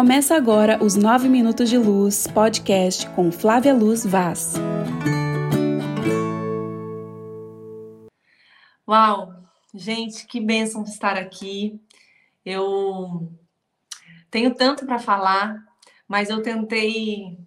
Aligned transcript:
Começa 0.00 0.34
agora 0.34 0.82
os 0.82 0.96
9 0.96 1.28
Minutos 1.28 1.68
de 1.68 1.76
Luz 1.76 2.26
podcast 2.26 3.06
com 3.10 3.30
Flávia 3.30 3.74
Luz 3.74 4.06
Vaz. 4.06 4.54
Uau! 8.88 9.34
Gente, 9.74 10.26
que 10.26 10.40
bênção 10.40 10.84
estar 10.84 11.18
aqui. 11.18 11.78
Eu 12.42 13.30
tenho 14.30 14.54
tanto 14.54 14.86
para 14.86 14.98
falar, 14.98 15.62
mas 16.08 16.30
eu 16.30 16.42
tentei 16.42 17.38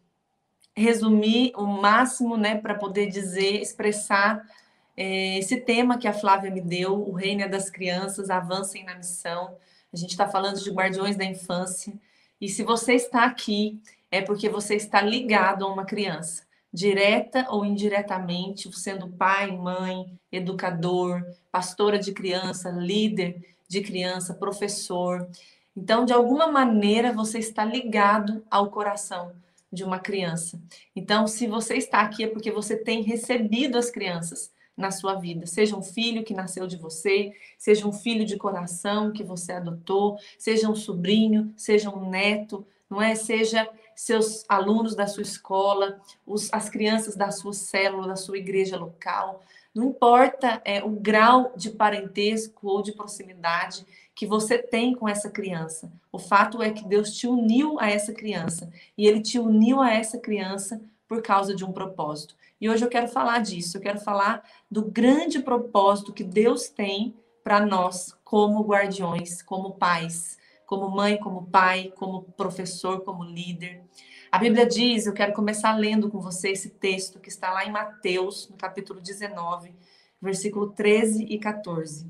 resumir 0.77 1.53
o 1.55 1.65
máximo, 1.65 2.37
né, 2.37 2.61
para 2.61 2.75
poder 2.75 3.07
dizer, 3.07 3.63
expressar 3.63 4.47
é, 4.95 5.39
esse 5.39 5.59
tema 5.59 5.97
que 5.97 6.07
a 6.07 6.13
Flávia 6.13 6.51
me 6.51 6.61
deu, 6.61 6.93
o 6.93 7.13
reino 7.13 7.41
é 7.41 7.49
das 7.49 7.71
crianças, 7.71 8.29
avancem 8.29 8.85
na 8.85 8.93
missão. 8.93 9.57
A 9.91 9.97
gente 9.97 10.11
está 10.11 10.27
falando 10.27 10.63
de 10.63 10.69
guardiões 10.69 11.15
da 11.15 11.25
infância. 11.25 11.99
E 12.43 12.49
se 12.49 12.61
você 12.61 12.95
está 12.95 13.23
aqui, 13.23 13.79
é 14.11 14.21
porque 14.21 14.49
você 14.49 14.75
está 14.75 15.01
ligado 15.01 15.63
a 15.63 15.71
uma 15.71 15.85
criança 15.85 16.43
direta 16.73 17.47
ou 17.49 17.63
indiretamente, 17.63 18.69
sendo 18.77 19.07
pai, 19.07 19.49
mãe, 19.55 20.13
educador, 20.29 21.23
pastora 21.49 21.97
de 21.97 22.11
criança, 22.11 22.69
líder 22.69 23.41
de 23.65 23.79
criança, 23.79 24.33
professor. 24.33 25.25
Então, 25.73 26.03
de 26.03 26.11
alguma 26.11 26.45
maneira, 26.47 27.13
você 27.13 27.39
está 27.39 27.63
ligado 27.63 28.43
ao 28.51 28.69
coração 28.69 29.31
de 29.71 29.85
uma 29.85 29.97
criança. 29.97 30.59
Então, 30.93 31.27
se 31.27 31.47
você 31.47 31.75
está 31.75 32.01
aqui 32.01 32.25
é 32.25 32.27
porque 32.27 32.51
você 32.51 32.75
tem 32.75 33.03
recebido 33.03 33.77
as 33.77 33.89
crianças 33.89 34.51
na 34.75 34.91
sua 34.91 35.15
vida, 35.15 35.45
seja 35.45 35.75
um 35.75 35.83
filho 35.83 36.23
que 36.23 36.33
nasceu 36.33 36.65
de 36.65 36.77
você, 36.77 37.33
seja 37.57 37.87
um 37.87 37.93
filho 37.93 38.25
de 38.25 38.37
coração 38.37 39.11
que 39.11 39.23
você 39.23 39.53
adotou, 39.53 40.17
seja 40.37 40.69
um 40.69 40.75
sobrinho, 40.75 41.53
seja 41.55 41.89
um 41.89 42.09
neto, 42.09 42.65
não 42.89 43.01
é? 43.01 43.15
Seja 43.15 43.69
seus 43.95 44.43
alunos 44.49 44.95
da 44.95 45.07
sua 45.07 45.23
escola, 45.23 46.01
os, 46.25 46.51
as 46.51 46.69
crianças 46.69 47.15
da 47.15 47.31
sua 47.31 47.53
célula, 47.53 48.07
da 48.07 48.15
sua 48.15 48.37
igreja 48.37 48.77
local. 48.77 49.43
Não 49.73 49.85
importa 49.85 50.61
é, 50.65 50.83
o 50.83 50.89
grau 50.89 51.53
de 51.55 51.69
parentesco 51.71 52.67
ou 52.67 52.81
de 52.81 52.91
proximidade 52.91 53.85
que 54.15 54.25
você 54.25 54.57
tem 54.57 54.93
com 54.93 55.09
essa 55.09 55.29
criança. 55.29 55.91
O 56.11 56.19
fato 56.19 56.61
é 56.61 56.71
que 56.71 56.87
Deus 56.87 57.15
te 57.15 57.27
uniu 57.27 57.79
a 57.79 57.89
essa 57.89 58.13
criança 58.13 58.71
e 58.97 59.07
Ele 59.07 59.21
te 59.21 59.39
uniu 59.39 59.81
a 59.81 59.91
essa 59.91 60.19
criança 60.19 60.81
por 61.07 61.21
causa 61.21 61.55
de 61.55 61.65
um 61.65 61.71
propósito. 61.71 62.35
E 62.63 62.69
hoje 62.69 62.85
eu 62.85 62.89
quero 62.89 63.09
falar 63.09 63.39
disso. 63.39 63.75
Eu 63.75 63.81
quero 63.81 63.99
falar 63.99 64.41
do 64.71 64.85
grande 64.85 65.39
propósito 65.39 66.13
que 66.13 66.23
Deus 66.23 66.69
tem 66.69 67.13
para 67.43 67.65
nós 67.65 68.17
como 68.23 68.63
guardiões, 68.63 69.41
como 69.41 69.73
pais 69.73 70.37
como 70.73 70.89
mãe, 70.89 71.17
como 71.17 71.45
pai, 71.45 71.93
como 71.95 72.23
professor, 72.23 73.01
como 73.01 73.23
líder. 73.23 73.83
A 74.31 74.39
Bíblia 74.39 74.65
diz, 74.65 75.05
eu 75.05 75.13
quero 75.13 75.33
começar 75.33 75.77
lendo 75.77 76.09
com 76.09 76.19
você 76.19 76.49
esse 76.49 76.69
texto 76.69 77.19
que 77.19 77.29
está 77.29 77.51
lá 77.51 77.63
em 77.63 77.71
Mateus, 77.71 78.49
no 78.49 78.57
capítulo 78.57 78.99
19, 78.99 79.75
versículo 80.19 80.71
13 80.71 81.25
e 81.25 81.37
14. 81.37 82.09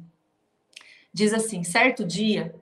Diz 1.12 1.34
assim: 1.34 1.64
Certo 1.64 2.06
dia, 2.06 2.56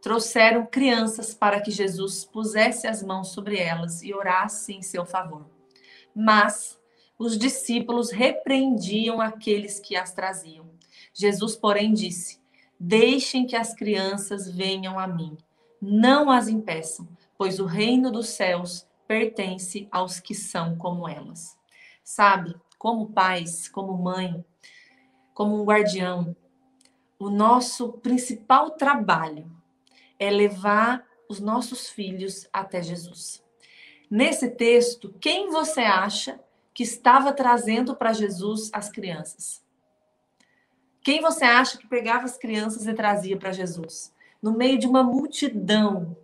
trouxeram 0.00 0.64
crianças 0.64 1.34
para 1.34 1.60
que 1.60 1.72
Jesus 1.72 2.24
pusesse 2.24 2.86
as 2.86 3.02
mãos 3.02 3.32
sobre 3.32 3.58
elas 3.58 4.02
e 4.02 4.14
orasse 4.14 4.72
em 4.72 4.82
seu 4.82 5.04
favor. 5.04 5.50
Mas 6.14 6.78
os 7.22 7.38
discípulos 7.38 8.10
repreendiam 8.10 9.20
aqueles 9.20 9.78
que 9.78 9.94
as 9.94 10.12
traziam. 10.12 10.68
Jesus, 11.14 11.54
porém, 11.54 11.92
disse: 11.92 12.40
Deixem 12.78 13.46
que 13.46 13.54
as 13.54 13.72
crianças 13.72 14.50
venham 14.50 14.98
a 14.98 15.06
mim. 15.06 15.38
Não 15.80 16.32
as 16.32 16.48
impeçam, 16.48 17.08
pois 17.38 17.60
o 17.60 17.64
reino 17.64 18.10
dos 18.10 18.30
céus 18.30 18.88
pertence 19.06 19.86
aos 19.92 20.18
que 20.18 20.34
são 20.34 20.76
como 20.76 21.08
elas. 21.08 21.56
Sabe, 22.02 22.56
como 22.76 23.12
pais, 23.12 23.68
como 23.68 23.96
mãe, 23.96 24.44
como 25.32 25.62
um 25.62 25.64
guardião, 25.64 26.36
o 27.20 27.30
nosso 27.30 27.92
principal 27.92 28.70
trabalho 28.72 29.48
é 30.18 30.28
levar 30.28 31.06
os 31.28 31.38
nossos 31.38 31.88
filhos 31.88 32.48
até 32.52 32.82
Jesus. 32.82 33.44
Nesse 34.10 34.50
texto, 34.50 35.14
quem 35.20 35.50
você 35.50 35.82
acha 35.82 36.40
que 36.74 36.82
estava 36.82 37.32
trazendo 37.32 37.94
para 37.94 38.12
Jesus 38.12 38.70
as 38.72 38.88
crianças? 38.88 39.62
Quem 41.02 41.20
você 41.20 41.44
acha 41.44 41.78
que 41.78 41.86
pegava 41.86 42.24
as 42.24 42.38
crianças 42.38 42.86
e 42.86 42.94
trazia 42.94 43.36
para 43.36 43.52
Jesus? 43.52 44.14
No 44.40 44.52
meio 44.52 44.78
de 44.78 44.86
uma 44.86 45.02
multidão. 45.02 46.16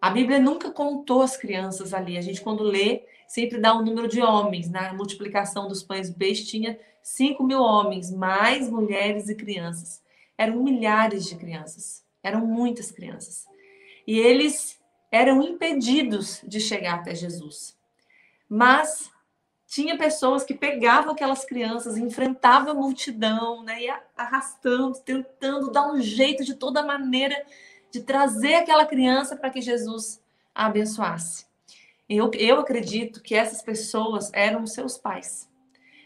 A 0.00 0.10
Bíblia 0.10 0.38
nunca 0.38 0.70
contou 0.70 1.22
as 1.22 1.36
crianças 1.36 1.92
ali. 1.92 2.16
A 2.16 2.20
gente, 2.22 2.40
quando 2.40 2.62
lê, 2.62 3.02
sempre 3.26 3.58
dá 3.58 3.76
um 3.76 3.84
número 3.84 4.08
de 4.08 4.22
homens. 4.22 4.70
Na 4.70 4.94
multiplicação 4.94 5.68
dos 5.68 5.82
pães 5.82 6.10
peixes, 6.10 6.48
tinha 6.48 6.78
5 7.02 7.42
mil 7.44 7.60
homens, 7.60 8.10
mais 8.10 8.70
mulheres 8.70 9.28
e 9.28 9.34
crianças. 9.34 10.02
Eram 10.36 10.62
milhares 10.62 11.26
de 11.26 11.36
crianças. 11.36 12.02
Eram 12.22 12.46
muitas 12.46 12.90
crianças. 12.90 13.46
E 14.06 14.18
eles 14.18 14.78
eram 15.10 15.42
impedidos 15.42 16.40
de 16.46 16.60
chegar 16.60 16.94
até 16.94 17.14
Jesus. 17.14 17.76
Mas 18.48 19.10
tinha 19.68 19.98
pessoas 19.98 20.44
que 20.44 20.54
pegavam 20.54 21.12
aquelas 21.12 21.44
crianças, 21.44 21.98
enfrentavam 21.98 22.72
a 22.72 22.74
multidão, 22.74 23.62
né, 23.62 23.82
e 23.82 23.94
arrastando, 24.16 24.98
tentando 25.00 25.70
dar 25.70 25.92
um 25.92 26.00
jeito 26.00 26.42
de 26.42 26.54
toda 26.54 26.82
maneira 26.82 27.44
de 27.92 28.02
trazer 28.02 28.54
aquela 28.54 28.86
criança 28.86 29.36
para 29.36 29.50
que 29.50 29.60
Jesus 29.60 30.22
a 30.54 30.66
abençoasse. 30.66 31.46
Eu, 32.08 32.30
eu 32.34 32.58
acredito 32.60 33.22
que 33.22 33.34
essas 33.34 33.60
pessoas 33.60 34.30
eram 34.32 34.66
seus 34.66 34.96
pais. 34.96 35.46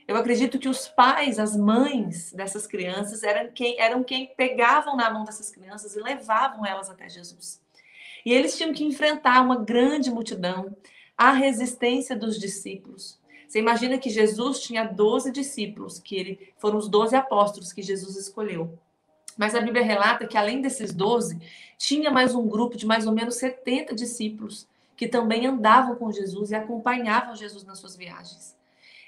Eu 0.09 0.17
acredito 0.17 0.59
que 0.59 0.69
os 0.69 0.89
pais, 0.89 1.39
as 1.39 1.57
mães 1.57 2.33
dessas 2.33 2.67
crianças 2.67 3.23
eram 3.23 3.53
quem, 3.53 3.81
eram 3.81 4.03
quem 4.03 4.27
pegavam 4.37 4.97
na 4.97 5.09
mão 5.09 5.25
dessas 5.25 5.51
crianças 5.51 5.95
e 5.95 6.01
levavam 6.01 6.67
elas 6.67 6.91
até 6.91 7.09
Jesus. 7.09 7.63
E 8.27 8.33
eles 8.33 8.57
tinham 8.57 8.73
que 8.73 8.85
enfrentar 8.85 9.41
uma 9.41 9.57
grande 9.57 10.11
multidão, 10.11 10.77
a 11.17 11.31
resistência 11.31 12.17
dos 12.17 12.39
discípulos, 12.39 13.22
você 13.53 13.59
imagina 13.59 13.99
que 13.99 14.09
Jesus 14.09 14.61
tinha 14.61 14.83
12 14.83 15.31
discípulos, 15.31 15.99
que 15.99 16.17
ele, 16.17 16.55
foram 16.57 16.79
os 16.79 16.89
12 16.89 17.15
apóstolos 17.15 17.71
que 17.71 17.83
Jesus 17.83 18.17
escolheu. 18.17 18.79
Mas 19.37 19.55
a 19.55 19.61
Bíblia 19.61 19.85
relata 19.85 20.27
que 20.27 20.39
além 20.39 20.63
desses 20.63 20.91
12, 20.91 21.39
tinha 21.77 22.11
mais 22.11 22.35
um 22.35 22.49
grupo 22.49 22.79
de 22.79 22.87
mais 22.87 23.07
ou 23.07 23.13
menos 23.13 23.35
70 23.35 23.95
discípulos 23.95 24.67
que 24.97 25.07
também 25.07 25.45
andavam 25.45 25.97
com 25.97 26.11
Jesus 26.11 26.51
e 26.51 26.55
acompanhavam 26.55 27.37
Jesus 27.37 27.63
nas 27.63 27.79
suas 27.79 27.95
viagens. 27.95 28.57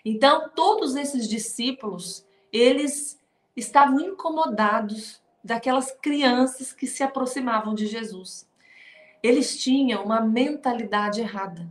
Então, 0.04 0.50
todos 0.54 0.94
esses 0.94 1.26
discípulos, 1.26 2.26
eles 2.52 3.18
estavam 3.56 3.98
incomodados 3.98 5.22
daquelas 5.42 5.90
crianças 5.90 6.70
que 6.70 6.86
se 6.86 7.02
aproximavam 7.02 7.74
de 7.74 7.86
Jesus. 7.86 8.46
Eles 9.22 9.56
tinham 9.56 10.04
uma 10.04 10.20
mentalidade 10.20 11.22
errada. 11.22 11.66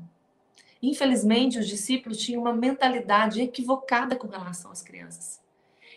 Infelizmente, 0.84 1.58
os 1.58 1.66
discípulos 1.66 2.18
tinham 2.18 2.42
uma 2.42 2.54
mentalidade 2.54 3.42
equivocada 3.42 4.18
com 4.18 4.28
relação 4.28 4.70
às 4.70 4.82
crianças. 4.82 5.42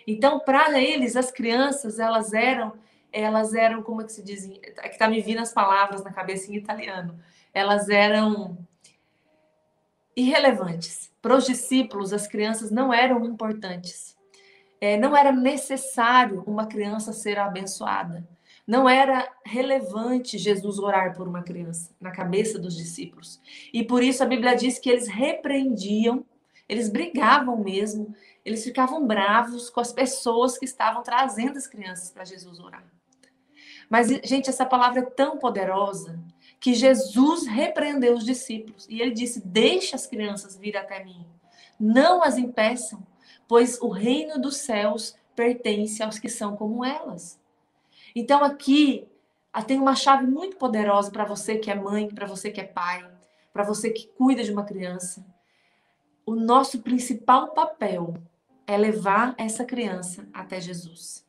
Então, 0.07 0.39
para 0.39 0.81
eles, 0.81 1.17
as 1.17 1.33
crianças, 1.33 1.99
elas 1.99 2.33
eram, 2.33 2.73
elas 3.13 3.53
eram, 3.53 3.83
como 3.83 4.01
é 4.01 4.05
que 4.05 4.13
se 4.13 4.23
diz? 4.23 4.49
É 4.79 4.89
que 4.89 4.97
tá 4.97 5.09
me 5.09 5.21
vindo 5.21 5.41
as 5.41 5.53
palavras 5.53 6.05
na 6.05 6.13
cabeça 6.13 6.53
em 6.53 6.55
italiano. 6.55 7.19
Elas 7.53 7.89
eram 7.89 8.57
irrelevantes. 10.15 11.11
Para 11.21 11.35
os 11.35 11.45
discípulos, 11.45 12.13
as 12.13 12.29
crianças 12.29 12.71
não 12.71 12.95
eram 12.95 13.25
importantes. 13.25 14.17
É, 14.81 14.97
não 14.97 15.17
era 15.17 15.33
necessário 15.33 16.45
uma 16.47 16.67
criança 16.67 17.13
ser 17.13 17.41
abençoada. 17.41 18.25
Não 18.67 18.89
era 18.89 19.31
relevante 19.45 20.39
Jesus 20.39 20.79
orar 20.79 21.15
por 21.17 21.29
uma 21.29 21.43
criança 21.43 21.95
na 22.01 22.11
cabeça 22.11 22.59
dos 22.59 22.77
discípulos. 22.77 23.41
E 23.73 23.85
por 23.85 24.03
isso 24.03 24.23
a 24.23 24.27
Bíblia 24.27 24.57
diz 24.57 24.79
que 24.79 24.91
eles 24.91 25.07
repreendiam, 25.07 26.25
eles 26.69 26.89
brigavam 26.89 27.57
mesmo, 27.63 28.13
eles 28.45 28.65
ficavam 28.65 29.07
bravos 29.07 29.71
com 29.71 29.81
as 29.81 29.93
pessoas 29.93 30.59
que 30.59 30.65
estavam 30.65 31.03
trazendo 31.03 31.57
as 31.57 31.67
crianças 31.67 32.11
para 32.11 32.25
Jesus 32.25 32.59
orar. 32.59 32.85
Mas, 33.89 34.09
gente, 34.25 34.51
essa 34.51 34.67
palavra 34.67 35.01
é 35.01 35.05
tão 35.05 35.39
poderosa 35.39 36.19
que 36.59 36.75
Jesus 36.75 37.47
repreendeu 37.47 38.15
os 38.15 38.25
discípulos 38.25 38.87
e 38.89 39.01
ele 39.01 39.13
disse: 39.13 39.47
Deixe 39.47 39.95
as 39.95 40.07
crianças 40.07 40.57
vir 40.57 40.77
até 40.77 41.05
mim, 41.05 41.25
não 41.79 42.23
as 42.23 42.37
impeçam, 42.37 43.07
pois 43.47 43.81
o 43.81 43.89
reino 43.89 44.41
dos 44.41 44.57
céus 44.57 45.15
pertence 45.37 46.03
aos 46.03 46.19
que 46.19 46.29
são 46.29 46.57
como 46.57 46.85
elas. 46.85 47.39
Então 48.19 48.43
aqui 48.43 49.07
ah, 49.53 49.63
tem 49.63 49.79
uma 49.79 49.95
chave 49.95 50.27
muito 50.27 50.57
poderosa 50.57 51.11
para 51.11 51.27
você 51.27 51.59
que 51.59 51.71
é 51.71 51.75
mãe, 51.75 52.09
para 52.09 52.27
você 52.27 52.51
que 52.51 52.59
é 52.59 52.65
pai, 52.65 53.07
para 53.53 53.63
você 53.63 53.91
que 53.91 54.07
cuida 54.07 54.43
de 54.43 54.51
uma 54.51 54.65
criança. 54.65 55.23
O 56.25 56.35
nosso 56.35 56.81
principal 56.81 57.49
papel 57.49 58.15
é 58.67 58.75
levar 58.75 59.35
essa 59.37 59.67
criança 59.67 60.27
até 60.33 60.59
Jesus. 60.59 61.27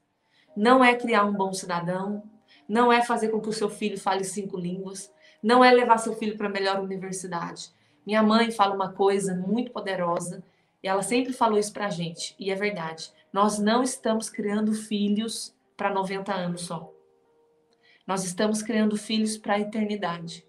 Não 0.55 0.83
é 0.83 0.95
criar 0.95 1.25
um 1.25 1.33
bom 1.33 1.51
cidadão, 1.51 2.23
não 2.69 2.91
é 2.91 3.03
fazer 3.03 3.27
com 3.27 3.41
que 3.41 3.49
o 3.49 3.53
seu 3.53 3.69
filho 3.69 3.99
fale 3.99 4.23
cinco 4.23 4.57
línguas, 4.57 5.11
não 5.43 5.63
é 5.63 5.69
levar 5.73 5.97
seu 5.97 6.15
filho 6.15 6.37
para 6.37 6.47
a 6.47 6.51
melhor 6.51 6.79
universidade. 6.79 7.69
Minha 8.05 8.23
mãe 8.23 8.49
fala 8.49 8.73
uma 8.73 8.93
coisa 8.93 9.35
muito 9.35 9.71
poderosa 9.73 10.41
e 10.81 10.87
ela 10.87 11.01
sempre 11.01 11.33
falou 11.33 11.59
isso 11.59 11.73
para 11.73 11.87
a 11.87 11.89
gente, 11.89 12.33
e 12.39 12.49
é 12.49 12.55
verdade. 12.55 13.11
Nós 13.33 13.59
não 13.59 13.83
estamos 13.83 14.29
criando 14.29 14.73
filhos 14.73 15.53
para 15.77 15.93
90 15.93 16.33
anos 16.33 16.61
só. 16.63 16.91
Nós 18.05 18.23
estamos 18.23 18.63
criando 18.63 18.97
filhos 18.97 19.37
para 19.37 19.53
a 19.53 19.59
eternidade. 19.59 20.45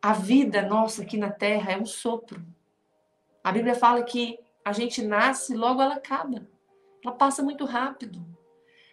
A 0.00 0.12
vida 0.14 0.62
nossa 0.62 1.02
aqui 1.02 1.18
na 1.18 1.30
Terra 1.30 1.72
é 1.72 1.78
um 1.78 1.84
sopro. 1.84 2.44
A 3.42 3.52
Bíblia 3.52 3.74
fala 3.74 4.02
que 4.02 4.38
a 4.64 4.72
gente 4.72 5.02
nasce 5.02 5.52
e 5.52 5.56
logo 5.56 5.82
ela 5.82 5.96
acaba. 5.96 6.48
Ela 7.04 7.14
passa 7.14 7.42
muito 7.42 7.64
rápido. 7.66 8.24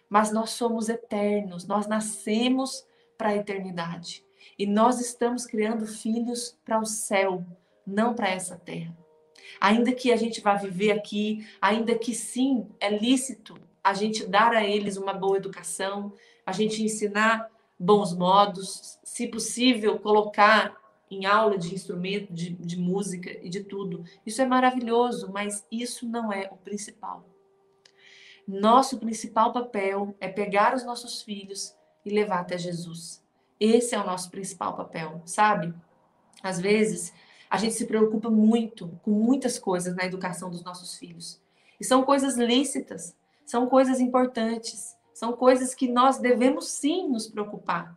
Mas 0.08 0.30
nós 0.30 0.50
somos 0.50 0.90
eternos, 0.90 1.66
nós 1.66 1.86
nascemos 1.86 2.86
para 3.16 3.30
a 3.30 3.36
eternidade. 3.36 4.22
E 4.58 4.66
nós 4.66 5.00
estamos 5.00 5.46
criando 5.46 5.86
filhos 5.86 6.58
para 6.64 6.78
o 6.78 6.84
céu, 6.84 7.46
não 7.86 8.14
para 8.14 8.28
essa 8.28 8.56
terra. 8.56 8.94
Ainda 9.60 9.92
que 9.92 10.12
a 10.12 10.16
gente 10.16 10.40
vá 10.40 10.54
viver 10.54 10.92
aqui, 10.92 11.46
ainda 11.60 11.96
que 11.98 12.14
sim, 12.14 12.68
é 12.78 12.90
lícito 12.90 13.54
a 13.82 13.92
gente 13.92 14.26
dar 14.26 14.52
a 14.52 14.64
eles 14.64 14.96
uma 14.96 15.12
boa 15.12 15.36
educação, 15.36 16.12
a 16.46 16.52
gente 16.52 16.82
ensinar 16.82 17.50
bons 17.78 18.14
modos, 18.14 18.98
se 19.02 19.26
possível, 19.26 19.98
colocar 19.98 20.76
em 21.10 21.26
aula 21.26 21.58
de 21.58 21.74
instrumento, 21.74 22.32
de, 22.32 22.50
de 22.54 22.78
música 22.78 23.30
e 23.42 23.48
de 23.48 23.64
tudo. 23.64 24.04
Isso 24.24 24.40
é 24.40 24.46
maravilhoso, 24.46 25.30
mas 25.32 25.66
isso 25.70 26.06
não 26.06 26.32
é 26.32 26.48
o 26.50 26.56
principal. 26.56 27.26
Nosso 28.46 28.98
principal 28.98 29.52
papel 29.52 30.16
é 30.20 30.28
pegar 30.28 30.74
os 30.74 30.84
nossos 30.84 31.22
filhos 31.22 31.74
e 32.04 32.10
levar 32.10 32.40
até 32.40 32.56
Jesus. 32.56 33.22
Esse 33.58 33.94
é 33.94 34.00
o 34.00 34.06
nosso 34.06 34.30
principal 34.30 34.74
papel, 34.74 35.22
sabe? 35.24 35.72
Às 36.42 36.60
vezes, 36.60 37.12
a 37.48 37.56
gente 37.56 37.74
se 37.74 37.86
preocupa 37.86 38.30
muito 38.30 38.88
com 39.02 39.10
muitas 39.10 39.58
coisas 39.58 39.94
na 39.94 40.04
educação 40.04 40.50
dos 40.50 40.64
nossos 40.64 40.96
filhos. 40.96 41.40
E 41.78 41.84
são 41.84 42.02
coisas 42.02 42.36
lícitas, 42.36 43.14
são 43.52 43.66
coisas 43.66 44.00
importantes, 44.00 44.96
são 45.12 45.34
coisas 45.34 45.74
que 45.74 45.86
nós 45.86 46.16
devemos 46.16 46.68
sim 46.68 47.06
nos 47.06 47.26
preocupar, 47.26 47.94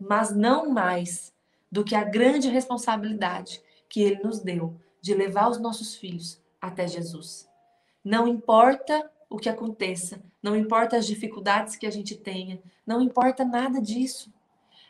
mas 0.00 0.34
não 0.34 0.68
mais 0.68 1.32
do 1.70 1.84
que 1.84 1.94
a 1.94 2.02
grande 2.02 2.48
responsabilidade 2.48 3.62
que 3.88 4.02
ele 4.02 4.20
nos 4.24 4.40
deu 4.40 4.74
de 5.00 5.14
levar 5.14 5.48
os 5.48 5.60
nossos 5.60 5.94
filhos 5.94 6.42
até 6.60 6.88
Jesus. 6.88 7.48
Não 8.04 8.26
importa 8.26 9.08
o 9.30 9.36
que 9.36 9.48
aconteça, 9.48 10.20
não 10.42 10.56
importa 10.56 10.96
as 10.96 11.06
dificuldades 11.06 11.76
que 11.76 11.86
a 11.86 11.90
gente 11.92 12.16
tenha, 12.16 12.60
não 12.84 13.00
importa 13.00 13.44
nada 13.44 13.80
disso. 13.80 14.34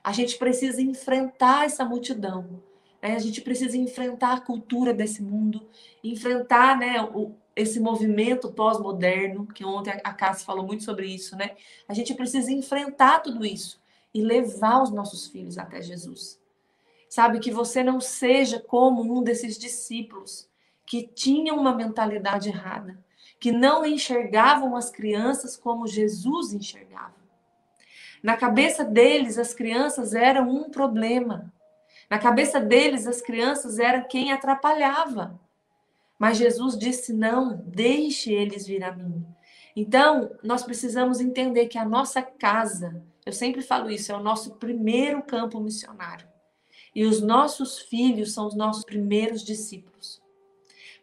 A 0.02 0.12
gente 0.12 0.38
precisa 0.38 0.80
enfrentar 0.80 1.66
essa 1.66 1.84
multidão. 1.84 2.62
Né? 3.02 3.16
A 3.16 3.18
gente 3.18 3.42
precisa 3.42 3.76
enfrentar 3.76 4.32
a 4.32 4.40
cultura 4.40 4.94
desse 4.94 5.22
mundo, 5.22 5.68
enfrentar 6.02 6.78
né, 6.78 7.02
o, 7.02 7.34
esse 7.56 7.80
movimento 7.80 8.52
pós-moderno, 8.52 9.46
que 9.46 9.64
ontem 9.64 9.98
a 10.04 10.12
Cássia 10.12 10.44
falou 10.44 10.66
muito 10.66 10.84
sobre 10.84 11.06
isso, 11.06 11.34
né? 11.34 11.56
A 11.88 11.94
gente 11.94 12.14
precisa 12.14 12.52
enfrentar 12.52 13.20
tudo 13.20 13.46
isso 13.46 13.80
e 14.12 14.20
levar 14.20 14.82
os 14.82 14.90
nossos 14.90 15.26
filhos 15.26 15.56
até 15.56 15.80
Jesus. 15.80 16.38
Sabe, 17.08 17.40
que 17.40 17.50
você 17.50 17.82
não 17.82 17.98
seja 17.98 18.60
como 18.60 19.00
um 19.02 19.22
desses 19.22 19.56
discípulos 19.56 20.46
que 20.84 21.02
tinham 21.02 21.56
uma 21.56 21.74
mentalidade 21.74 22.50
errada, 22.50 22.98
que 23.40 23.50
não 23.50 23.86
enxergavam 23.86 24.76
as 24.76 24.90
crianças 24.90 25.56
como 25.56 25.86
Jesus 25.86 26.52
enxergava. 26.52 27.14
Na 28.22 28.36
cabeça 28.36 28.84
deles, 28.84 29.38
as 29.38 29.54
crianças 29.54 30.14
eram 30.14 30.48
um 30.48 30.68
problema. 30.70 31.52
Na 32.10 32.18
cabeça 32.18 32.60
deles, 32.60 33.06
as 33.06 33.22
crianças 33.22 33.78
eram 33.78 34.06
quem 34.08 34.32
atrapalhava. 34.32 35.38
Mas 36.18 36.38
Jesus 36.38 36.78
disse: 36.78 37.12
não, 37.12 37.56
deixe 37.66 38.32
eles 38.32 38.66
vir 38.66 38.82
a 38.82 38.92
mim. 38.92 39.24
Então, 39.74 40.30
nós 40.42 40.62
precisamos 40.62 41.20
entender 41.20 41.66
que 41.66 41.76
a 41.76 41.84
nossa 41.84 42.22
casa, 42.22 43.02
eu 43.26 43.32
sempre 43.32 43.60
falo 43.60 43.90
isso, 43.90 44.10
é 44.10 44.16
o 44.16 44.22
nosso 44.22 44.54
primeiro 44.54 45.22
campo 45.22 45.60
missionário. 45.60 46.26
E 46.94 47.04
os 47.04 47.20
nossos 47.20 47.78
filhos 47.78 48.32
são 48.32 48.46
os 48.46 48.54
nossos 48.54 48.84
primeiros 48.84 49.44
discípulos. 49.44 50.22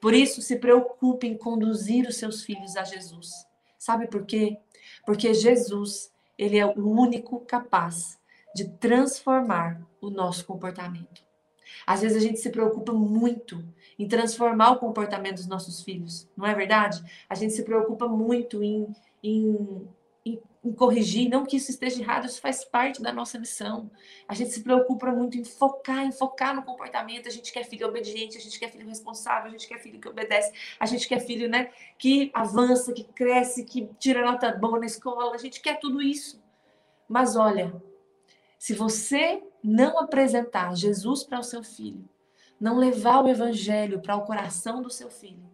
Por 0.02 0.14
isso, 0.14 0.42
se 0.42 0.58
preocupe 0.58 1.28
em 1.28 1.38
conduzir 1.38 2.08
os 2.08 2.18
seus 2.18 2.44
filhos 2.44 2.76
a 2.76 2.84
Jesus. 2.84 3.30
Sabe 3.78 4.08
por 4.08 4.26
quê? 4.26 4.58
Porque 5.06 5.34
Jesus, 5.34 6.12
ele 6.38 6.58
é 6.58 6.66
o 6.66 6.90
único 6.90 7.40
capaz 7.42 8.20
de 8.56 8.68
transformar 8.70 9.82
o 10.02 10.10
nosso 10.10 10.46
comportamento. 10.46 11.24
Às 11.86 12.02
vezes 12.02 12.18
a 12.18 12.20
gente 12.20 12.40
se 12.40 12.50
preocupa 12.50 12.92
muito 12.92 13.64
em 13.98 14.08
transformar 14.08 14.72
o 14.72 14.80
comportamento 14.80 15.36
dos 15.36 15.48
nossos 15.48 15.82
filhos, 15.82 16.28
não 16.36 16.46
é 16.46 16.54
verdade? 16.54 17.04
A 17.30 17.36
gente 17.36 17.54
se 17.54 17.64
preocupa 17.64 18.08
muito 18.08 18.64
em, 18.64 18.88
em, 19.24 19.88
em, 20.26 20.40
em, 20.64 20.74
corrigir, 20.74 21.30
não 21.30 21.46
que 21.46 21.58
isso 21.58 21.72
esteja 21.72 22.02
errado, 22.02 22.26
isso 22.26 22.42
faz 22.42 22.64
parte 22.64 23.02
da 23.02 23.12
nossa 23.12 23.38
missão. 23.40 23.90
A 24.28 24.34
gente 24.34 24.52
se 24.52 24.62
preocupa 24.62 25.12
muito 25.12 25.38
em 25.38 25.44
focar, 25.44 26.06
em 26.06 26.12
focar 26.12 26.56
no 26.56 26.64
comportamento. 26.64 27.28
A 27.28 27.32
gente 27.32 27.52
quer 27.52 27.64
filho 27.64 27.88
obediente, 27.88 28.38
a 28.38 28.42
gente 28.42 28.60
quer 28.60 28.72
filho 28.72 28.88
responsável, 28.88 29.50
a 29.50 29.52
gente 29.52 29.68
quer 29.68 29.80
filho 29.80 30.00
que 30.00 30.10
obedece, 30.10 30.52
a 30.80 30.86
gente 30.86 31.08
quer 31.08 31.20
filho 31.20 31.48
né, 31.50 31.70
que 31.98 32.32
avança, 32.34 32.94
que 32.94 33.04
cresce, 33.04 33.64
que 33.64 33.90
tira 34.00 34.26
nota 34.26 34.52
boa 34.52 34.80
na 34.80 34.86
escola, 34.86 35.36
a 35.36 35.38
gente 35.38 35.62
quer 35.62 35.80
tudo 35.80 36.02
isso. 36.02 36.42
Mas 37.08 37.36
olha, 37.36 37.74
se 38.58 38.74
você 38.74 39.44
não 39.62 40.00
apresentar 40.00 40.76
Jesus 40.76 41.24
para 41.24 41.40
o 41.40 41.44
seu 41.44 41.64
filho, 41.64 42.08
não 42.64 42.78
levar 42.78 43.22
o 43.22 43.28
evangelho 43.28 44.00
para 44.00 44.16
o 44.16 44.24
coração 44.24 44.82
do 44.82 44.90
seu 44.90 45.10
filho, 45.10 45.52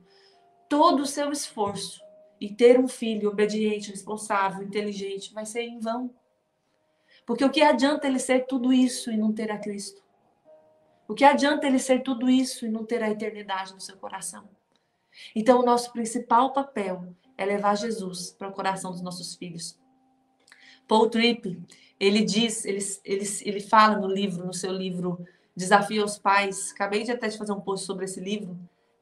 todo 0.69 1.01
o 1.01 1.07
seu 1.07 1.31
esforço 1.31 1.99
e 2.39 2.53
ter 2.53 2.79
um 2.79 2.87
filho 2.87 3.29
obediente, 3.29 3.89
responsável, 3.89 4.61
inteligente 4.61 5.33
vai 5.33 5.43
ser 5.43 5.63
em 5.63 5.79
vão. 5.79 6.13
Porque 7.25 7.43
o 7.43 7.49
que 7.49 7.63
adianta 7.63 8.05
ele 8.05 8.19
ser 8.19 8.45
tudo 8.45 8.71
isso 8.71 9.09
e 9.09 9.17
não 9.17 9.33
ter 9.33 9.51
a 9.51 9.57
Cristo? 9.57 10.03
O 11.07 11.15
que 11.15 11.23
adianta 11.23 11.65
ele 11.65 11.79
ser 11.79 12.03
tudo 12.03 12.29
isso 12.29 12.63
e 12.63 12.69
não 12.69 12.85
ter 12.85 13.01
a 13.01 13.09
eternidade 13.09 13.73
no 13.73 13.81
seu 13.81 13.97
coração? 13.97 14.47
Então, 15.35 15.61
o 15.61 15.65
nosso 15.65 15.91
principal 15.91 16.53
papel 16.53 17.15
é 17.35 17.43
levar 17.43 17.75
Jesus 17.75 18.31
para 18.31 18.49
o 18.49 18.53
coração 18.53 18.91
dos 18.91 19.01
nossos 19.01 19.33
filhos. 19.33 19.79
Paul 20.87 21.09
Tripp, 21.09 21.59
ele 21.99 22.23
diz, 22.23 22.65
ele, 22.65 22.79
ele, 23.03 23.25
ele 23.41 23.59
fala 23.61 23.97
no 23.97 24.07
livro, 24.07 24.45
no 24.45 24.53
seu 24.53 24.71
livro 24.71 25.25
Desafio 25.55 26.01
aos 26.01 26.17
Pais. 26.17 26.71
Acabei 26.71 27.03
de 27.03 27.11
até 27.11 27.27
de 27.27 27.37
fazer 27.37 27.51
um 27.51 27.59
post 27.59 27.85
sobre 27.85 28.05
esse 28.05 28.19
livro, 28.19 28.57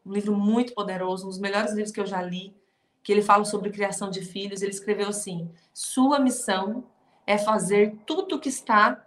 um 0.05 0.11
livro 0.11 0.35
muito 0.35 0.73
poderoso, 0.73 1.25
um 1.25 1.29
dos 1.29 1.39
melhores 1.39 1.73
livros 1.73 1.91
que 1.91 1.99
eu 1.99 2.05
já 2.05 2.21
li, 2.21 2.55
que 3.03 3.11
ele 3.11 3.21
fala 3.21 3.45
sobre 3.45 3.69
criação 3.69 4.09
de 4.09 4.21
filhos. 4.21 4.61
Ele 4.61 4.71
escreveu 4.71 5.09
assim: 5.09 5.49
Sua 5.73 6.19
missão 6.19 6.83
é 7.25 7.37
fazer 7.37 7.95
tudo 8.05 8.35
o 8.35 8.39
que 8.39 8.49
está 8.49 9.05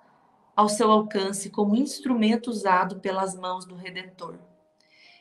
ao 0.55 0.69
seu 0.69 0.91
alcance 0.91 1.49
como 1.49 1.75
instrumento 1.75 2.51
usado 2.51 3.01
pelas 3.01 3.35
mãos 3.35 3.65
do 3.65 3.75
Redentor, 3.75 4.37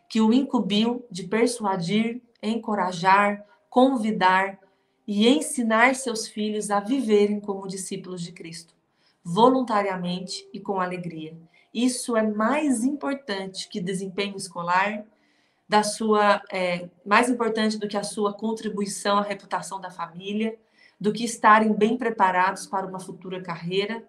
que 0.09 0.19
o 0.19 0.33
incumbiu 0.33 1.05
de 1.09 1.23
persuadir, 1.23 2.21
encorajar, 2.43 3.45
convidar 3.69 4.59
e 5.07 5.27
ensinar 5.27 5.95
seus 5.95 6.27
filhos 6.27 6.69
a 6.69 6.79
viverem 6.79 7.39
como 7.39 7.67
discípulos 7.67 8.21
de 8.21 8.31
Cristo, 8.31 8.75
voluntariamente 9.23 10.47
e 10.53 10.59
com 10.59 10.79
alegria. 10.81 11.38
Isso 11.73 12.17
é 12.17 12.23
mais 12.23 12.83
importante 12.83 13.67
que 13.67 13.79
desempenho 13.79 14.35
escolar, 14.35 15.05
da 15.67 15.83
sua 15.83 16.41
é, 16.51 16.89
mais 17.05 17.29
importante 17.29 17.77
do 17.77 17.88
que 17.88 17.95
a 17.95 18.03
sua 18.03 18.33
contribuição 18.33 19.19
à 19.19 19.21
reputação 19.21 19.79
da 19.79 19.91
família, 19.91 20.57
do 20.99 21.13
que 21.13 21.23
estarem 21.23 21.71
bem 21.71 21.95
preparados 21.95 22.65
para 22.65 22.88
uma 22.88 22.99
futura 22.99 23.39
carreira, 23.39 24.03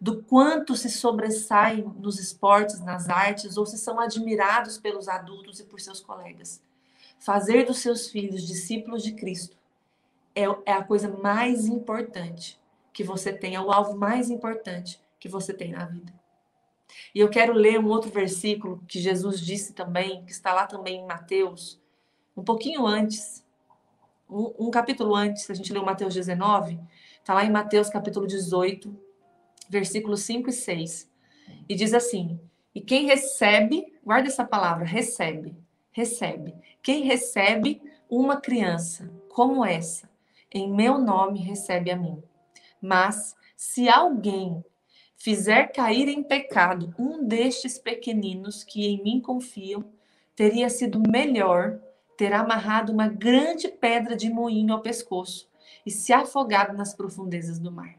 do 0.00 0.22
quanto 0.22 0.74
se 0.74 0.90
sobressaem 0.90 1.84
nos 1.98 2.18
esportes, 2.18 2.80
nas 2.80 3.08
artes, 3.10 3.58
ou 3.58 3.66
se 3.66 3.76
são 3.76 4.00
admirados 4.00 4.78
pelos 4.78 5.06
adultos 5.08 5.60
e 5.60 5.64
por 5.64 5.78
seus 5.78 6.00
colegas. 6.00 6.62
Fazer 7.18 7.64
dos 7.64 7.78
seus 7.78 8.08
filhos 8.10 8.46
discípulos 8.46 9.02
de 9.02 9.12
Cristo 9.12 9.56
é, 10.34 10.44
é 10.66 10.72
a 10.72 10.82
coisa 10.82 11.08
mais 11.08 11.66
importante 11.66 12.58
que 12.92 13.04
você 13.04 13.32
tem, 13.32 13.54
é 13.54 13.60
o 13.60 13.70
alvo 13.70 13.96
mais 13.96 14.30
importante 14.30 15.00
que 15.20 15.28
você 15.28 15.52
tem 15.52 15.72
na 15.72 15.84
vida. 15.84 16.12
E 17.14 17.20
eu 17.20 17.28
quero 17.28 17.52
ler 17.52 17.78
um 17.78 17.88
outro 17.88 18.10
versículo 18.10 18.82
que 18.86 19.00
Jesus 19.00 19.40
disse 19.40 19.72
também, 19.72 20.24
que 20.24 20.32
está 20.32 20.52
lá 20.52 20.66
também 20.66 21.00
em 21.00 21.06
Mateus, 21.06 21.80
um 22.36 22.42
pouquinho 22.42 22.86
antes, 22.86 23.44
um, 24.28 24.66
um 24.66 24.70
capítulo 24.70 25.14
antes, 25.14 25.48
a 25.50 25.54
gente 25.54 25.72
leu 25.72 25.84
Mateus 25.84 26.14
19, 26.14 26.80
está 27.18 27.34
lá 27.34 27.44
em 27.44 27.50
Mateus 27.50 27.88
capítulo 27.88 28.26
18, 28.26 28.94
versículos 29.68 30.20
5 30.22 30.50
e 30.50 30.52
6. 30.52 31.10
E 31.68 31.74
diz 31.74 31.94
assim: 31.94 32.40
E 32.74 32.80
quem 32.80 33.06
recebe, 33.06 33.92
guarda 34.04 34.28
essa 34.28 34.44
palavra, 34.44 34.84
recebe, 34.84 35.56
recebe. 35.92 36.54
Quem 36.82 37.04
recebe 37.04 37.80
uma 38.08 38.40
criança 38.40 39.10
como 39.28 39.64
essa, 39.64 40.08
em 40.50 40.70
meu 40.70 40.98
nome 40.98 41.40
recebe 41.40 41.90
a 41.90 41.96
mim. 41.96 42.22
Mas 42.80 43.34
se 43.56 43.88
alguém 43.88 44.64
fizer 45.24 45.72
cair 45.72 46.06
em 46.06 46.22
pecado 46.22 46.94
um 46.98 47.26
destes 47.26 47.78
pequeninos 47.78 48.62
que 48.62 48.84
em 48.84 49.02
mim 49.02 49.22
confiam, 49.22 49.82
teria 50.36 50.68
sido 50.68 51.00
melhor 51.00 51.80
ter 52.14 52.34
amarrado 52.34 52.92
uma 52.92 53.08
grande 53.08 53.68
pedra 53.68 54.14
de 54.14 54.28
moinho 54.28 54.74
ao 54.74 54.82
pescoço 54.82 55.48
e 55.86 55.90
se 55.90 56.12
afogado 56.12 56.76
nas 56.76 56.92
profundezas 56.92 57.58
do 57.58 57.72
mar. 57.72 57.96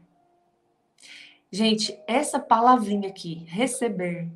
Gente, 1.50 1.98
essa 2.06 2.38
palavrinha 2.38 3.08
aqui, 3.08 3.44
receber, 3.48 4.28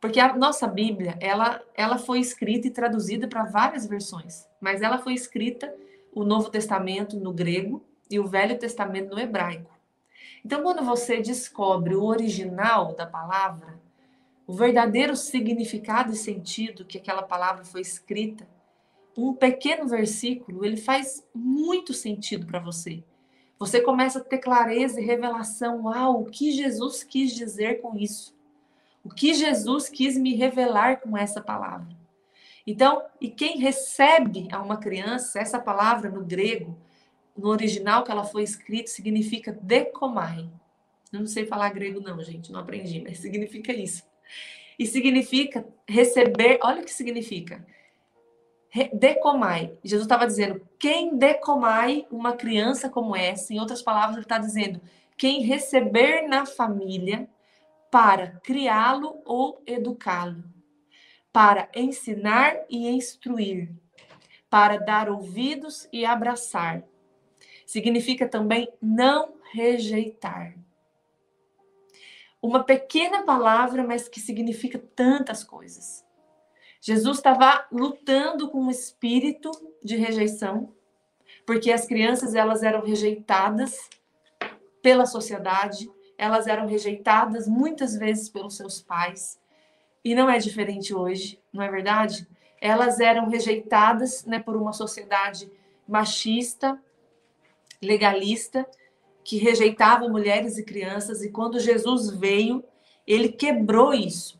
porque 0.00 0.18
a 0.18 0.36
nossa 0.36 0.66
Bíblia, 0.66 1.16
ela, 1.20 1.62
ela 1.76 1.96
foi 1.96 2.18
escrita 2.18 2.66
e 2.66 2.72
traduzida 2.72 3.28
para 3.28 3.44
várias 3.44 3.86
versões, 3.86 4.48
mas 4.60 4.82
ela 4.82 4.98
foi 4.98 5.14
escrita 5.14 5.72
o 6.12 6.24
Novo 6.24 6.50
Testamento 6.50 7.16
no 7.16 7.32
grego 7.32 7.86
e 8.10 8.18
o 8.18 8.26
Velho 8.26 8.58
Testamento 8.58 9.14
no 9.14 9.20
hebraico. 9.20 9.77
Então, 10.44 10.62
quando 10.62 10.84
você 10.84 11.20
descobre 11.20 11.94
o 11.94 12.04
original 12.04 12.94
da 12.94 13.06
palavra, 13.06 13.78
o 14.46 14.52
verdadeiro 14.52 15.14
significado 15.14 16.12
e 16.12 16.16
sentido 16.16 16.84
que 16.84 16.98
aquela 16.98 17.22
palavra 17.22 17.64
foi 17.64 17.80
escrita, 17.80 18.48
um 19.16 19.34
pequeno 19.34 19.86
versículo, 19.88 20.64
ele 20.64 20.76
faz 20.76 21.26
muito 21.34 21.92
sentido 21.92 22.46
para 22.46 22.60
você. 22.60 23.02
Você 23.58 23.80
começa 23.80 24.20
a 24.20 24.24
ter 24.24 24.38
clareza 24.38 25.00
e 25.00 25.04
revelação, 25.04 25.84
uau, 25.84 26.22
o 26.22 26.26
que 26.26 26.52
Jesus 26.52 27.02
quis 27.02 27.34
dizer 27.34 27.80
com 27.82 27.96
isso? 27.96 28.36
O 29.02 29.08
que 29.08 29.34
Jesus 29.34 29.88
quis 29.88 30.16
me 30.16 30.34
revelar 30.34 31.00
com 31.00 31.16
essa 31.16 31.40
palavra? 31.40 31.88
Então, 32.64 33.02
e 33.20 33.28
quem 33.28 33.58
recebe 33.58 34.46
a 34.52 34.62
uma 34.62 34.76
criança, 34.76 35.40
essa 35.40 35.58
palavra 35.58 36.10
no 36.10 36.24
grego, 36.24 36.76
no 37.38 37.48
original 37.48 38.04
que 38.04 38.10
ela 38.10 38.24
foi 38.24 38.42
escrita, 38.42 38.90
significa 38.90 39.56
decomai. 39.62 40.50
Eu 41.12 41.20
não 41.20 41.26
sei 41.26 41.46
falar 41.46 41.70
grego, 41.70 42.00
não, 42.00 42.22
gente, 42.22 42.52
não 42.52 42.60
aprendi, 42.60 43.00
mas 43.00 43.18
significa 43.20 43.72
isso. 43.72 44.02
E 44.78 44.86
significa 44.86 45.66
receber, 45.88 46.58
olha 46.62 46.82
o 46.82 46.84
que 46.84 46.92
significa 46.92 47.64
decomai. 48.92 49.76
Jesus 49.82 50.04
estava 50.04 50.26
dizendo: 50.26 50.60
quem 50.78 51.16
decomai 51.16 52.06
uma 52.10 52.34
criança 52.34 52.88
como 52.88 53.16
essa, 53.16 53.52
em 53.52 53.58
outras 53.58 53.82
palavras, 53.82 54.16
ele 54.16 54.24
está 54.24 54.38
dizendo: 54.38 54.80
quem 55.16 55.42
receber 55.42 56.28
na 56.28 56.46
família 56.46 57.28
para 57.90 58.38
criá-lo 58.42 59.22
ou 59.24 59.62
educá-lo, 59.66 60.44
para 61.32 61.68
ensinar 61.74 62.56
e 62.68 62.88
instruir, 62.88 63.70
para 64.50 64.76
dar 64.76 65.08
ouvidos 65.08 65.88
e 65.92 66.04
abraçar. 66.04 66.82
Significa 67.68 68.26
também 68.26 68.66
não 68.80 69.34
rejeitar. 69.52 70.54
Uma 72.40 72.64
pequena 72.64 73.24
palavra, 73.24 73.84
mas 73.86 74.08
que 74.08 74.20
significa 74.20 74.78
tantas 74.96 75.44
coisas. 75.44 76.02
Jesus 76.80 77.18
estava 77.18 77.68
lutando 77.70 78.48
com 78.48 78.64
o 78.64 78.70
espírito 78.70 79.50
de 79.84 79.96
rejeição, 79.96 80.72
porque 81.46 81.70
as 81.70 81.84
crianças 81.84 82.34
elas 82.34 82.62
eram 82.62 82.80
rejeitadas 82.82 83.90
pela 84.80 85.04
sociedade, 85.04 85.90
elas 86.16 86.46
eram 86.46 86.66
rejeitadas 86.66 87.46
muitas 87.46 87.94
vezes 87.94 88.30
pelos 88.30 88.56
seus 88.56 88.80
pais. 88.80 89.38
E 90.02 90.14
não 90.14 90.30
é 90.30 90.38
diferente 90.38 90.94
hoje, 90.94 91.38
não 91.52 91.62
é 91.62 91.70
verdade? 91.70 92.26
Elas 92.62 92.98
eram 92.98 93.28
rejeitadas 93.28 94.24
né, 94.24 94.38
por 94.38 94.56
uma 94.56 94.72
sociedade 94.72 95.52
machista, 95.86 96.82
legalista, 97.82 98.66
que 99.24 99.36
rejeitava 99.36 100.08
mulheres 100.08 100.56
e 100.56 100.64
crianças, 100.64 101.22
e 101.22 101.30
quando 101.30 101.60
Jesus 101.60 102.10
veio, 102.10 102.64
ele 103.06 103.28
quebrou 103.28 103.92
isso. 103.92 104.38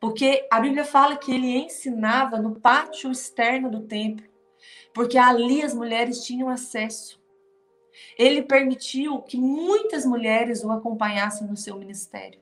Porque 0.00 0.46
a 0.50 0.60
Bíblia 0.60 0.84
fala 0.84 1.16
que 1.16 1.32
ele 1.32 1.56
ensinava 1.56 2.38
no 2.38 2.60
pátio 2.60 3.10
externo 3.10 3.70
do 3.70 3.82
templo, 3.82 4.26
porque 4.92 5.16
ali 5.16 5.62
as 5.62 5.72
mulheres 5.72 6.24
tinham 6.24 6.48
acesso. 6.48 7.22
Ele 8.18 8.42
permitiu 8.42 9.22
que 9.22 9.36
muitas 9.36 10.04
mulheres 10.04 10.64
o 10.64 10.70
acompanhassem 10.70 11.46
no 11.46 11.56
seu 11.56 11.76
ministério. 11.78 12.40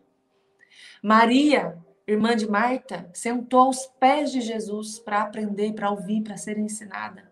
Maria, 1.03 1.77
irmã 2.07 2.37
de 2.37 2.49
Marta, 2.49 3.11
sentou 3.13 3.61
aos 3.61 3.87
pés 4.01 4.33
de 4.33 4.41
Jesus 4.41 4.99
para 4.99 5.23
aprender, 5.23 5.73
para 5.75 5.91
ouvir, 5.91 6.23
para 6.23 6.37
ser 6.37 6.59
ensinada. 6.59 7.32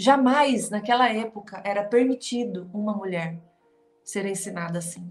Jamais, 0.00 0.70
naquela 0.70 1.12
época, 1.12 1.60
era 1.64 1.82
permitido 1.82 2.70
uma 2.72 2.92
mulher 2.92 3.36
ser 4.04 4.24
ensinada 4.26 4.78
assim. 4.78 5.10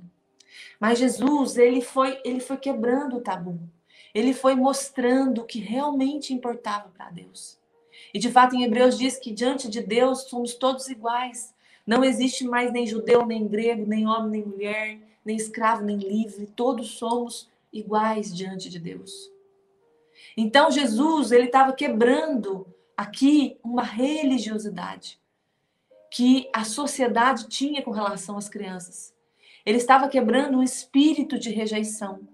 Mas 0.80 0.98
Jesus, 0.98 1.58
ele 1.58 1.82
foi, 1.82 2.22
ele 2.24 2.40
foi 2.40 2.56
quebrando 2.56 3.18
o 3.18 3.22
tabu. 3.22 3.60
Ele 4.16 4.34
foi 4.34 4.56
mostrando 4.56 5.42
o 5.42 5.46
que 5.46 5.60
realmente 5.60 6.34
importava 6.34 6.88
para 6.90 7.10
Deus. 7.10 7.60
E 8.14 8.18
de 8.18 8.32
fato, 8.32 8.56
em 8.56 8.64
Hebreus 8.64 8.98
diz 8.98 9.18
que 9.18 9.34
diante 9.34 9.70
de 9.70 9.82
Deus 9.82 10.22
somos 10.24 10.54
todos 10.54 10.88
iguais. 10.88 11.54
Não 11.86 12.02
existe 12.02 12.46
mais 12.46 12.72
nem 12.72 12.88
judeu, 12.88 13.26
nem 13.26 13.46
grego, 13.46 13.86
nem 13.86 14.08
homem, 14.08 14.32
nem 14.32 14.46
mulher, 14.46 15.00
nem 15.26 15.36
escravo, 15.36 15.84
nem 15.84 15.98
livre. 15.98 16.48
Todos 16.48 16.98
somos 16.98 17.50
iguais 17.74 18.34
diante 18.34 18.70
de 18.70 18.80
Deus. 18.80 19.30
Então 20.36 20.72
Jesus, 20.72 21.34
ele 21.34 21.48
estava 21.48 21.74
quebrando 21.74 22.66
aqui 22.98 23.60
uma 23.64 23.84
religiosidade 23.84 25.20
que 26.12 26.50
a 26.52 26.64
sociedade 26.64 27.48
tinha 27.48 27.84
com 27.84 27.92
relação 27.92 28.38
às 28.38 28.50
crianças. 28.50 29.14
Ele 29.64 29.78
estava 29.78 30.08
quebrando 30.08 30.58
um 30.58 30.64
espírito 30.64 31.38
de 31.38 31.52
rejeição. 31.52 32.28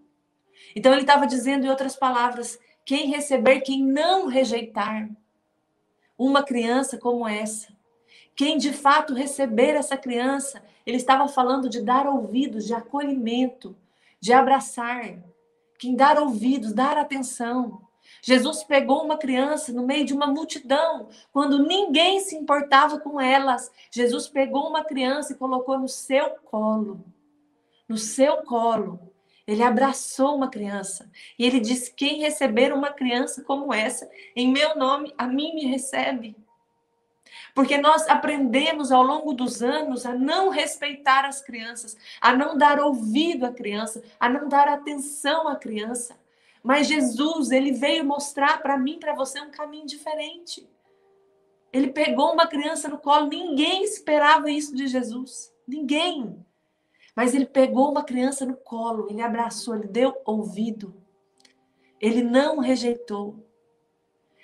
Então 0.75 0.93
ele 0.93 1.01
estava 1.01 1.27
dizendo, 1.27 1.65
em 1.65 1.69
outras 1.69 1.95
palavras, 1.95 2.57
quem 2.85 3.09
receber, 3.09 3.61
quem 3.61 3.83
não 3.83 4.27
rejeitar 4.27 5.09
uma 6.17 6.43
criança 6.43 6.97
como 6.97 7.27
essa, 7.27 7.73
quem 8.35 8.57
de 8.57 8.71
fato 8.71 9.13
receber 9.13 9.71
essa 9.71 9.97
criança, 9.97 10.63
ele 10.85 10.97
estava 10.97 11.27
falando 11.27 11.69
de 11.69 11.81
dar 11.81 12.07
ouvidos, 12.07 12.65
de 12.65 12.73
acolhimento, 12.73 13.75
de 14.19 14.31
abraçar, 14.31 15.17
quem 15.77 15.95
dar 15.95 16.17
ouvidos, 16.17 16.73
dar 16.73 16.97
atenção. 16.97 17.82
Jesus 18.25 18.63
pegou 18.63 19.03
uma 19.03 19.17
criança 19.17 19.73
no 19.73 19.85
meio 19.85 20.05
de 20.05 20.13
uma 20.13 20.27
multidão, 20.27 21.09
quando 21.33 21.67
ninguém 21.67 22.21
se 22.21 22.37
importava 22.37 22.97
com 22.97 23.19
elas. 23.19 23.69
Jesus 23.91 24.29
pegou 24.29 24.69
uma 24.69 24.81
criança 24.81 25.33
e 25.33 25.35
colocou 25.35 25.77
no 25.77 25.89
seu 25.89 26.29
colo. 26.45 27.03
No 27.85 27.97
seu 27.97 28.37
colo. 28.37 29.11
Ele 29.45 29.61
abraçou 29.61 30.37
uma 30.37 30.49
criança 30.49 31.11
e 31.37 31.45
ele 31.45 31.59
disse: 31.59 31.93
Quem 31.93 32.21
receber 32.21 32.71
uma 32.71 32.91
criança 32.91 33.43
como 33.43 33.73
essa, 33.73 34.09
em 34.33 34.49
meu 34.49 34.73
nome, 34.77 35.13
a 35.17 35.27
mim 35.27 35.53
me 35.53 35.65
recebe. 35.65 36.33
Porque 37.53 37.77
nós 37.77 38.07
aprendemos 38.07 38.89
ao 38.89 39.03
longo 39.03 39.33
dos 39.33 39.61
anos 39.61 40.05
a 40.05 40.13
não 40.13 40.47
respeitar 40.47 41.25
as 41.25 41.41
crianças, 41.41 41.97
a 42.21 42.33
não 42.33 42.57
dar 42.57 42.79
ouvido 42.79 43.45
à 43.45 43.51
criança, 43.51 44.01
a 44.17 44.29
não 44.29 44.47
dar 44.47 44.69
atenção 44.69 45.45
à 45.49 45.57
criança. 45.57 46.22
Mas 46.63 46.87
Jesus, 46.87 47.51
ele 47.51 47.73
veio 47.73 48.05
mostrar 48.05 48.61
para 48.61 48.77
mim, 48.77 48.97
para 48.97 49.13
você, 49.13 49.41
um 49.41 49.51
caminho 49.51 49.85
diferente. 49.85 50.65
Ele 51.73 51.91
pegou 51.91 52.31
uma 52.31 52.47
criança 52.47 52.87
no 52.87 52.97
colo, 52.97 53.27
ninguém 53.27 53.83
esperava 53.83 54.49
isso 54.49 54.73
de 54.73 54.87
Jesus. 54.87 55.51
Ninguém. 55.67 56.43
Mas 57.13 57.35
ele 57.35 57.45
pegou 57.45 57.91
uma 57.91 58.03
criança 58.03 58.45
no 58.45 58.55
colo, 58.55 59.07
ele 59.09 59.21
abraçou, 59.21 59.75
ele 59.75 59.87
deu 59.87 60.15
ouvido. 60.25 60.95
Ele 61.99 62.23
não 62.23 62.59
rejeitou. 62.59 63.45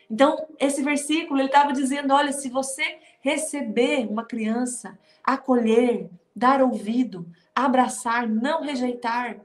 Então, 0.09 0.47
esse 0.59 0.81
versículo, 0.81 1.39
ele 1.39 1.47
estava 1.47 1.71
dizendo: 1.71 2.13
olha, 2.13 2.31
se 2.31 2.49
você 2.49 2.99
receber 3.21 4.07
uma 4.09 4.25
criança, 4.25 4.97
acolher, 5.23 6.09
dar 6.35 6.61
ouvido, 6.61 7.27
abraçar, 7.53 8.27
não 8.27 8.61
rejeitar, 8.61 9.39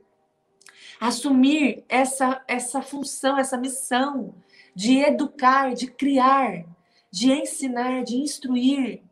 assumir 1.00 1.84
essa, 1.88 2.42
essa 2.46 2.82
função, 2.82 3.38
essa 3.38 3.56
missão 3.56 4.34
de 4.74 4.98
educar, 4.98 5.74
de 5.74 5.86
criar, 5.86 6.64
de 7.10 7.32
ensinar, 7.32 8.02
de 8.02 8.16
instruir. 8.16 9.02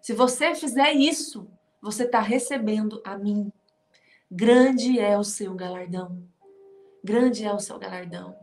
Se 0.00 0.12
você 0.12 0.54
fizer 0.54 0.92
isso, 0.92 1.48
você 1.80 2.04
está 2.04 2.20
recebendo 2.20 3.00
a 3.04 3.16
mim. 3.16 3.52
Grande 4.30 4.98
é 4.98 5.18
o 5.18 5.24
seu 5.24 5.54
galardão. 5.54 6.22
Grande 7.04 7.44
é 7.44 7.52
o 7.52 7.58
seu 7.58 7.78
galardão. 7.78 8.34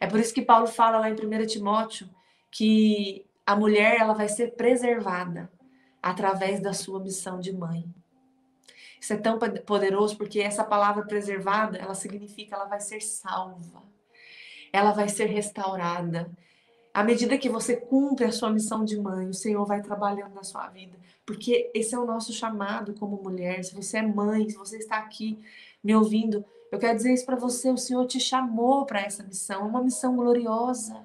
É 0.00 0.06
por 0.06 0.20
isso 0.20 0.34
que 0.34 0.42
Paulo 0.42 0.66
fala 0.66 0.98
lá 0.98 1.10
em 1.10 1.14
1 1.14 1.46
Timóteo 1.46 2.08
que 2.50 3.26
a 3.46 3.56
mulher 3.56 4.00
ela 4.00 4.12
vai 4.12 4.28
ser 4.28 4.52
preservada 4.54 5.50
através 6.02 6.60
da 6.60 6.72
sua 6.72 7.00
missão 7.00 7.40
de 7.40 7.52
mãe. 7.52 7.84
Isso 9.02 9.14
é 9.14 9.16
tão 9.16 9.36
poderoso 9.66 10.16
porque 10.16 10.38
essa 10.38 10.62
palavra 10.62 11.04
preservada, 11.04 11.76
ela 11.76 11.92
significa 11.92 12.54
ela 12.54 12.66
vai 12.66 12.78
ser 12.78 13.00
salva. 13.02 13.82
Ela 14.72 14.92
vai 14.92 15.08
ser 15.08 15.24
restaurada. 15.24 16.30
À 16.94 17.02
medida 17.02 17.36
que 17.36 17.48
você 17.48 17.74
cumpre 17.74 18.26
a 18.26 18.30
sua 18.30 18.48
missão 18.48 18.84
de 18.84 18.96
mãe, 18.96 19.28
o 19.28 19.34
Senhor 19.34 19.66
vai 19.66 19.82
trabalhando 19.82 20.34
na 20.34 20.44
sua 20.44 20.68
vida. 20.68 20.96
Porque 21.26 21.68
esse 21.74 21.96
é 21.96 21.98
o 21.98 22.06
nosso 22.06 22.32
chamado 22.32 22.94
como 22.94 23.20
mulher. 23.20 23.64
Se 23.64 23.74
você 23.74 23.98
é 23.98 24.02
mãe, 24.02 24.48
se 24.48 24.56
você 24.56 24.76
está 24.76 24.98
aqui, 24.98 25.36
me 25.82 25.96
ouvindo, 25.96 26.44
eu 26.70 26.78
quero 26.78 26.96
dizer 26.96 27.12
isso 27.12 27.26
para 27.26 27.34
você: 27.34 27.72
o 27.72 27.76
Senhor 27.76 28.06
te 28.06 28.20
chamou 28.20 28.86
para 28.86 29.00
essa 29.00 29.24
missão, 29.24 29.62
é 29.62 29.68
uma 29.68 29.82
missão 29.82 30.14
gloriosa. 30.14 31.04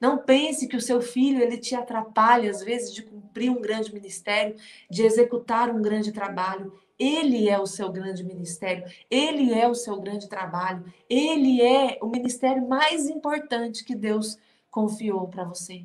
Não 0.00 0.18
pense 0.18 0.68
que 0.68 0.76
o 0.76 0.80
seu 0.80 1.02
filho 1.02 1.42
ele 1.42 1.58
te 1.58 1.74
atrapalha 1.74 2.48
às 2.48 2.62
vezes 2.62 2.94
de 2.94 3.02
cumprir 3.02 3.50
um 3.50 3.60
grande 3.60 3.92
ministério, 3.92 4.54
de 4.88 5.02
executar 5.02 5.68
um 5.68 5.82
grande 5.82 6.12
trabalho. 6.12 6.72
Ele 6.98 7.48
é 7.48 7.58
o 7.58 7.66
seu 7.66 7.92
grande 7.92 8.24
ministério, 8.24 8.84
ele 9.10 9.52
é 9.52 9.68
o 9.68 9.74
seu 9.74 10.00
grande 10.00 10.28
trabalho, 10.28 10.84
ele 11.08 11.62
é 11.62 11.98
o 12.02 12.08
ministério 12.08 12.66
mais 12.66 13.08
importante 13.08 13.84
que 13.84 13.94
Deus 13.94 14.36
confiou 14.70 15.28
para 15.28 15.44
você. 15.44 15.84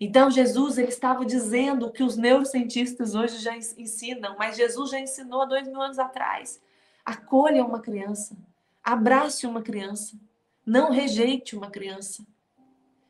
Então 0.00 0.30
Jesus 0.30 0.76
ele 0.76 0.88
estava 0.88 1.24
dizendo 1.24 1.86
o 1.86 1.90
que 1.90 2.02
os 2.02 2.16
neurocientistas 2.16 3.14
hoje 3.14 3.38
já 3.38 3.56
ensinam, 3.56 4.36
mas 4.38 4.56
Jesus 4.56 4.90
já 4.90 5.00
ensinou 5.00 5.42
há 5.42 5.46
dois 5.46 5.66
mil 5.66 5.80
anos 5.80 5.98
atrás. 5.98 6.60
Acolha 7.04 7.64
uma 7.64 7.80
criança, 7.80 8.36
abrace 8.82 9.46
uma 9.46 9.62
criança, 9.62 10.18
não 10.66 10.90
rejeite 10.90 11.56
uma 11.56 11.70
criança. 11.70 12.26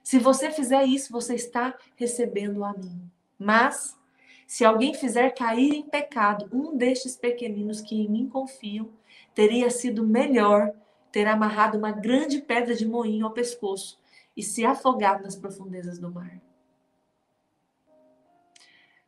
Se 0.02 0.18
você 0.18 0.50
fizer 0.50 0.84
isso, 0.84 1.10
você 1.10 1.34
está 1.34 1.74
recebendo 1.96 2.62
a 2.62 2.72
mim. 2.74 3.10
Mas, 3.38 3.98
se 4.46 4.64
alguém 4.64 4.94
fizer 4.94 5.30
cair 5.30 5.74
em 5.74 5.82
pecado 5.82 6.48
um 6.52 6.76
destes 6.76 7.16
pequeninos 7.16 7.80
que 7.80 7.94
em 7.94 8.08
mim 8.08 8.28
confiam, 8.28 8.90
teria 9.34 9.70
sido 9.70 10.06
melhor 10.06 10.72
ter 11.10 11.26
amarrado 11.26 11.78
uma 11.78 11.92
grande 11.92 12.40
pedra 12.40 12.74
de 12.74 12.86
moinho 12.86 13.26
ao 13.26 13.32
pescoço 13.32 14.00
e 14.36 14.42
se 14.42 14.64
afogado 14.64 15.22
nas 15.22 15.36
profundezas 15.36 15.98
do 15.98 16.10
mar. 16.10 16.40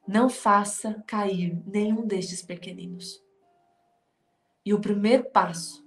Não 0.06 0.28
faça 0.28 1.02
cair 1.06 1.60
nenhum 1.66 2.06
destes 2.06 2.42
pequeninos. 2.42 3.22
E 4.64 4.72
o 4.72 4.80
primeiro 4.80 5.24
passo 5.24 5.84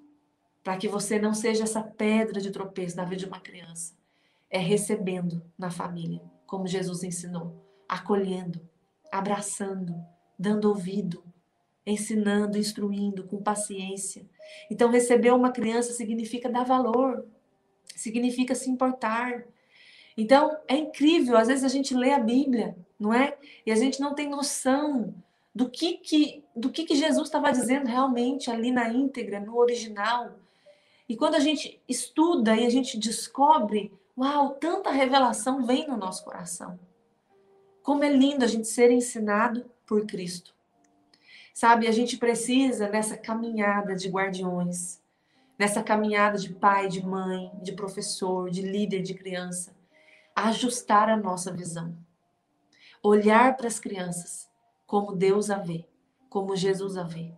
para 0.64 0.78
que 0.78 0.88
você 0.88 1.18
não 1.18 1.34
seja 1.34 1.64
essa 1.64 1.82
pedra 1.82 2.42
de 2.42 2.52
tropeço 2.52 2.98
na 2.98 3.06
vida 3.06 3.18
de 3.18 3.26
uma 3.26 3.40
criança 3.40 3.98
é 4.50 4.58
recebendo 4.58 5.44
na 5.58 5.70
família, 5.70 6.22
como 6.46 6.68
Jesus 6.68 7.04
ensinou, 7.04 7.64
acolhendo, 7.88 8.68
abraçando, 9.12 9.96
dando 10.38 10.70
ouvido, 10.70 11.24
ensinando, 11.86 12.58
instruindo 12.58 13.24
com 13.24 13.42
paciência. 13.42 14.26
Então, 14.70 14.90
receber 14.90 15.32
uma 15.32 15.52
criança 15.52 15.94
significa 15.94 16.50
dar 16.50 16.64
valor, 16.64 17.26
significa 17.96 18.54
se 18.56 18.70
importar. 18.70 19.44
Então, 20.18 20.58
é 20.68 20.76
incrível, 20.76 21.38
às 21.38 21.48
vezes 21.48 21.64
a 21.64 21.70
gente 21.70 21.96
lê 21.96 22.12
a 22.12 22.20
Bíblia, 22.20 22.76
não 23.00 23.14
é? 23.14 23.38
E 23.66 23.72
a 23.72 23.76
gente 23.76 24.00
não 24.00 24.14
tem 24.14 24.30
noção 24.30 25.14
do 25.54 25.70
que 25.70 25.94
que, 25.94 26.44
do 26.56 26.70
que, 26.70 26.84
que 26.84 26.96
Jesus 26.96 27.28
estava 27.28 27.52
dizendo 27.52 27.88
realmente 27.88 28.52
ali 28.52 28.72
na 28.72 28.90
íntegra, 28.90 29.40
no 29.40 29.58
original. 29.58 30.32
E 31.08 31.16
quando 31.16 31.36
a 31.36 31.40
gente 31.40 31.82
estuda 31.88 32.56
e 32.56 32.66
a 32.66 32.70
gente 32.70 32.98
descobre 32.98 33.92
Uau, 34.20 34.50
tanta 34.56 34.92
revelação 34.92 35.66
vem 35.66 35.88
no 35.88 35.96
nosso 35.96 36.26
coração. 36.26 36.78
Como 37.84 38.04
é 38.04 38.10
lindo 38.10 38.44
a 38.44 38.48
gente 38.48 38.68
ser 38.68 38.92
ensinado 38.92 39.70
por 39.86 40.06
Cristo. 40.06 40.54
Sabe, 41.54 41.88
a 41.88 41.92
gente 41.92 42.18
precisa 42.18 42.88
nessa 42.88 43.18
caminhada 43.18 43.96
de 43.96 44.08
guardiões, 44.08 45.02
nessa 45.58 45.84
caminhada 45.84 46.38
de 46.38 46.54
pai, 46.54 46.88
de 46.88 47.06
mãe, 47.06 47.52
de 47.62 47.74
professor, 47.74 48.50
de 48.50 48.62
líder 48.62 49.02
de 49.02 49.14
criança, 49.14 49.76
ajustar 50.36 51.10
a 51.10 51.18
nossa 51.18 51.52
visão. 51.52 51.98
Olhar 53.04 53.58
para 53.58 53.68
as 53.68 53.80
crianças 53.80 54.50
como 54.86 55.16
Deus 55.16 55.50
a 55.50 55.58
vê, 55.58 55.86
como 56.30 56.56
Jesus 56.56 56.98
a 56.98 57.04
vê. 57.04 57.32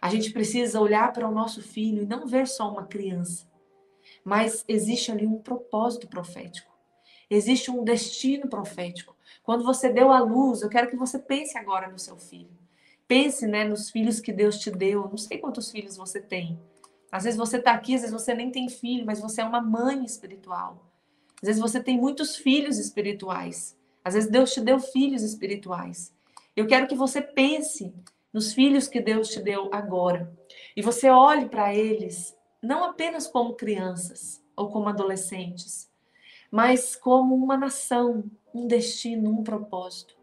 A 0.00 0.10
gente 0.10 0.30
precisa 0.30 0.80
olhar 0.80 1.12
para 1.12 1.26
o 1.26 1.32
nosso 1.32 1.62
filho 1.62 2.02
e 2.02 2.06
não 2.06 2.26
ver 2.26 2.46
só 2.46 2.70
uma 2.70 2.86
criança, 2.86 3.46
mas 4.24 4.64
existe 4.68 5.10
ali 5.10 5.26
um 5.26 5.38
propósito 5.38 6.06
profético. 6.06 6.72
Existe 7.30 7.70
um 7.70 7.82
destino 7.82 8.48
profético. 8.48 9.15
Quando 9.46 9.62
você 9.62 9.88
deu 9.88 10.10
a 10.10 10.18
luz, 10.18 10.60
eu 10.60 10.68
quero 10.68 10.90
que 10.90 10.96
você 10.96 11.20
pense 11.20 11.56
agora 11.56 11.88
no 11.88 12.00
seu 12.00 12.16
filho. 12.16 12.50
Pense, 13.06 13.46
né, 13.46 13.62
nos 13.62 13.88
filhos 13.88 14.18
que 14.18 14.32
Deus 14.32 14.58
te 14.58 14.72
deu. 14.72 15.08
Não 15.08 15.16
sei 15.16 15.38
quantos 15.38 15.70
filhos 15.70 15.96
você 15.96 16.20
tem. 16.20 16.58
Às 17.12 17.22
vezes 17.22 17.38
você 17.38 17.58
está 17.58 17.70
aqui, 17.70 17.94
às 17.94 18.00
vezes 18.00 18.12
você 18.12 18.34
nem 18.34 18.50
tem 18.50 18.68
filho, 18.68 19.06
mas 19.06 19.20
você 19.20 19.40
é 19.40 19.44
uma 19.44 19.60
mãe 19.60 20.04
espiritual. 20.04 20.90
Às 21.40 21.46
vezes 21.46 21.62
você 21.62 21.80
tem 21.80 21.96
muitos 21.96 22.34
filhos 22.34 22.76
espirituais. 22.76 23.78
Às 24.04 24.14
vezes 24.14 24.28
Deus 24.28 24.52
te 24.52 24.60
deu 24.60 24.80
filhos 24.80 25.22
espirituais. 25.22 26.12
Eu 26.56 26.66
quero 26.66 26.88
que 26.88 26.96
você 26.96 27.22
pense 27.22 27.94
nos 28.32 28.52
filhos 28.52 28.88
que 28.88 29.00
Deus 29.00 29.28
te 29.28 29.40
deu 29.40 29.70
agora. 29.72 30.36
E 30.76 30.82
você 30.82 31.08
olhe 31.08 31.48
para 31.48 31.72
eles 31.72 32.36
não 32.60 32.82
apenas 32.82 33.28
como 33.28 33.54
crianças 33.54 34.42
ou 34.56 34.68
como 34.70 34.88
adolescentes, 34.88 35.88
mas 36.50 36.96
como 36.96 37.34
uma 37.36 37.56
nação, 37.56 38.24
um 38.60 38.66
destino, 38.66 39.30
um 39.30 39.42
propósito. 39.42 40.16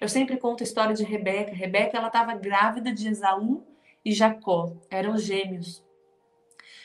Eu 0.00 0.08
sempre 0.08 0.36
conto 0.36 0.62
a 0.62 0.64
história 0.64 0.94
de 0.94 1.04
Rebeca. 1.04 1.52
Rebeca 1.52 1.96
ela 1.96 2.08
estava 2.08 2.34
grávida 2.34 2.92
de 2.92 3.08
Esaú 3.08 3.64
e 4.04 4.12
Jacó, 4.12 4.76
eram 4.90 5.16
gêmeos 5.16 5.84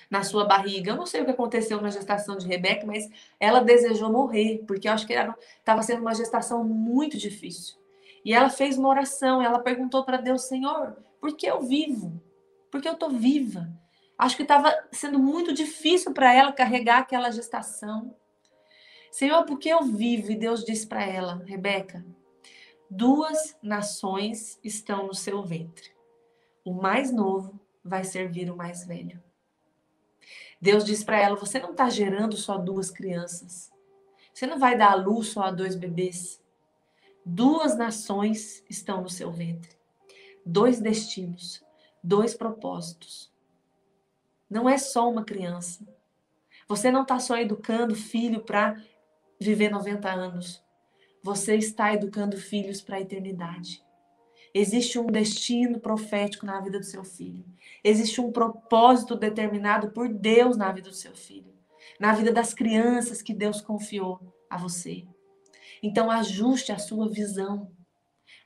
na 0.09 0.23
sua 0.23 0.45
barriga. 0.45 0.91
Eu 0.91 0.95
não 0.95 1.05
sei 1.05 1.21
o 1.21 1.25
que 1.25 1.31
aconteceu 1.31 1.79
na 1.81 1.89
gestação 1.89 2.35
de 2.37 2.47
Rebeca, 2.47 2.85
mas 2.85 3.07
ela 3.39 3.61
desejou 3.61 4.11
morrer, 4.11 4.63
porque 4.67 4.87
eu 4.87 4.93
acho 4.93 5.05
que 5.05 5.13
estava 5.13 5.83
sendo 5.83 6.01
uma 6.01 6.15
gestação 6.15 6.63
muito 6.63 7.17
difícil. 7.17 7.77
E 8.25 8.33
ela 8.33 8.49
fez 8.49 8.77
uma 8.77 8.89
oração, 8.89 9.41
ela 9.41 9.59
perguntou 9.59 10.03
para 10.03 10.17
Deus, 10.17 10.43
Senhor, 10.43 10.97
por 11.21 11.35
que 11.35 11.45
eu 11.45 11.61
vivo? 11.61 12.21
Por 12.71 12.81
que 12.81 12.87
eu 12.87 12.93
estou 12.93 13.09
viva? 13.09 13.69
Acho 14.17 14.35
que 14.35 14.43
estava 14.43 14.75
sendo 14.91 15.17
muito 15.17 15.53
difícil 15.53 16.13
para 16.13 16.33
ela 16.33 16.51
carregar 16.51 16.99
aquela 16.99 17.31
gestação. 17.31 18.15
Senhor, 19.11 19.43
porque 19.45 19.69
eu 19.69 19.83
vivo? 19.83 20.31
E 20.31 20.35
Deus 20.35 20.63
disse 20.63 20.87
para 20.87 21.03
ela, 21.05 21.43
Rebeca, 21.45 22.05
duas 22.89 23.57
nações 23.61 24.59
estão 24.63 25.07
no 25.07 25.13
seu 25.13 25.43
ventre. 25.43 25.91
O 26.63 26.73
mais 26.73 27.11
novo 27.11 27.59
vai 27.83 28.03
servir 28.03 28.51
o 28.51 28.55
mais 28.55 28.85
velho. 28.85 29.21
Deus 30.61 30.83
disse 30.83 31.05
para 31.05 31.19
ela: 31.19 31.35
Você 31.35 31.59
não 31.59 31.71
está 31.71 31.89
gerando 31.89 32.35
só 32.35 32.57
duas 32.57 32.91
crianças. 32.91 33.71
Você 34.33 34.45
não 34.45 34.59
vai 34.59 34.77
dar 34.77 34.91
à 34.91 34.95
luz 34.95 35.29
só 35.29 35.43
a 35.43 35.51
dois 35.51 35.75
bebês. 35.75 36.41
Duas 37.25 37.77
nações 37.77 38.63
estão 38.69 39.01
no 39.01 39.09
seu 39.09 39.31
ventre. 39.31 39.77
Dois 40.45 40.79
destinos, 40.79 41.63
dois 42.03 42.33
propósitos. 42.33 43.31
Não 44.49 44.67
é 44.67 44.77
só 44.77 45.09
uma 45.09 45.23
criança. 45.23 45.85
Você 46.67 46.91
não 46.91 47.01
está 47.01 47.19
só 47.19 47.37
educando 47.37 47.95
filho 47.95 48.41
para 48.41 48.81
viver 49.39 49.69
90 49.69 50.09
anos. 50.09 50.61
Você 51.23 51.55
está 51.55 51.93
educando 51.93 52.37
filhos 52.37 52.81
para 52.81 52.97
a 52.97 53.01
eternidade. 53.01 53.83
Existe 54.53 54.97
um 54.97 55.07
destino 55.07 55.79
profético 55.79 56.45
na 56.45 56.59
vida 56.59 56.79
do 56.79 56.85
seu 56.85 57.03
filho. 57.03 57.45
Existe 57.83 58.19
um 58.19 58.31
propósito 58.31 59.15
determinado 59.15 59.91
por 59.91 60.09
Deus 60.09 60.57
na 60.57 60.71
vida 60.71 60.89
do 60.89 60.95
seu 60.95 61.15
filho. 61.15 61.53
Na 61.99 62.13
vida 62.13 62.31
das 62.31 62.53
crianças 62.53 63.21
que 63.21 63.33
Deus 63.33 63.61
confiou 63.61 64.19
a 64.49 64.57
você. 64.57 65.05
Então, 65.81 66.09
ajuste 66.09 66.71
a 66.71 66.79
sua 66.79 67.07
visão. 67.07 67.71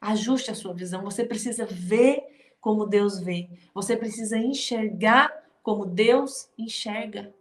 Ajuste 0.01 0.51
a 0.51 0.55
sua 0.55 0.73
visão. 0.73 1.03
Você 1.03 1.23
precisa 1.23 1.65
ver 1.65 2.21
como 2.59 2.85
Deus 2.85 3.19
vê. 3.19 3.49
Você 3.73 3.95
precisa 3.95 4.37
enxergar 4.37 5.31
como 5.61 5.85
Deus 5.85 6.49
enxerga. 6.57 7.33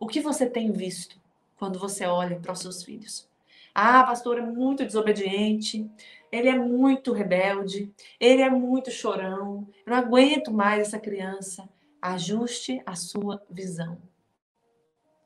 O 0.00 0.06
que 0.06 0.20
você 0.20 0.46
tem 0.46 0.72
visto 0.72 1.23
quando 1.64 1.78
você 1.78 2.04
olha 2.04 2.38
para 2.38 2.52
os 2.52 2.58
seus 2.58 2.82
filhos? 2.82 3.26
Ah, 3.74 4.04
pastor 4.04 4.36
é 4.36 4.42
muito 4.42 4.84
desobediente, 4.84 5.90
ele 6.30 6.50
é 6.50 6.58
muito 6.58 7.10
rebelde, 7.10 7.90
ele 8.20 8.42
é 8.42 8.50
muito 8.50 8.90
chorão, 8.90 9.66
eu 9.86 9.90
não 9.90 9.96
aguento 9.96 10.52
mais 10.52 10.88
essa 10.88 10.98
criança. 10.98 11.66
Ajuste 12.02 12.82
a 12.84 12.94
sua 12.94 13.42
visão. 13.48 13.96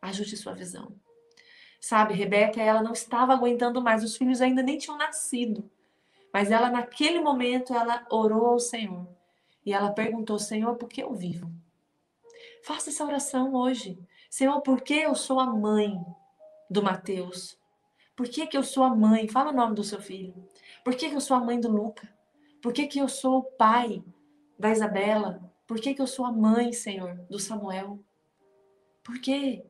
Ajuste 0.00 0.36
sua 0.36 0.54
visão. 0.54 0.94
Sabe, 1.80 2.14
Rebeca, 2.14 2.62
ela 2.62 2.84
não 2.84 2.92
estava 2.92 3.32
aguentando 3.32 3.82
mais, 3.82 4.04
os 4.04 4.16
filhos 4.16 4.40
ainda 4.40 4.62
nem 4.62 4.78
tinham 4.78 4.96
nascido. 4.96 5.68
Mas 6.32 6.52
ela, 6.52 6.70
naquele 6.70 7.20
momento, 7.20 7.74
ela 7.74 8.06
orou 8.12 8.46
ao 8.46 8.60
Senhor. 8.60 9.08
E 9.66 9.72
ela 9.72 9.90
perguntou, 9.90 10.38
Senhor, 10.38 10.76
por 10.76 10.88
que 10.88 11.02
eu 11.02 11.12
vivo? 11.12 11.50
Faça 12.62 12.90
essa 12.90 13.04
oração 13.04 13.54
hoje. 13.54 13.98
Senhor, 14.30 14.60
por 14.60 14.82
que 14.82 14.94
eu 14.94 15.16
sou 15.16 15.40
a 15.40 15.46
mãe 15.46 16.00
do 16.70 16.82
Mateus? 16.82 17.58
Por 18.16 18.28
que, 18.28 18.46
que 18.46 18.56
eu 18.56 18.62
sou 18.62 18.82
a 18.82 18.94
mãe? 18.94 19.28
Fala 19.28 19.50
o 19.50 19.54
nome 19.54 19.74
do 19.74 19.84
seu 19.84 20.00
filho. 20.00 20.34
Por 20.84 20.94
que, 20.94 21.08
que 21.08 21.14
eu 21.14 21.20
sou 21.20 21.36
a 21.36 21.40
mãe 21.40 21.60
do 21.60 21.70
Luca? 21.70 22.08
Por 22.60 22.72
que, 22.72 22.86
que 22.86 22.98
eu 22.98 23.08
sou 23.08 23.38
o 23.38 23.42
pai 23.44 24.02
da 24.58 24.70
Isabela? 24.70 25.40
Por 25.66 25.78
que, 25.80 25.94
que 25.94 26.02
eu 26.02 26.06
sou 26.06 26.24
a 26.24 26.32
mãe, 26.32 26.72
Senhor, 26.72 27.14
do 27.30 27.38
Samuel? 27.38 28.02
Por 29.04 29.20
quê? 29.20 29.64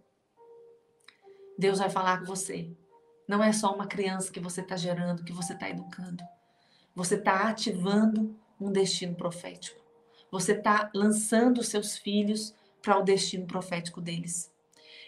Deus 1.58 1.78
vai 1.78 1.90
falar 1.90 2.20
com 2.20 2.24
você. 2.24 2.70
Não 3.28 3.42
é 3.42 3.52
só 3.52 3.74
uma 3.74 3.86
criança 3.86 4.32
que 4.32 4.40
você 4.40 4.62
está 4.62 4.76
gerando, 4.76 5.24
que 5.24 5.32
você 5.32 5.52
está 5.52 5.68
educando. 5.68 6.24
Você 6.94 7.16
está 7.16 7.48
ativando 7.48 8.34
um 8.60 8.72
destino 8.72 9.14
profético. 9.14 9.78
você 10.30 10.52
está 10.52 10.90
lançando 10.94 11.62
seus 11.62 11.96
filhos 11.96 12.54
para 12.82 12.98
o 12.98 13.02
destino 13.02 13.46
profético 13.46 14.00
deles. 14.00 14.52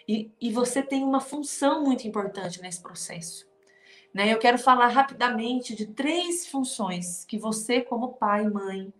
E, 0.07 0.31
e 0.39 0.51
você 0.51 0.81
tem 0.81 1.03
uma 1.03 1.19
função 1.19 1.83
muito 1.83 2.07
importante 2.07 2.61
nesse 2.61 2.81
processo. 2.81 3.47
Né? 4.13 4.33
Eu 4.33 4.39
quero 4.39 4.57
falar 4.57 4.87
rapidamente 4.87 5.75
de 5.75 5.87
três 5.87 6.47
funções 6.47 7.23
que 7.25 7.37
você, 7.37 7.81
como 7.81 8.13
pai, 8.13 8.47
mãe, 8.49 8.93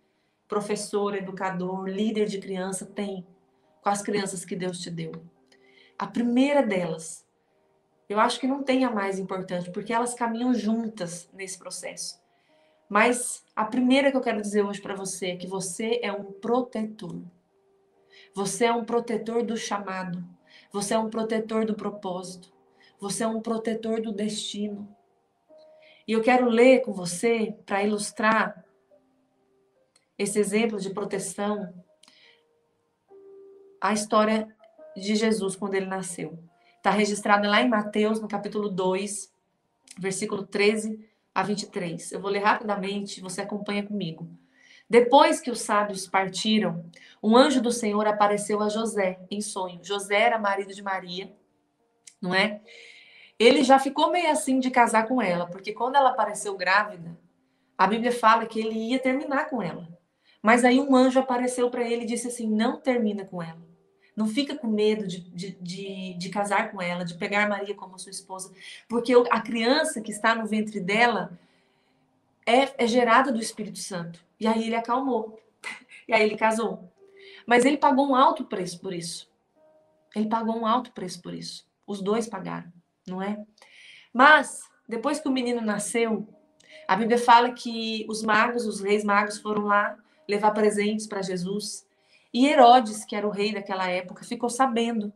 professor, 0.48 1.14
educador, 1.14 1.88
líder 1.88 2.26
de 2.26 2.38
criança, 2.38 2.86
tem 2.86 3.26
com 3.82 3.88
as 3.88 4.02
crianças 4.02 4.44
que 4.44 4.56
Deus 4.56 4.78
te 4.80 4.90
deu. 4.90 5.12
A 5.98 6.06
primeira 6.06 6.62
delas, 6.62 7.26
eu 8.08 8.18
acho 8.18 8.38
que 8.40 8.46
não 8.46 8.62
tem 8.62 8.84
a 8.84 8.90
mais 8.90 9.18
importante, 9.18 9.70
porque 9.70 9.92
elas 9.92 10.14
caminham 10.14 10.54
juntas 10.54 11.28
nesse 11.32 11.58
processo. 11.58 12.20
Mas 12.88 13.44
a 13.56 13.64
primeira 13.64 14.10
que 14.10 14.16
eu 14.16 14.20
quero 14.20 14.40
dizer 14.40 14.62
hoje 14.62 14.80
para 14.80 14.94
você 14.94 15.28
é 15.28 15.36
que 15.36 15.46
você 15.46 15.98
é 16.02 16.12
um 16.12 16.24
protetor. 16.24 17.22
Você 18.34 18.66
é 18.66 18.72
um 18.72 18.84
protetor 18.84 19.42
do 19.42 19.56
chamado. 19.56 20.22
Você 20.72 20.94
é 20.94 20.98
um 20.98 21.10
protetor 21.10 21.64
do 21.64 21.74
propósito. 21.74 22.52
Você 22.98 23.24
é 23.24 23.26
um 23.26 23.40
protetor 23.40 24.00
do 24.00 24.12
destino. 24.12 24.88
E 26.06 26.12
eu 26.12 26.22
quero 26.22 26.48
ler 26.48 26.80
com 26.80 26.92
você 26.92 27.54
para 27.66 27.82
ilustrar 27.82 28.64
esse 30.18 30.38
exemplo 30.38 30.80
de 30.80 30.90
proteção 30.90 31.72
a 33.80 33.92
história 33.92 34.48
de 34.96 35.16
Jesus 35.16 35.56
quando 35.56 35.74
ele 35.74 35.86
nasceu. 35.86 36.38
Está 36.76 36.90
registrada 36.90 37.48
lá 37.48 37.60
em 37.60 37.68
Mateus, 37.68 38.20
no 38.20 38.28
capítulo 38.28 38.68
2, 38.68 39.32
versículo 39.98 40.46
13 40.46 41.08
a 41.34 41.42
23. 41.42 42.12
Eu 42.12 42.20
vou 42.20 42.30
ler 42.30 42.40
rapidamente, 42.40 43.20
você 43.20 43.40
acompanha 43.40 43.84
comigo. 43.84 44.28
Depois 44.92 45.40
que 45.40 45.50
os 45.50 45.62
sábios 45.62 46.06
partiram, 46.06 46.84
um 47.22 47.34
anjo 47.34 47.62
do 47.62 47.72
Senhor 47.72 48.06
apareceu 48.06 48.60
a 48.60 48.68
José 48.68 49.18
em 49.30 49.40
sonho. 49.40 49.80
José 49.82 50.20
era 50.20 50.38
marido 50.38 50.74
de 50.74 50.82
Maria, 50.82 51.34
não 52.20 52.34
é? 52.34 52.60
Ele 53.38 53.64
já 53.64 53.78
ficou 53.78 54.12
meio 54.12 54.30
assim 54.30 54.60
de 54.60 54.70
casar 54.70 55.08
com 55.08 55.22
ela, 55.22 55.46
porque 55.46 55.72
quando 55.72 55.96
ela 55.96 56.10
apareceu 56.10 56.54
grávida, 56.58 57.18
a 57.78 57.86
Bíblia 57.86 58.12
fala 58.12 58.44
que 58.44 58.60
ele 58.60 58.90
ia 58.90 58.98
terminar 58.98 59.48
com 59.48 59.62
ela. 59.62 59.88
Mas 60.42 60.62
aí 60.62 60.78
um 60.78 60.94
anjo 60.94 61.18
apareceu 61.18 61.70
para 61.70 61.88
ele 61.88 62.02
e 62.02 62.06
disse 62.06 62.28
assim: 62.28 62.46
não 62.46 62.78
termina 62.78 63.24
com 63.24 63.42
ela. 63.42 63.66
Não 64.14 64.26
fica 64.26 64.54
com 64.58 64.66
medo 64.66 65.06
de, 65.06 65.22
de, 65.30 65.52
de, 65.52 66.14
de, 66.18 66.28
casar 66.28 66.70
com 66.70 66.82
ela, 66.82 67.02
de 67.02 67.14
pegar 67.14 67.48
Maria 67.48 67.74
como 67.74 67.98
sua 67.98 68.10
esposa, 68.10 68.52
porque 68.86 69.14
a 69.30 69.40
criança 69.40 70.02
que 70.02 70.12
está 70.12 70.34
no 70.34 70.44
ventre 70.44 70.80
dela 70.80 71.40
é, 72.46 72.84
é 72.84 72.86
gerada 72.86 73.32
do 73.32 73.40
Espírito 73.40 73.78
Santo. 73.78 74.22
E 74.42 74.46
aí 74.48 74.66
ele 74.66 74.74
acalmou. 74.74 75.40
E 76.08 76.12
aí 76.12 76.24
ele 76.24 76.36
casou. 76.36 76.92
Mas 77.46 77.64
ele 77.64 77.76
pagou 77.76 78.08
um 78.08 78.16
alto 78.16 78.44
preço 78.44 78.80
por 78.80 78.92
isso. 78.92 79.30
Ele 80.16 80.28
pagou 80.28 80.58
um 80.58 80.66
alto 80.66 80.90
preço 80.90 81.22
por 81.22 81.32
isso. 81.32 81.64
Os 81.86 82.02
dois 82.02 82.28
pagaram, 82.28 82.70
não 83.06 83.22
é? 83.22 83.40
Mas, 84.12 84.68
depois 84.88 85.20
que 85.20 85.28
o 85.28 85.32
menino 85.32 85.60
nasceu, 85.60 86.26
a 86.88 86.96
Bíblia 86.96 87.18
fala 87.18 87.52
que 87.52 88.04
os 88.08 88.20
magos, 88.24 88.66
os 88.66 88.80
reis 88.80 89.04
magos, 89.04 89.38
foram 89.38 89.62
lá 89.62 89.96
levar 90.28 90.50
presentes 90.50 91.06
para 91.06 91.22
Jesus. 91.22 91.86
E 92.34 92.48
Herodes, 92.48 93.04
que 93.04 93.14
era 93.14 93.26
o 93.26 93.30
rei 93.30 93.54
daquela 93.54 93.88
época, 93.88 94.24
ficou 94.24 94.50
sabendo 94.50 95.12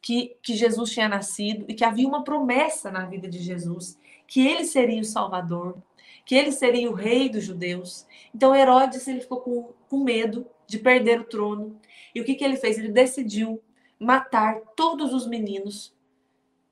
que, 0.00 0.34
que 0.42 0.56
Jesus 0.56 0.90
tinha 0.90 1.10
nascido 1.10 1.66
e 1.68 1.74
que 1.74 1.84
havia 1.84 2.08
uma 2.08 2.24
promessa 2.24 2.90
na 2.90 3.04
vida 3.04 3.28
de 3.28 3.38
Jesus, 3.38 3.98
que 4.26 4.46
ele 4.46 4.64
seria 4.64 5.02
o 5.02 5.04
Salvador, 5.04 5.76
que 6.24 6.34
ele 6.34 6.52
seria 6.52 6.90
o 6.90 6.94
rei 6.94 7.28
dos 7.28 7.44
judeus. 7.44 8.06
Então 8.34 8.54
Herodes 8.54 9.06
ele 9.06 9.20
ficou 9.20 9.40
com, 9.40 9.72
com 9.88 10.04
medo 10.04 10.46
de 10.66 10.78
perder 10.78 11.20
o 11.20 11.24
trono. 11.24 11.80
E 12.14 12.20
o 12.20 12.24
que, 12.24 12.34
que 12.34 12.44
ele 12.44 12.56
fez? 12.56 12.78
Ele 12.78 12.88
decidiu 12.88 13.62
matar 13.98 14.60
todos 14.76 15.12
os 15.12 15.26
meninos 15.26 15.94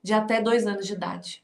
de 0.03 0.13
até 0.13 0.41
dois 0.41 0.65
anos 0.65 0.87
de 0.87 0.93
idade. 0.93 1.43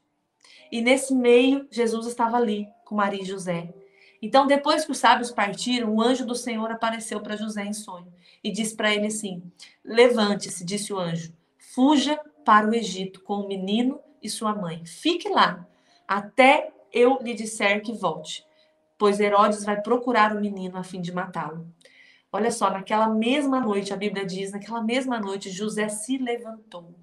E 0.71 0.81
nesse 0.81 1.13
meio, 1.13 1.67
Jesus 1.71 2.07
estava 2.07 2.37
ali 2.37 2.67
com 2.83 2.95
Maria 2.95 3.21
e 3.21 3.25
José. 3.25 3.73
Então, 4.21 4.47
depois 4.47 4.83
que 4.83 4.91
os 4.91 4.97
sábios 4.97 5.31
partiram, 5.31 5.93
o 5.93 6.01
anjo 6.01 6.25
do 6.25 6.35
Senhor 6.35 6.71
apareceu 6.71 7.21
para 7.21 7.37
José 7.37 7.63
em 7.65 7.73
sonho 7.73 8.11
e 8.43 8.51
disse 8.51 8.75
para 8.75 8.93
ele 8.93 9.07
assim: 9.07 9.43
Levante-se, 9.83 10.65
disse 10.65 10.91
o 10.91 10.97
anjo, 10.97 11.33
fuja 11.57 12.19
para 12.43 12.67
o 12.67 12.73
Egito 12.73 13.21
com 13.21 13.35
o 13.35 13.47
menino 13.47 13.99
e 14.21 14.29
sua 14.29 14.55
mãe. 14.55 14.83
Fique 14.85 15.29
lá 15.29 15.67
até 16.07 16.71
eu 16.93 17.19
lhe 17.21 17.33
disser 17.33 17.81
que 17.81 17.93
volte, 17.93 18.45
pois 18.97 19.19
Herodes 19.19 19.63
vai 19.63 19.81
procurar 19.81 20.35
o 20.35 20.39
menino 20.39 20.77
a 20.77 20.83
fim 20.83 21.01
de 21.01 21.11
matá-lo. 21.11 21.67
Olha 22.31 22.51
só, 22.51 22.69
naquela 22.69 23.09
mesma 23.09 23.59
noite, 23.59 23.93
a 23.93 23.97
Bíblia 23.97 24.25
diz, 24.25 24.51
naquela 24.51 24.81
mesma 24.81 25.19
noite, 25.19 25.49
José 25.49 25.87
se 25.87 26.17
levantou. 26.17 26.93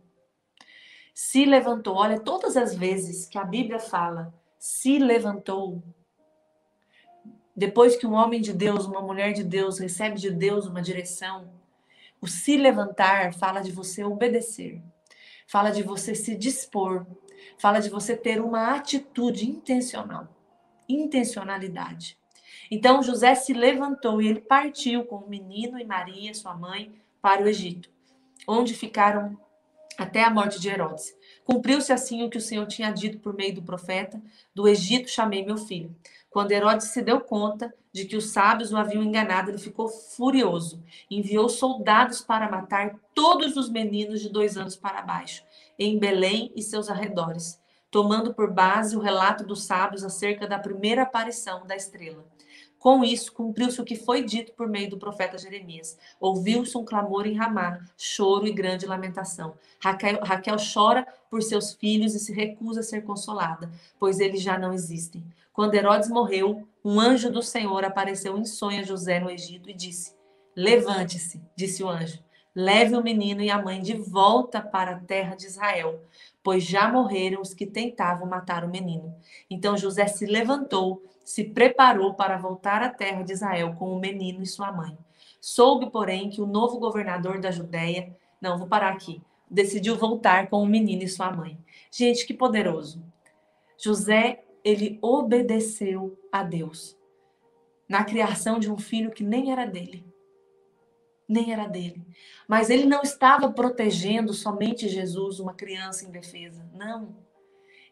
Se 1.14 1.44
levantou. 1.44 1.97
Olha, 1.97 2.20
todas 2.20 2.57
as 2.57 2.75
vezes 2.75 3.27
que 3.27 3.38
a 3.38 3.44
Bíblia 3.44 3.79
fala 3.79 4.35
se 4.59 4.99
levantou, 4.99 5.83
depois 7.57 7.97
que 7.97 8.07
um 8.07 8.14
homem 8.14 8.40
de 8.40 8.53
Deus, 8.53 8.87
uma 8.87 9.01
mulher 9.01 9.33
de 9.33 9.44
Deus 9.44 9.79
recebe 9.79 10.18
de 10.18 10.31
Deus 10.31 10.66
uma 10.66 10.83
direção, 10.83 11.49
o 12.20 12.27
se 12.27 12.57
levantar 12.57 13.35
fala 13.35 13.61
de 13.61 13.70
você 13.70 14.03
obedecer, 14.03 14.83
fala 15.47 15.70
de 15.70 15.83
você 15.83 16.14
se 16.14 16.35
dispor, 16.35 17.07
fala 17.59 17.80
de 17.80 17.88
você 17.88 18.16
ter 18.16 18.40
uma 18.40 18.74
atitude 18.74 19.48
intencional, 19.48 20.28
intencionalidade. 20.88 22.18
Então 22.70 23.02
José 23.02 23.35
se 23.35 23.52
levantou 23.52 24.20
e 24.20 24.28
ele 24.28 24.40
partiu 24.40 25.04
com 25.04 25.16
o 25.16 25.28
menino 25.28 25.78
e 25.78 25.85
Maria, 25.85 26.35
sua 26.35 26.54
mãe, 26.54 26.92
para 27.20 27.42
o 27.42 27.48
Egito, 27.48 27.90
onde 28.46 28.74
ficaram 28.74 29.38
até 29.96 30.22
a 30.22 30.30
morte 30.30 30.61
de 30.61 30.68
Herodes. 30.68 31.14
Cumpriu-se 31.44 31.92
assim 31.92 32.22
o 32.22 32.30
que 32.30 32.38
o 32.38 32.40
Senhor 32.40 32.66
tinha 32.66 32.90
dito 32.90 33.18
por 33.18 33.35
meio 33.35 33.54
do 33.54 33.62
profeta: 33.62 34.20
Do 34.54 34.66
Egito 34.66 35.09
chamei 35.09 35.44
meu 35.44 35.57
filho. 35.57 35.94
Quando 36.30 36.50
Herodes 36.50 36.88
se 36.88 37.00
deu 37.00 37.20
conta 37.20 37.72
de 37.92 38.04
que 38.07 38.16
os 38.16 38.30
sábios 38.30 38.72
o 38.72 38.76
haviam 38.76 39.04
enganado, 39.04 39.50
ele 39.50 39.59
ficou 39.59 39.88
furioso. 39.88 40.83
Enviou 41.09 41.48
soldados 41.48 42.20
para 42.20 42.50
matar 42.50 42.98
todos 43.14 43.57
os 43.57 43.68
meninos 43.68 44.20
de 44.20 44.28
dois 44.28 44.57
anos 44.57 44.74
para 44.74 45.00
baixo, 45.00 45.44
em 45.78 45.98
Belém 45.98 46.52
e 46.54 46.62
seus 46.62 46.88
arredores, 46.88 47.60
tomando 47.90 48.34
por 48.34 48.52
base 48.52 48.96
o 48.96 49.00
relato 49.00 49.44
dos 49.44 49.64
sábios 49.64 50.04
acerca 50.04 50.46
da 50.46 50.58
primeira 50.58 51.02
aparição 51.02 51.66
da 51.66 51.76
estrela. 51.76 52.24
Com 52.84 53.02
isso, 53.02 53.32
cumpriu-se 53.32 53.80
o 53.80 53.84
que 53.84 53.96
foi 53.96 54.22
dito 54.22 54.52
por 54.52 54.68
meio 54.68 54.90
do 54.90 54.98
profeta 54.98 55.38
Jeremias. 55.38 55.96
Ouviu-se 56.20 56.76
um 56.76 56.84
clamor 56.84 57.26
em 57.26 57.32
Ramá, 57.32 57.80
choro 57.96 58.46
e 58.46 58.52
grande 58.52 58.84
lamentação. 58.84 59.54
Raquel, 59.82 60.20
Raquel 60.22 60.56
chora 60.58 61.06
por 61.30 61.42
seus 61.42 61.72
filhos 61.72 62.14
e 62.14 62.18
se 62.18 62.30
recusa 62.30 62.80
a 62.80 62.82
ser 62.82 63.00
consolada, 63.00 63.70
pois 63.98 64.20
eles 64.20 64.42
já 64.42 64.58
não 64.58 64.70
existem. 64.70 65.24
Quando 65.50 65.76
Herodes 65.76 66.10
morreu, 66.10 66.68
um 66.84 67.00
anjo 67.00 67.30
do 67.30 67.42
Senhor 67.42 67.84
apareceu 67.84 68.37
em 68.37 68.44
sonho 68.44 68.80
a 68.80 68.84
José 68.84 69.18
no 69.18 69.30
Egito 69.30 69.70
e 69.70 69.72
disse: 69.72 70.14
Levante-se, 70.54 71.40
disse 71.56 71.82
o 71.82 71.88
anjo, 71.88 72.22
leve 72.55 72.97
o 72.97 73.03
menino 73.03 73.43
e 73.43 73.51
a 73.51 73.62
mãe 73.62 73.81
de 73.81 73.95
volta 73.95 74.61
para 74.61 74.93
a 74.93 75.01
terra 75.01 75.35
de 75.35 75.47
Israel, 75.47 76.01
pois 76.43 76.64
já 76.64 76.90
morreram 76.90 77.40
os 77.40 77.55
que 77.55 77.67
tentavam 77.67 78.27
matar 78.29 78.64
o 78.64 78.71
menino. 78.71 79.14
Então 79.51 79.77
José 79.77 80.07
se 80.07 80.27
levantou 80.27 81.03
se 81.25 81.43
preparou 81.43 82.14
para 82.14 82.37
voltar 82.37 82.83
à 82.83 82.90
terra 82.90 83.23
de 83.23 83.33
Israel 83.33 83.75
com 83.75 83.90
o 83.97 83.99
menino 83.99 84.43
e 84.43 84.47
sua 84.47 84.71
mãe. 84.71 84.97
Soube, 85.40 85.90
porém, 85.90 86.29
que 86.29 86.40
o 86.40 86.47
novo 86.47 86.79
governador 86.79 87.40
da 87.40 87.51
Judéia, 87.51 88.14
não, 88.40 88.59
vou 88.59 88.69
parar 88.69 88.93
aqui, 88.93 89.21
decidiu 89.51 89.97
voltar 89.97 90.49
com 90.49 90.62
o 90.62 90.67
menino 90.67 91.03
e 91.03 91.09
sua 91.09 91.33
mãe. 91.33 91.59
Gente, 91.90 92.27
que 92.27 92.35
poderoso. 92.35 93.03
José, 93.79 94.45
ele 94.62 94.99
obedeceu 95.03 96.19
a 96.31 96.43
Deus 96.43 96.97
na 97.88 98.05
criação 98.05 98.59
de 98.59 98.71
um 98.71 98.79
filho 98.79 99.11
que 99.11 99.25
nem 99.25 99.51
era 99.51 99.67
dele. 99.67 100.05
Nem 101.28 101.52
era 101.52 101.66
dele. 101.66 102.04
Mas 102.46 102.70
ele 102.70 102.84
não 102.84 103.02
estava 103.02 103.50
protegendo 103.50 104.32
somente 104.34 104.88
Jesus, 104.88 105.40
uma 105.40 105.54
criança 105.54 106.04
indefesa. 106.04 106.68
Não. 106.74 107.16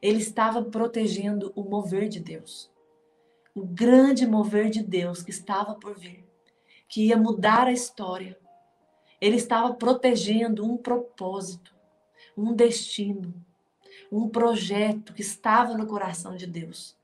Ele 0.00 0.18
estava 0.18 0.62
protegendo 0.62 1.52
o 1.54 1.62
mover 1.62 2.08
de 2.08 2.20
Deus 2.20 2.72
o 3.54 3.64
grande 3.64 4.26
mover 4.26 4.70
de 4.70 4.82
Deus 4.82 5.22
que 5.22 5.30
estava 5.30 5.74
por 5.74 5.98
vir, 5.98 6.24
que 6.88 7.08
ia 7.08 7.16
mudar 7.16 7.66
a 7.66 7.72
história. 7.72 8.38
Ele 9.20 9.36
estava 9.36 9.74
protegendo 9.74 10.64
um 10.64 10.76
propósito, 10.76 11.74
um 12.36 12.52
destino, 12.54 13.34
um 14.10 14.28
projeto 14.28 15.12
que 15.12 15.22
estava 15.22 15.76
no 15.76 15.86
coração 15.86 16.34
de 16.34 16.46
Deus. 16.46 16.96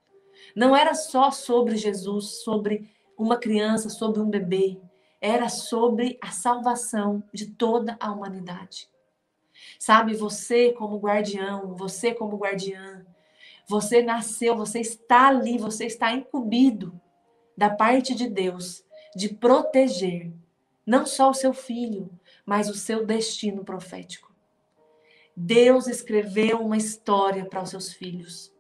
Não 0.55 0.75
era 0.75 0.95
só 0.95 1.31
sobre 1.31 1.77
Jesus, 1.77 2.43
sobre 2.43 2.91
uma 3.17 3.37
criança, 3.37 3.89
sobre 3.89 4.21
um 4.21 4.31
bebê. 4.31 4.79
Era 5.21 5.49
sobre 5.49 6.19
a 6.23 6.31
salvação 6.31 7.23
de 7.33 7.47
toda 7.47 7.97
a 8.01 8.11
humanidade. 8.11 8.89
Sabe, 9.79 10.15
você 10.15 10.73
como 10.73 10.99
guardião, 10.99 11.75
você 11.75 12.15
como 12.15 12.37
guardiã, 12.37 13.05
você 13.67 14.03
nasceu, 14.03 14.57
você 14.57 14.81
está 14.81 15.29
ali, 15.29 15.59
você 15.59 15.87
está 15.87 16.13
incumbido 16.13 16.99
da 17.57 17.69
parte 17.69 18.15
de 18.15 18.29
Deus 18.29 18.85
de 19.15 19.29
proteger 19.29 20.33
não 20.87 21.05
só 21.05 21.31
o 21.31 21.35
seu 21.35 21.53
filho, 21.53 22.11
mas 22.47 22.71
o 22.71 22.75
seu 22.75 23.05
destino 23.05 23.63
profético. 23.63 24.33
Deus 25.37 25.87
escreveu 25.87 26.61
uma 26.61 26.77
história 26.77 27.45
para 27.45 27.63
os 27.63 27.71
seus 27.71 27.93
filhos. 27.93 28.51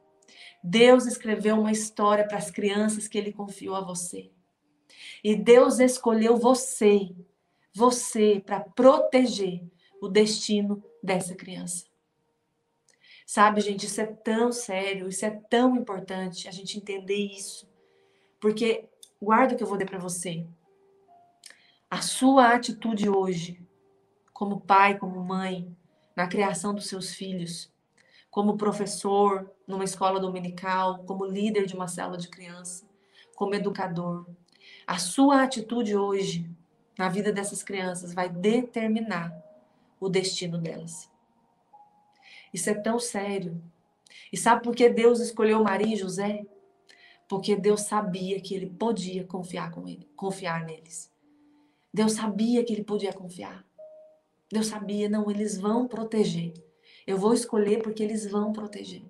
Deus 0.63 1.07
escreveu 1.07 1.59
uma 1.59 1.73
história 1.73 2.27
para 2.27 2.37
as 2.37 2.51
crianças 2.51 3.09
que 3.09 3.17
ele 3.17 3.33
confiou 3.33 3.75
a 3.75 3.81
você. 3.81 4.31
E 5.23 5.35
Deus 5.35 5.79
escolheu 5.79 6.37
você, 6.37 7.15
você, 7.75 8.43
para 8.45 8.61
proteger 8.61 9.63
o 10.01 10.09
destino 10.09 10.83
dessa 11.03 11.35
criança. 11.35 11.87
Sabe, 13.27 13.61
gente, 13.61 13.87
isso 13.87 14.01
é 14.01 14.07
tão 14.07 14.51
sério, 14.51 15.09
isso 15.09 15.25
é 15.25 15.31
tão 15.31 15.77
importante 15.77 16.49
a 16.49 16.51
gente 16.51 16.79
entender 16.79 17.15
isso. 17.15 17.69
Porque, 18.41 18.89
guarda 19.21 19.55
o 19.55 19.57
que 19.57 19.63
eu 19.63 19.67
vou 19.67 19.77
dizer 19.77 19.91
para 19.91 19.99
você. 19.99 20.47
A 21.91 22.01
sua 22.01 22.55
atitude 22.55 23.09
hoje, 23.09 23.61
como 24.33 24.61
pai, 24.61 24.99
como 24.99 25.23
mãe, 25.23 25.77
na 26.17 26.27
criação 26.27 26.75
dos 26.75 26.87
seus 26.87 27.15
filhos, 27.15 27.71
como 28.31 28.57
professor 28.57 29.51
numa 29.67 29.85
escola 29.85 30.21
dominical, 30.21 31.05
como 31.05 31.25
líder 31.25 31.67
de 31.67 31.75
uma 31.75 31.89
célula 31.89 32.17
de 32.17 32.29
criança, 32.29 32.89
como 33.35 33.55
educador, 33.55 34.27
a 34.89 34.97
sua 34.97 35.43
atitude 35.43 35.95
hoje 35.95 36.51
na 36.97 37.11
vida 37.11 37.31
dessas 37.31 37.63
crianças 37.63 38.15
vai 38.15 38.27
determinar 38.27 39.37
o 40.01 40.09
destino 40.09 40.57
delas. 40.57 41.11
Isso 42.55 42.71
é 42.71 42.75
tão 42.75 42.99
sério. 42.99 43.63
E 44.33 44.37
sabe 44.39 44.63
por 44.63 44.75
que 44.75 44.89
Deus 44.89 45.21
escolheu 45.21 45.63
Maria 45.63 45.93
e 45.93 45.99
José? 45.99 46.47
Porque 47.29 47.55
Deus 47.55 47.83
sabia 47.83 48.41
que 48.41 48.55
ele 48.55 48.65
podia 48.65 49.25
confiar 49.25 49.71
com 49.71 49.87
ele, 49.87 50.09
confiar 50.17 50.65
neles. 50.65 51.13
Deus 51.93 52.13
sabia 52.13 52.65
que 52.65 52.73
ele 52.73 52.83
podia 52.83 53.13
confiar. 53.13 53.63
Deus 54.51 54.69
sabia, 54.69 55.07
não, 55.07 55.31
eles 55.31 55.59
vão 55.59 55.87
proteger. 55.87 56.55
Eu 57.07 57.19
vou 57.19 57.35
escolher 57.35 57.83
porque 57.83 58.03
eles 58.03 58.27
vão 58.27 58.55
proteger. 58.55 59.05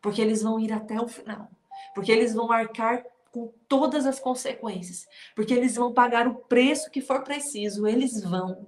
Porque 0.00 0.20
eles 0.20 0.42
vão 0.42 0.58
ir 0.58 0.72
até 0.72 1.00
o 1.00 1.06
final. 1.06 1.48
Porque 1.94 2.10
eles 2.10 2.34
vão 2.34 2.50
arcar 2.50 3.06
com 3.32 3.52
todas 3.66 4.04
as 4.04 4.20
consequências, 4.20 5.08
porque 5.34 5.54
eles 5.54 5.74
vão 5.74 5.92
pagar 5.92 6.28
o 6.28 6.34
preço 6.34 6.90
que 6.90 7.00
for 7.00 7.24
preciso, 7.24 7.86
eles 7.86 8.22
vão. 8.22 8.66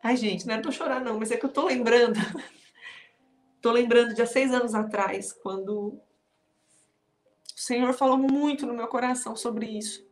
Ai, 0.00 0.16
gente, 0.16 0.46
não 0.46 0.54
é 0.54 0.60
para 0.60 0.70
chorar, 0.70 1.00
não, 1.00 1.18
mas 1.18 1.32
é 1.32 1.36
que 1.36 1.44
eu 1.44 1.52
tô 1.52 1.66
lembrando. 1.66 2.18
tô 3.60 3.72
lembrando 3.72 4.14
de 4.14 4.22
há 4.22 4.26
seis 4.26 4.54
anos 4.54 4.74
atrás, 4.74 5.32
quando 5.32 5.72
o 5.76 6.00
Senhor 7.56 7.92
falou 7.92 8.16
muito 8.16 8.64
no 8.64 8.72
meu 8.72 8.86
coração 8.86 9.34
sobre 9.34 9.66
isso. 9.66 10.06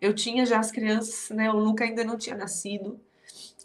Eu 0.00 0.12
tinha 0.12 0.44
já 0.44 0.58
as 0.58 0.72
crianças, 0.72 1.30
né? 1.30 1.50
O 1.50 1.56
Luca 1.56 1.84
ainda 1.84 2.04
não 2.04 2.18
tinha 2.18 2.36
nascido. 2.36 3.00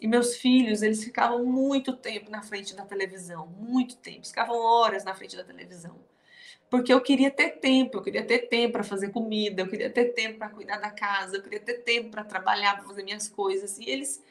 E 0.00 0.06
meus 0.06 0.36
filhos, 0.36 0.82
eles 0.82 1.02
ficavam 1.02 1.44
muito 1.44 1.94
tempo 1.96 2.30
na 2.30 2.42
frente 2.42 2.74
da 2.74 2.84
televisão, 2.84 3.46
muito 3.46 3.96
tempo, 3.96 4.26
ficavam 4.26 4.56
horas 4.56 5.04
na 5.04 5.14
frente 5.14 5.36
da 5.36 5.44
televisão. 5.44 5.98
Porque 6.70 6.92
eu 6.92 7.00
queria 7.00 7.30
ter 7.30 7.60
tempo, 7.60 7.98
eu 7.98 8.02
queria 8.02 8.24
ter 8.24 8.48
tempo 8.48 8.72
para 8.72 8.82
fazer 8.82 9.10
comida, 9.10 9.62
eu 9.62 9.68
queria 9.68 9.90
ter 9.90 10.06
tempo 10.06 10.38
para 10.38 10.48
cuidar 10.48 10.78
da 10.78 10.90
casa, 10.90 11.36
eu 11.36 11.42
queria 11.42 11.60
ter 11.60 11.74
tempo 11.84 12.10
para 12.10 12.24
trabalhar, 12.24 12.76
para 12.76 12.84
fazer 12.84 13.04
minhas 13.04 13.28
coisas. 13.28 13.78
E 13.78 13.88
eles, 13.88 14.22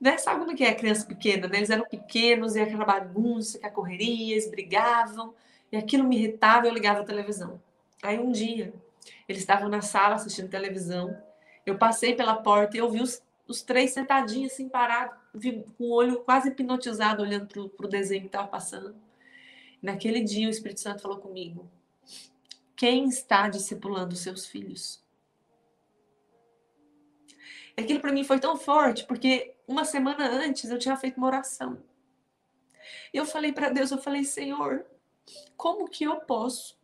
né, 0.00 0.18
sabe 0.18 0.40
como 0.40 0.52
é 0.52 0.54
que 0.54 0.64
é 0.64 0.74
criança 0.74 1.06
pequena, 1.06 1.46
né? 1.46 1.58
Eles 1.58 1.70
eram 1.70 1.84
pequenos 1.84 2.56
e 2.56 2.60
aquela 2.60 2.84
bagunça, 2.84 3.58
aquela 3.58 3.72
correria, 3.72 4.32
eles 4.32 4.50
brigavam, 4.50 5.34
e 5.70 5.76
aquilo 5.76 6.04
me 6.04 6.16
irritava, 6.16 6.66
eu 6.66 6.74
ligava 6.74 7.00
a 7.00 7.04
televisão. 7.04 7.60
Aí 8.02 8.18
um 8.18 8.32
dia, 8.32 8.72
eles 9.28 9.40
estavam 9.40 9.68
na 9.68 9.80
sala 9.80 10.16
assistindo 10.16 10.48
televisão, 10.48 11.16
eu 11.64 11.78
passei 11.78 12.14
pela 12.14 12.34
porta 12.34 12.76
e 12.76 12.80
eu 12.80 12.90
vi 12.90 13.02
os 13.02 13.22
os 13.48 13.62
três 13.62 13.92
sentadinhos 13.92 14.52
assim, 14.52 14.68
parados, 14.68 15.16
com 15.78 15.84
o 15.84 15.90
olho 15.90 16.20
quase 16.20 16.50
hipnotizado, 16.50 17.22
olhando 17.22 17.68
para 17.70 17.86
o 17.86 17.88
desenho 17.88 18.20
que 18.20 18.28
estava 18.28 18.46
passando. 18.46 18.94
Naquele 19.82 20.22
dia, 20.22 20.46
o 20.46 20.50
Espírito 20.50 20.80
Santo 20.80 21.00
falou 21.00 21.18
comigo: 21.18 21.68
Quem 22.76 23.08
está 23.08 23.48
discipulando 23.48 24.12
os 24.12 24.20
seus 24.20 24.46
filhos? 24.46 25.02
Aquilo 27.76 28.00
para 28.00 28.12
mim 28.12 28.24
foi 28.24 28.38
tão 28.38 28.56
forte, 28.56 29.06
porque 29.06 29.54
uma 29.66 29.84
semana 29.84 30.28
antes 30.28 30.68
eu 30.68 30.78
tinha 30.78 30.96
feito 30.96 31.16
uma 31.16 31.28
oração. 31.28 31.82
E 33.14 33.16
eu 33.16 33.24
falei 33.24 33.52
para 33.52 33.70
Deus: 33.70 33.90
Eu 33.90 33.98
falei, 33.98 34.24
Senhor, 34.24 34.84
como 35.56 35.88
que 35.88 36.04
eu 36.04 36.16
posso 36.16 36.76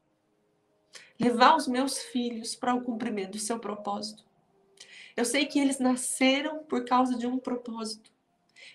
levar 1.20 1.56
os 1.56 1.68
meus 1.68 1.98
filhos 1.98 2.56
para 2.56 2.74
o 2.74 2.82
cumprimento 2.82 3.32
do 3.32 3.38
seu 3.38 3.58
propósito? 3.58 4.24
Eu 5.16 5.24
sei 5.24 5.46
que 5.46 5.58
eles 5.58 5.78
nasceram 5.78 6.64
por 6.64 6.84
causa 6.84 7.16
de 7.16 7.26
um 7.26 7.38
propósito. 7.38 8.12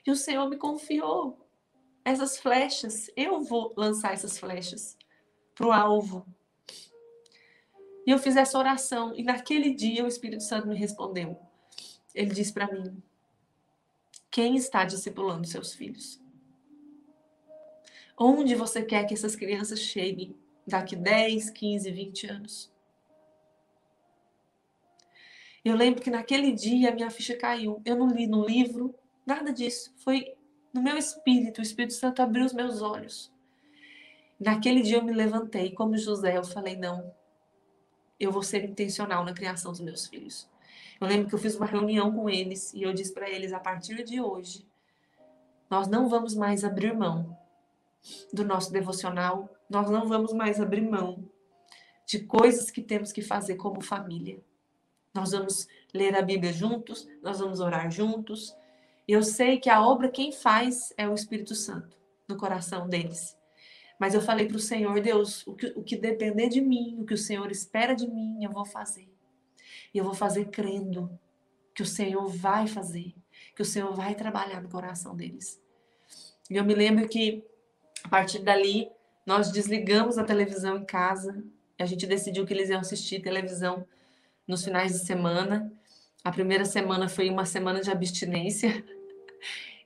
E 0.05 0.11
o 0.11 0.15
Senhor 0.15 0.49
me 0.49 0.57
confiou 0.57 1.45
essas 2.05 2.37
flechas. 2.37 3.09
Eu 3.15 3.41
vou 3.41 3.73
lançar 3.75 4.13
essas 4.13 4.37
flechas 4.37 4.97
para 5.53 5.67
o 5.67 5.71
alvo. 5.71 6.25
E 8.05 8.11
eu 8.11 8.17
fiz 8.17 8.35
essa 8.35 8.57
oração. 8.57 9.13
E 9.15 9.23
naquele 9.23 9.73
dia 9.73 10.03
o 10.03 10.07
Espírito 10.07 10.43
Santo 10.43 10.67
me 10.67 10.75
respondeu. 10.75 11.37
Ele 12.15 12.33
disse 12.33 12.53
para 12.53 12.71
mim: 12.71 13.03
Quem 14.31 14.55
está 14.55 14.85
discipulando 14.85 15.45
seus 15.45 15.73
filhos? 15.73 16.21
Onde 18.17 18.55
você 18.55 18.83
quer 18.83 19.05
que 19.05 19.13
essas 19.13 19.35
crianças 19.35 19.79
cheguem 19.79 20.35
daqui 20.65 20.95
10, 20.95 21.49
15, 21.51 21.91
20 21.91 22.27
anos? 22.27 22.71
Eu 25.69 25.75
lembro 25.75 26.01
que 26.01 26.09
naquele 26.09 26.51
dia 26.51 26.89
a 26.89 26.95
minha 26.95 27.11
ficha 27.11 27.37
caiu. 27.37 27.79
Eu 27.85 27.95
não 27.95 28.07
li 28.07 28.25
no 28.25 28.43
livro, 28.43 28.95
nada 29.23 29.53
disso. 29.53 29.93
Foi 29.97 30.35
no 30.73 30.81
meu 30.81 30.97
espírito. 30.97 31.59
O 31.59 31.61
Espírito 31.61 31.93
Santo 31.93 32.23
abriu 32.23 32.43
os 32.43 32.53
meus 32.53 32.81
olhos. 32.81 33.31
Naquele 34.39 34.81
dia 34.81 34.97
eu 34.97 35.03
me 35.03 35.13
levantei, 35.13 35.71
como 35.71 35.95
José, 35.95 36.37
eu 36.37 36.43
falei: 36.43 36.75
não, 36.75 37.13
eu 38.19 38.31
vou 38.31 38.41
ser 38.41 38.63
intencional 38.63 39.23
na 39.23 39.31
criação 39.31 39.71
dos 39.71 39.79
meus 39.79 40.07
filhos. 40.07 40.49
Eu 40.99 41.07
lembro 41.07 41.29
que 41.29 41.35
eu 41.35 41.39
fiz 41.39 41.55
uma 41.55 41.67
reunião 41.67 42.11
com 42.11 42.27
eles 42.27 42.73
e 42.73 42.81
eu 42.81 42.91
disse 42.91 43.13
para 43.13 43.29
eles: 43.29 43.53
a 43.53 43.59
partir 43.59 44.03
de 44.03 44.19
hoje, 44.19 44.65
nós 45.69 45.87
não 45.87 46.09
vamos 46.09 46.33
mais 46.33 46.63
abrir 46.63 46.95
mão 46.95 47.37
do 48.33 48.43
nosso 48.43 48.71
devocional, 48.71 49.47
nós 49.69 49.91
não 49.91 50.07
vamos 50.07 50.33
mais 50.33 50.59
abrir 50.59 50.81
mão 50.81 51.29
de 52.07 52.23
coisas 52.23 52.71
que 52.71 52.81
temos 52.81 53.11
que 53.11 53.21
fazer 53.21 53.55
como 53.55 53.81
família. 53.81 54.41
Nós 55.19 55.31
vamos 55.31 55.67
ler 55.93 56.15
a 56.15 56.21
Bíblia 56.21 56.53
juntos, 56.53 57.05
nós 57.21 57.39
vamos 57.39 57.59
orar 57.59 57.91
juntos. 57.91 58.55
Eu 59.05 59.21
sei 59.21 59.59
que 59.59 59.69
a 59.69 59.85
obra 59.85 60.07
quem 60.07 60.31
faz 60.31 60.93
é 60.95 61.09
o 61.09 61.13
Espírito 61.13 61.53
Santo 61.55 61.97
no 62.25 62.37
coração 62.37 62.87
deles. 62.87 63.35
Mas 63.99 64.13
eu 64.13 64.21
falei 64.21 64.47
para 64.47 64.55
o 64.55 64.61
Senhor, 64.61 65.01
Deus, 65.01 65.45
o 65.45 65.53
que, 65.53 65.73
o 65.75 65.83
que 65.83 65.97
depender 65.97 66.47
de 66.47 66.61
mim, 66.61 66.95
o 67.01 67.05
que 67.05 67.13
o 67.13 67.17
Senhor 67.17 67.51
espera 67.51 67.93
de 67.93 68.07
mim, 68.07 68.41
eu 68.41 68.49
vou 68.49 68.63
fazer. 68.63 69.09
E 69.93 69.97
eu 69.97 70.05
vou 70.05 70.13
fazer 70.13 70.45
crendo 70.45 71.11
que 71.75 71.81
o 71.81 71.85
Senhor 71.85 72.25
vai 72.29 72.65
fazer, 72.65 73.13
que 73.53 73.61
o 73.61 73.65
Senhor 73.65 73.93
vai 73.93 74.15
trabalhar 74.15 74.61
no 74.61 74.69
coração 74.69 75.17
deles. 75.17 75.61
E 76.49 76.55
eu 76.55 76.63
me 76.63 76.73
lembro 76.73 77.09
que 77.09 77.43
a 78.05 78.07
partir 78.07 78.39
dali 78.39 78.89
nós 79.25 79.51
desligamos 79.51 80.17
a 80.17 80.23
televisão 80.23 80.77
em 80.77 80.85
casa. 80.85 81.43
A 81.77 81.85
gente 81.85 82.07
decidiu 82.07 82.45
que 82.45 82.53
eles 82.53 82.69
iam 82.69 82.79
assistir 82.79 83.21
televisão 83.21 83.85
nos 84.49 84.63
finais 84.63 84.91
de 84.93 85.05
semana. 85.05 85.71
A 86.23 86.31
primeira 86.31 86.65
semana 86.65 87.07
foi 87.07 87.29
uma 87.29 87.45
semana 87.45 87.79
de 87.79 87.91
abstinência. 87.91 88.83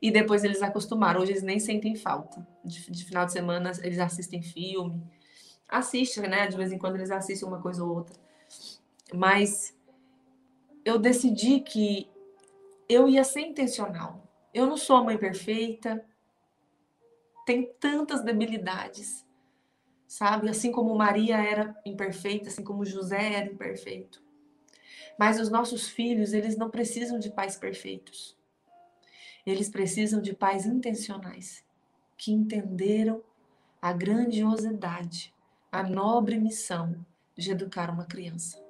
E 0.01 0.11
depois 0.11 0.43
eles 0.43 0.61
acostumaram. 0.61 1.21
Hoje 1.21 1.31
eles 1.31 1.43
nem 1.43 1.61
sentem 1.61 1.95
falta. 1.95 2.45
De, 2.61 2.91
de 2.91 3.05
final 3.05 3.25
de 3.25 3.31
semana 3.31 3.71
eles 3.81 3.97
assistem 3.99 4.41
filme. 4.41 5.01
Assistem, 5.69 6.27
né? 6.27 6.45
De 6.45 6.57
vez 6.57 6.73
em 6.73 6.77
quando 6.77 6.97
eles 6.97 7.09
assistem 7.09 7.47
uma 7.47 7.61
coisa 7.61 7.81
ou 7.85 7.95
outra. 7.99 8.13
Mas 9.13 9.73
eu 10.83 10.99
decidi 10.99 11.61
que 11.61 12.11
eu 12.89 13.07
ia 13.07 13.23
ser 13.23 13.39
intencional. 13.47 14.27
Eu 14.53 14.67
não 14.67 14.75
sou 14.75 14.97
a 14.97 15.03
mãe 15.05 15.17
perfeita. 15.17 16.03
Tem 17.45 17.71
tantas 17.79 18.25
debilidades. 18.25 19.25
Sabe? 20.05 20.49
Assim 20.49 20.69
como 20.69 20.93
Maria 20.97 21.37
era 21.37 21.79
imperfeita, 21.85 22.49
assim 22.49 22.65
como 22.65 22.83
José 22.83 23.35
era 23.35 23.49
imperfeito. 23.49 24.21
Mas 25.17 25.39
os 25.39 25.49
nossos 25.49 25.87
filhos, 25.87 26.33
eles 26.33 26.57
não 26.57 26.69
precisam 26.69 27.19
de 27.19 27.29
pais 27.29 27.55
perfeitos. 27.55 28.37
Eles 29.45 29.69
precisam 29.69 30.21
de 30.21 30.33
pais 30.33 30.65
intencionais, 30.65 31.63
que 32.17 32.31
entenderam 32.31 33.21
a 33.81 33.91
grandiosidade, 33.91 35.33
a 35.71 35.83
nobre 35.83 36.39
missão 36.39 37.05
de 37.35 37.51
educar 37.51 37.89
uma 37.89 38.05
criança. 38.05 38.63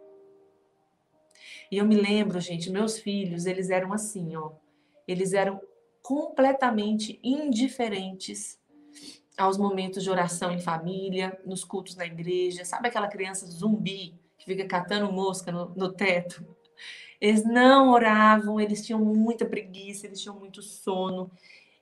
E 1.71 1.77
eu 1.77 1.85
me 1.85 1.95
lembro, 1.95 2.39
gente, 2.39 2.69
meus 2.69 2.97
filhos, 2.97 3.45
eles 3.45 3.69
eram 3.69 3.93
assim, 3.93 4.35
ó. 4.35 4.51
Eles 5.07 5.33
eram 5.33 5.61
completamente 6.01 7.19
indiferentes 7.23 8.59
aos 9.37 9.57
momentos 9.57 10.03
de 10.03 10.09
oração 10.09 10.51
em 10.51 10.59
família, 10.59 11.39
nos 11.45 11.63
cultos 11.63 11.95
na 11.95 12.05
igreja. 12.05 12.65
Sabe 12.65 12.87
aquela 12.87 13.07
criança 13.07 13.45
zumbi 13.45 14.19
que 14.43 14.53
fica 14.53 14.67
catando 14.67 15.11
mosca 15.11 15.51
no, 15.51 15.69
no 15.75 15.91
teto? 15.91 16.45
Eles 17.19 17.43
não 17.45 17.91
oravam, 17.91 18.59
eles 18.59 18.85
tinham 18.85 18.99
muita 18.99 19.45
preguiça, 19.45 20.05
eles 20.05 20.21
tinham 20.21 20.37
muito 20.37 20.61
sono. 20.61 21.31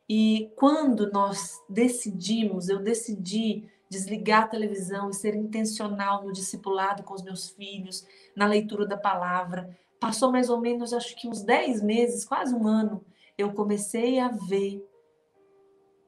E 0.08 0.52
quando 0.56 1.12
nós 1.12 1.60
decidimos, 1.68 2.70
eu 2.70 2.80
decidi 2.80 3.68
desligar 3.90 4.44
a 4.44 4.48
televisão 4.48 5.10
e 5.10 5.14
ser 5.14 5.36
intencional 5.36 6.24
no 6.24 6.32
discipulado 6.32 7.04
com 7.04 7.14
os 7.14 7.24
meus 7.24 7.50
filhos, 7.50 8.06
na 8.36 8.46
leitura 8.46 8.86
da 8.86 8.98
palavra. 8.98 9.78
Passou 10.00 10.32
mais 10.32 10.50
ou 10.50 10.60
menos, 10.62 10.94
acho 10.94 11.16
que 11.16 11.28
uns 11.28 11.42
10 11.42 11.82
meses, 11.82 12.24
quase 12.24 12.54
um 12.54 12.68
ano, 12.68 13.04
eu 13.38 13.52
comecei 13.52 14.20
a 14.20 14.30
ver 14.30 14.88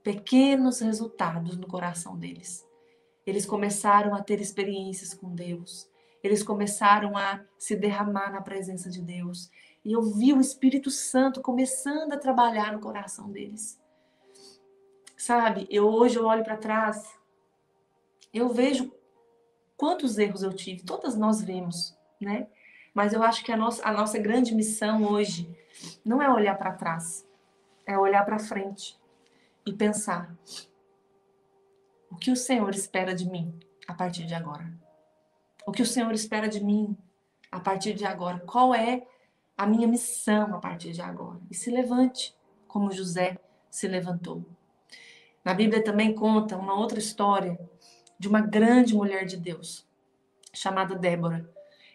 pequenos 0.04 0.80
resultados 0.80 1.58
no 1.58 1.68
coração 1.68 2.18
deles. 2.18 2.68
Eles 3.26 3.46
começaram 3.46 4.14
a 4.14 4.22
ter 4.22 4.40
experiências 4.40 5.14
com 5.14 5.34
Deus. 5.34 5.90
Eles 6.24 6.42
começaram 6.42 7.18
a 7.18 7.42
se 7.60 7.76
derramar 7.76 8.32
na 8.32 8.42
presença 8.42 8.90
de 8.90 9.02
Deus. 9.02 9.52
E 9.84 9.92
eu 9.92 10.02
vi 10.02 10.32
o 10.32 10.40
Espírito 10.40 10.90
Santo 10.90 11.42
começando 11.42 12.14
a 12.14 12.18
trabalhar 12.18 12.72
no 12.72 12.80
coração 12.80 13.30
deles. 13.30 13.78
Sabe, 15.18 15.68
eu 15.70 15.86
hoje 15.86 16.18
eu 16.18 16.26
olho 16.26 16.44
para 16.44 16.58
trás, 16.58 17.18
eu 18.34 18.50
vejo 18.50 18.92
quantos 19.78 20.18
erros 20.18 20.44
eu 20.44 20.54
tive. 20.54 20.84
Todas 20.84 21.16
nós 21.16 21.42
vemos, 21.42 21.98
né? 22.20 22.48
Mas 22.94 23.12
eu 23.12 23.22
acho 23.24 23.44
que 23.44 23.52
a 23.52 23.58
nossa, 23.58 23.86
a 23.88 23.92
nossa 23.92 24.18
grande 24.18 24.56
missão 24.56 25.04
hoje 25.04 25.50
não 26.06 26.22
é 26.22 26.32
olhar 26.32 26.58
para 26.58 26.74
trás, 26.74 27.28
é 27.86 27.98
olhar 27.98 28.24
para 28.24 28.40
frente 28.40 29.00
e 29.66 29.74
pensar: 29.74 30.34
o 32.10 32.16
que 32.16 32.32
o 32.32 32.36
Senhor 32.36 32.70
espera 32.74 33.14
de 33.14 33.30
mim 33.30 33.58
a 33.88 33.94
partir 33.94 34.26
de 34.26 34.34
agora? 34.34 34.83
O 35.66 35.72
que 35.72 35.82
o 35.82 35.86
Senhor 35.86 36.12
espera 36.14 36.48
de 36.48 36.64
mim 36.64 36.98
a 37.52 37.60
partir 37.60 37.94
de 37.94 38.06
agora? 38.06 38.40
Qual 38.40 38.74
é 38.74 39.08
a 39.58 39.66
minha 39.66 39.88
missão 39.88 40.56
a 40.56 40.60
partir 40.60 40.92
de 40.92 41.02
agora? 41.02 41.40
E 41.50 41.56
se 41.56 41.72
levante, 41.72 42.36
como 42.68 42.92
José 42.92 43.38
se 43.70 43.88
levantou. 43.88 44.44
Na 45.44 45.54
Bíblia 45.54 45.84
também 45.84 46.14
conta 46.14 46.58
uma 46.58 46.74
outra 46.74 47.00
história 47.00 47.60
de 48.20 48.28
uma 48.28 48.42
grande 48.42 48.96
mulher 48.96 49.26
de 49.26 49.38
Deus, 49.38 49.88
chamada 50.54 50.96
Débora. 50.96 51.50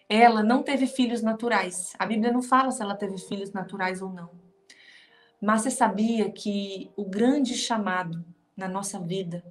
Ela 0.07 0.41
não 0.41 0.63
teve 0.63 0.87
filhos 0.87 1.21
naturais. 1.21 1.93
A 1.99 2.05
Bíblia 2.05 2.31
não 2.31 2.41
fala 2.41 2.71
se 2.71 2.81
ela 2.81 2.95
teve 2.95 3.17
filhos 3.17 3.51
naturais 3.51 4.01
ou 4.01 4.09
não. 4.09 4.31
Mas 5.41 5.61
você 5.61 5.71
sabia 5.71 6.31
que 6.31 6.91
o 6.95 7.05
grande 7.05 7.55
chamado 7.55 8.25
na 8.57 8.67
nossa 8.67 8.99
vida, 8.99 9.43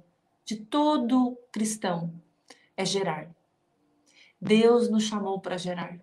de 0.45 0.57
todo 0.57 1.37
cristão, 1.51 2.13
é 2.75 2.85
gerar. 2.85 3.29
Deus 4.41 4.89
nos 4.89 5.03
chamou 5.03 5.39
para 5.39 5.57
gerar. 5.57 5.99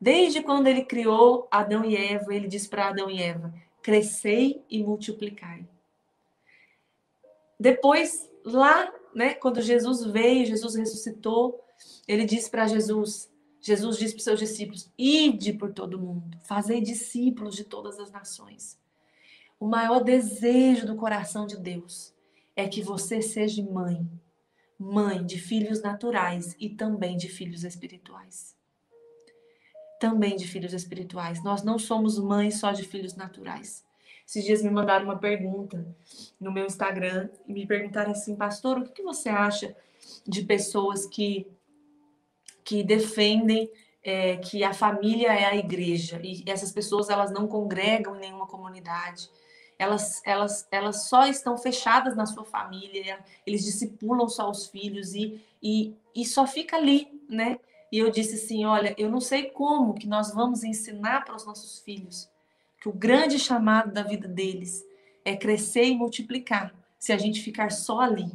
Desde 0.00 0.42
quando 0.42 0.66
ele 0.66 0.84
criou 0.84 1.46
Adão 1.50 1.84
e 1.84 1.96
Eva, 1.96 2.34
ele 2.34 2.48
disse 2.48 2.68
para 2.68 2.88
Adão 2.88 3.10
e 3.10 3.22
Eva: 3.22 3.54
crescei 3.82 4.64
e 4.70 4.82
multiplicai. 4.82 5.66
Depois, 7.58 8.30
lá, 8.44 8.92
né, 9.14 9.34
quando 9.34 9.60
Jesus 9.60 10.04
veio, 10.04 10.46
Jesus 10.46 10.74
ressuscitou, 10.74 11.62
ele 12.08 12.24
disse 12.24 12.50
para 12.50 12.66
Jesus: 12.66 13.30
Jesus 13.60 13.96
disse 13.96 14.12
para 14.14 14.18
os 14.18 14.24
seus 14.24 14.40
discípulos: 14.40 14.90
ide 14.98 15.52
por 15.52 15.72
todo 15.72 15.98
mundo, 15.98 16.36
fazei 16.44 16.80
discípulos 16.80 17.54
de 17.56 17.64
todas 17.64 17.98
as 17.98 18.10
nações. 18.10 18.78
O 19.58 19.66
maior 19.66 20.02
desejo 20.02 20.86
do 20.86 20.96
coração 20.96 21.46
de 21.46 21.56
Deus 21.56 22.12
é 22.56 22.68
que 22.68 22.82
você 22.82 23.22
seja 23.22 23.62
mãe, 23.62 24.06
mãe 24.78 25.24
de 25.24 25.38
filhos 25.38 25.80
naturais 25.82 26.56
e 26.58 26.68
também 26.68 27.16
de 27.16 27.28
filhos 27.28 27.64
espirituais. 27.64 28.56
Também 30.00 30.36
de 30.36 30.46
filhos 30.46 30.72
espirituais. 30.72 31.42
Nós 31.42 31.62
não 31.62 31.78
somos 31.78 32.18
mães 32.18 32.58
só 32.58 32.72
de 32.72 32.84
filhos 32.84 33.14
naturais. 33.14 33.84
Esses 34.26 34.44
dias 34.44 34.62
me 34.62 34.70
mandaram 34.70 35.04
uma 35.04 35.18
pergunta 35.18 35.86
no 36.40 36.50
meu 36.50 36.66
Instagram 36.66 37.28
e 37.46 37.52
me 37.52 37.66
perguntaram 37.66 38.10
assim, 38.10 38.34
pastor, 38.34 38.78
o 38.78 38.88
que 38.88 39.02
você 39.02 39.28
acha 39.28 39.76
de 40.26 40.42
pessoas 40.42 41.06
que, 41.06 41.46
que 42.64 42.82
defendem 42.82 43.70
é, 44.02 44.36
que 44.36 44.62
a 44.64 44.74
família 44.74 45.28
é 45.32 45.44
a 45.44 45.56
igreja 45.56 46.20
e 46.22 46.42
essas 46.46 46.72
pessoas 46.72 47.08
elas 47.08 47.30
não 47.30 47.46
congregam 47.46 48.16
em 48.16 48.20
nenhuma 48.20 48.46
comunidade 48.46 49.30
elas, 49.78 50.22
elas, 50.24 50.66
elas 50.70 51.08
só 51.08 51.26
estão 51.26 51.58
fechadas 51.58 52.16
na 52.16 52.26
sua 52.26 52.44
família, 52.44 53.18
eles 53.46 53.64
discipulam 53.64 54.28
só 54.28 54.50
os 54.50 54.66
filhos 54.66 55.14
e, 55.14 55.40
e, 55.62 55.94
e 56.14 56.24
só 56.24 56.46
fica 56.46 56.76
ali, 56.76 57.20
né? 57.28 57.58
E 57.90 57.98
eu 57.98 58.10
disse 58.10 58.34
assim: 58.34 58.64
olha, 58.64 58.94
eu 58.98 59.10
não 59.10 59.20
sei 59.20 59.50
como 59.50 59.94
que 59.94 60.06
nós 60.06 60.32
vamos 60.32 60.64
ensinar 60.64 61.24
para 61.24 61.36
os 61.36 61.44
nossos 61.44 61.80
filhos 61.80 62.28
que 62.80 62.88
o 62.88 62.92
grande 62.92 63.38
chamado 63.38 63.92
da 63.92 64.02
vida 64.02 64.28
deles 64.28 64.84
é 65.24 65.34
crescer 65.34 65.84
e 65.84 65.96
multiplicar 65.96 66.74
se 66.98 67.14
a 67.14 67.16
gente 67.16 67.40
ficar 67.40 67.72
só 67.72 68.00
ali. 68.00 68.30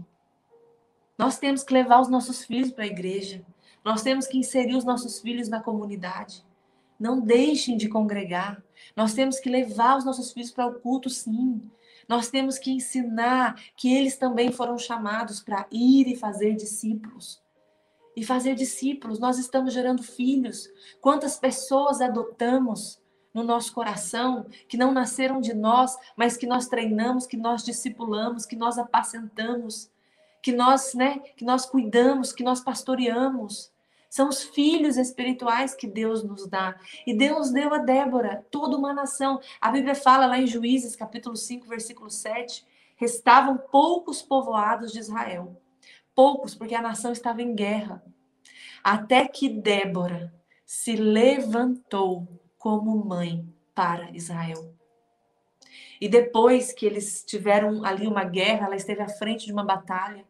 Nós 1.15 1.37
temos 1.37 1.63
que 1.63 1.71
levar 1.71 2.01
os 2.01 2.07
nossos 2.07 2.43
filhos 2.43 2.71
para 2.71 2.83
a 2.83 2.87
igreja, 2.87 3.43
nós 3.83 4.01
temos 4.01 4.25
que 4.25 4.37
inserir 4.37 4.75
os 4.75 4.83
nossos 4.83 5.19
filhos 5.19 5.49
na 5.49 5.61
comunidade. 5.61 6.43
Não 6.99 7.19
deixem 7.19 7.77
de 7.77 7.87
congregar. 7.87 8.61
Nós 8.95 9.13
temos 9.13 9.39
que 9.39 9.49
levar 9.49 9.97
os 9.97 10.05
nossos 10.05 10.31
filhos 10.31 10.51
para 10.51 10.67
o 10.67 10.79
culto, 10.79 11.09
sim. 11.09 11.61
Nós 12.07 12.29
temos 12.29 12.57
que 12.57 12.71
ensinar 12.71 13.61
que 13.75 13.93
eles 13.93 14.17
também 14.17 14.51
foram 14.51 14.77
chamados 14.77 15.41
para 15.41 15.67
ir 15.71 16.07
e 16.07 16.15
fazer 16.15 16.55
discípulos. 16.55 17.41
E 18.15 18.25
fazer 18.25 18.55
discípulos, 18.55 19.19
nós 19.19 19.37
estamos 19.37 19.73
gerando 19.73 20.03
filhos. 20.03 20.69
Quantas 20.99 21.37
pessoas 21.37 22.01
adotamos 22.01 22.99
no 23.33 23.43
nosso 23.43 23.73
coração 23.73 24.45
que 24.67 24.75
não 24.75 24.91
nasceram 24.91 25.39
de 25.39 25.53
nós, 25.53 25.97
mas 26.17 26.35
que 26.35 26.47
nós 26.47 26.67
treinamos, 26.67 27.27
que 27.27 27.37
nós 27.37 27.63
discipulamos, 27.63 28.45
que 28.45 28.55
nós 28.55 28.77
apacentamos, 28.77 29.89
que 30.41 30.51
nós, 30.51 30.93
né, 30.93 31.19
que 31.37 31.45
nós 31.45 31.65
cuidamos, 31.65 32.31
que 32.31 32.43
nós 32.43 32.61
pastoreamos. 32.61 33.71
São 34.09 34.27
os 34.27 34.43
filhos 34.43 34.97
espirituais 34.97 35.75
que 35.75 35.85
Deus 35.85 36.23
nos 36.23 36.47
dá. 36.47 36.75
E 37.05 37.13
Deus 37.15 37.51
deu 37.51 37.73
a 37.73 37.77
Débora 37.77 38.43
toda 38.49 38.75
uma 38.75 38.91
nação. 38.91 39.39
A 39.61 39.69
Bíblia 39.69 39.93
fala 39.93 40.25
lá 40.25 40.39
em 40.39 40.47
Juízes, 40.47 40.95
capítulo 40.95 41.35
5, 41.35 41.67
versículo 41.67 42.09
7, 42.09 42.65
restavam 42.97 43.57
poucos 43.57 44.21
povoados 44.21 44.91
de 44.91 44.99
Israel. 44.99 45.61
Poucos, 46.15 46.55
porque 46.55 46.73
a 46.73 46.81
nação 46.81 47.11
estava 47.11 47.41
em 47.41 47.53
guerra. 47.53 48.03
Até 48.83 49.27
que 49.27 49.47
Débora 49.47 50.33
se 50.65 50.95
levantou 50.95 52.27
como 52.57 53.05
mãe 53.05 53.47
para 53.75 54.11
Israel. 54.11 54.73
E 56.01 56.07
depois 56.07 56.71
que 56.71 56.85
eles 56.85 57.23
tiveram 57.25 57.83
ali 57.83 58.07
uma 58.07 58.23
guerra, 58.23 58.65
ela 58.65 58.75
esteve 58.75 59.01
à 59.01 59.07
frente 59.07 59.45
de 59.45 59.51
uma 59.53 59.63
batalha. 59.63 60.25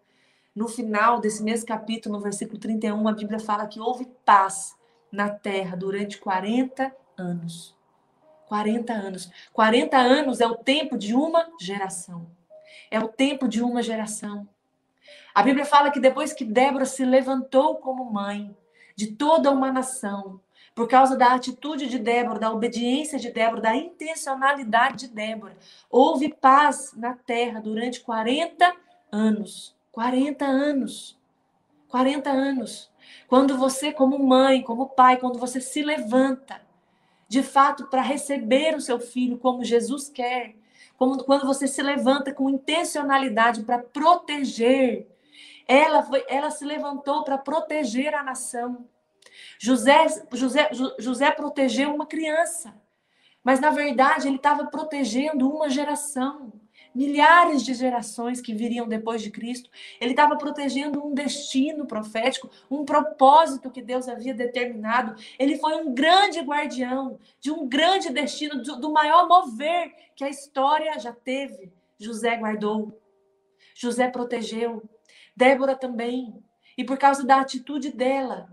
No 0.55 0.67
final 0.67 1.19
desse 1.19 1.43
mesmo 1.43 1.67
capítulo, 1.67 2.15
no 2.15 2.21
versículo 2.21 2.59
31, 2.59 3.07
a 3.07 3.11
Bíblia 3.11 3.39
fala 3.39 3.67
que 3.67 3.79
houve 3.79 4.07
paz 4.25 4.75
na 5.11 5.29
terra 5.29 5.75
durante 5.75 6.17
40 6.17 6.93
anos. 7.17 7.75
40 8.47 8.91
anos. 8.91 9.31
40 9.53 9.97
anos 9.97 10.41
é 10.41 10.47
o 10.47 10.55
tempo 10.55 10.97
de 10.97 11.13
uma 11.13 11.47
geração. 11.59 12.27
É 12.89 12.99
o 12.99 13.07
tempo 13.07 13.47
de 13.47 13.61
uma 13.61 13.83
geração. 13.83 14.47
A 15.33 15.43
Bíblia 15.43 15.65
fala 15.65 15.91
que 15.91 15.99
depois 15.99 16.33
que 16.33 16.43
Débora 16.43 16.85
se 16.85 17.05
levantou 17.05 17.75
como 17.75 18.11
mãe 18.11 18.55
de 18.95 19.07
toda 19.07 19.51
uma 19.51 19.71
nação, 19.71 20.41
por 20.75 20.87
causa 20.87 21.15
da 21.15 21.33
atitude 21.33 21.87
de 21.87 21.99
Débora, 21.99 22.39
da 22.39 22.51
obediência 22.51 23.19
de 23.19 23.31
Débora, 23.31 23.61
da 23.61 23.75
intencionalidade 23.75 25.07
de 25.07 25.13
Débora, 25.13 25.55
houve 25.89 26.33
paz 26.33 26.93
na 26.95 27.13
terra 27.13 27.59
durante 27.59 28.01
40 28.01 28.73
anos. 29.11 29.75
40 29.99 30.45
anos. 30.45 31.19
40 31.89 32.29
anos. 32.29 32.89
Quando 33.27 33.57
você, 33.57 33.91
como 33.91 34.17
mãe, 34.17 34.61
como 34.61 34.87
pai, 34.87 35.17
quando 35.17 35.37
você 35.37 35.59
se 35.59 35.83
levanta, 35.83 36.61
de 37.27 37.43
fato, 37.43 37.87
para 37.87 38.01
receber 38.01 38.77
o 38.77 38.81
seu 38.81 38.97
filho 38.97 39.37
como 39.37 39.61
Jesus 39.61 40.07
quer, 40.07 40.55
como 40.95 41.21
quando 41.25 41.45
você 41.45 41.67
se 41.67 41.83
levanta 41.83 42.33
com 42.33 42.49
intencionalidade 42.49 43.63
para 43.63 43.79
proteger, 43.79 45.05
ela, 45.67 46.01
foi, 46.01 46.23
ela 46.29 46.49
se 46.49 46.63
levantou 46.63 47.25
para 47.25 47.37
proteger 47.37 48.15
a 48.15 48.23
nação. 48.23 48.87
José, 49.59 50.07
José, 50.31 50.69
José 50.97 51.29
protegeu 51.29 51.93
uma 51.93 52.05
criança, 52.05 52.73
mas 53.43 53.59
na 53.59 53.69
verdade 53.69 54.29
ele 54.29 54.37
estava 54.37 54.65
protegendo 54.67 55.49
uma 55.53 55.69
geração 55.69 56.53
milhares 56.93 57.63
de 57.63 57.73
gerações 57.73 58.41
que 58.41 58.53
viriam 58.53 58.87
depois 58.87 59.21
de 59.21 59.31
Cristo. 59.31 59.69
Ele 59.99 60.11
estava 60.11 60.37
protegendo 60.37 61.05
um 61.05 61.13
destino 61.13 61.85
profético, 61.85 62.49
um 62.69 62.83
propósito 62.83 63.69
que 63.69 63.81
Deus 63.81 64.07
havia 64.07 64.33
determinado. 64.33 65.15
Ele 65.37 65.57
foi 65.57 65.75
um 65.75 65.93
grande 65.93 66.39
guardião 66.39 67.19
de 67.39 67.51
um 67.51 67.67
grande 67.67 68.09
destino, 68.09 68.61
do, 68.61 68.91
maior 68.91 69.27
mover 69.27 69.93
que 70.15 70.23
a 70.23 70.29
história 70.29 70.97
já 70.99 71.13
teve. 71.13 71.71
José 71.97 72.35
guardou. 72.37 72.99
José 73.75 74.09
protegeu, 74.09 74.83
Débora 75.35 75.75
também. 75.75 76.43
E 76.77 76.83
por 76.83 76.97
causa 76.97 77.25
da 77.25 77.39
atitude 77.39 77.91
dela, 77.91 78.49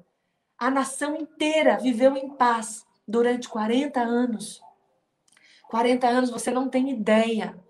a 0.59 0.71
nação 0.71 1.17
inteira 1.17 1.79
viveu 1.79 2.17
em 2.17 2.29
paz 2.31 2.87
durante 3.07 3.49
40 3.49 4.01
anos. 4.01 4.61
40 5.69 6.07
anos 6.07 6.31
você 6.31 6.51
não 6.51 6.69
tem 6.69 6.91
ideia 6.91 7.66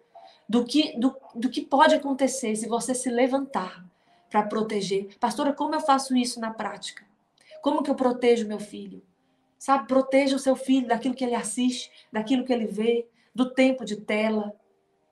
do 0.49 0.65
que, 0.65 0.99
do, 0.99 1.15
do 1.35 1.51
que 1.51 1.61
pode 1.61 1.95
acontecer 1.95 2.55
se 2.57 2.69
você 2.69 2.95
se 2.95 3.11
levantar 3.11 3.85
para 4.31 4.43
proteger. 4.43 5.17
Pastora, 5.19 5.53
como 5.53 5.75
eu 5.75 5.81
faço 5.81 6.17
isso 6.17 6.41
na 6.41 6.53
prática? 6.53 7.05
Como 7.63 7.83
que 7.83 7.91
eu 7.91 7.95
protejo 7.95 8.47
meu 8.47 8.61
filho? 8.61 9.03
Sabe, 9.59 9.89
proteja 9.89 10.37
o 10.37 10.39
seu 10.39 10.55
filho 10.55 10.87
daquilo 10.87 11.15
que 11.15 11.25
ele 11.25 11.35
assiste, 11.35 11.91
daquilo 12.13 12.45
que 12.45 12.53
ele 12.53 12.67
vê, 12.67 13.09
do 13.35 13.51
tempo 13.51 13.85
de 13.85 13.97
tela. 13.97 14.55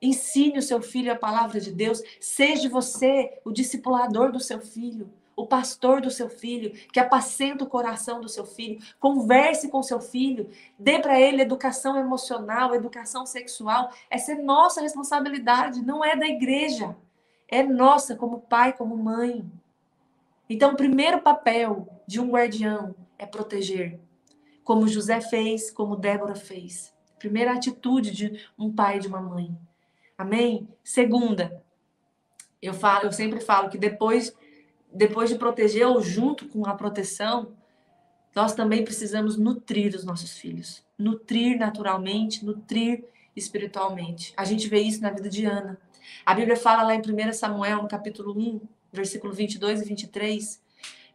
Ensine 0.01 0.59
o 0.59 0.63
seu 0.63 0.81
filho 0.81 1.11
a 1.11 1.15
palavra 1.15 1.59
de 1.59 1.71
Deus. 1.71 2.01
Seja 2.19 2.69
você 2.69 3.39
o 3.43 3.51
discipulador 3.51 4.31
do 4.31 4.39
seu 4.39 4.61
filho 4.61 5.11
o 5.35 5.45
pastor 5.45 5.99
do 6.01 6.09
seu 6.09 6.29
filho, 6.29 6.71
que 6.91 6.99
apacenta 6.99 7.63
o 7.63 7.69
coração 7.69 8.21
do 8.21 8.29
seu 8.29 8.45
filho, 8.45 8.79
converse 8.99 9.69
com 9.69 9.83
seu 9.83 9.99
filho, 9.99 10.49
dê 10.79 10.99
para 10.99 11.19
ele 11.19 11.41
educação 11.41 11.97
emocional, 11.97 12.73
educação 12.73 13.25
sexual. 13.25 13.91
Essa 14.09 14.31
é 14.31 14.35
nossa 14.35 14.81
responsabilidade, 14.81 15.81
não 15.81 16.03
é 16.03 16.15
da 16.15 16.27
igreja. 16.27 16.95
É 17.47 17.61
nossa 17.61 18.15
como 18.15 18.41
pai, 18.41 18.73
como 18.73 18.97
mãe. 18.97 19.45
Então, 20.49 20.73
o 20.73 20.77
primeiro 20.77 21.21
papel 21.21 21.87
de 22.07 22.19
um 22.19 22.29
guardião 22.29 22.95
é 23.17 23.25
proteger, 23.25 23.99
como 24.63 24.87
José 24.87 25.19
fez, 25.21 25.69
como 25.69 25.95
Débora 25.95 26.35
fez. 26.35 26.93
Primeira 27.19 27.53
atitude 27.53 28.11
de 28.11 28.47
um 28.57 28.71
pai 28.71 28.97
e 28.97 28.99
de 28.99 29.07
uma 29.07 29.21
mãe. 29.21 29.55
Amém? 30.17 30.67
Segunda, 30.83 31.63
eu 32.61 32.73
falo, 32.73 33.05
eu 33.05 33.11
sempre 33.11 33.39
falo 33.39 33.69
que 33.69 33.77
depois 33.77 34.35
depois 34.95 35.29
de 35.29 35.35
proteger 35.37 35.85
ou 35.85 36.01
junto 36.01 36.47
com 36.47 36.65
a 36.65 36.73
proteção, 36.73 37.51
nós 38.33 38.53
também 38.53 38.83
precisamos 38.83 39.37
nutrir 39.37 39.93
os 39.93 40.05
nossos 40.05 40.37
filhos. 40.37 40.83
Nutrir 40.97 41.59
naturalmente, 41.59 42.45
nutrir 42.45 43.03
espiritualmente. 43.35 44.33
A 44.37 44.45
gente 44.45 44.69
vê 44.69 44.79
isso 44.79 45.01
na 45.01 45.09
vida 45.09 45.29
de 45.29 45.45
Ana. 45.45 45.77
A 46.25 46.33
Bíblia 46.33 46.55
fala 46.55 46.83
lá 46.83 46.95
em 46.95 46.99
1 46.99 47.33
Samuel, 47.33 47.83
no 47.83 47.89
capítulo 47.89 48.31
1, 48.37 48.61
versículo 48.93 49.33
22 49.33 49.81
e 49.81 49.85
23, 49.85 50.61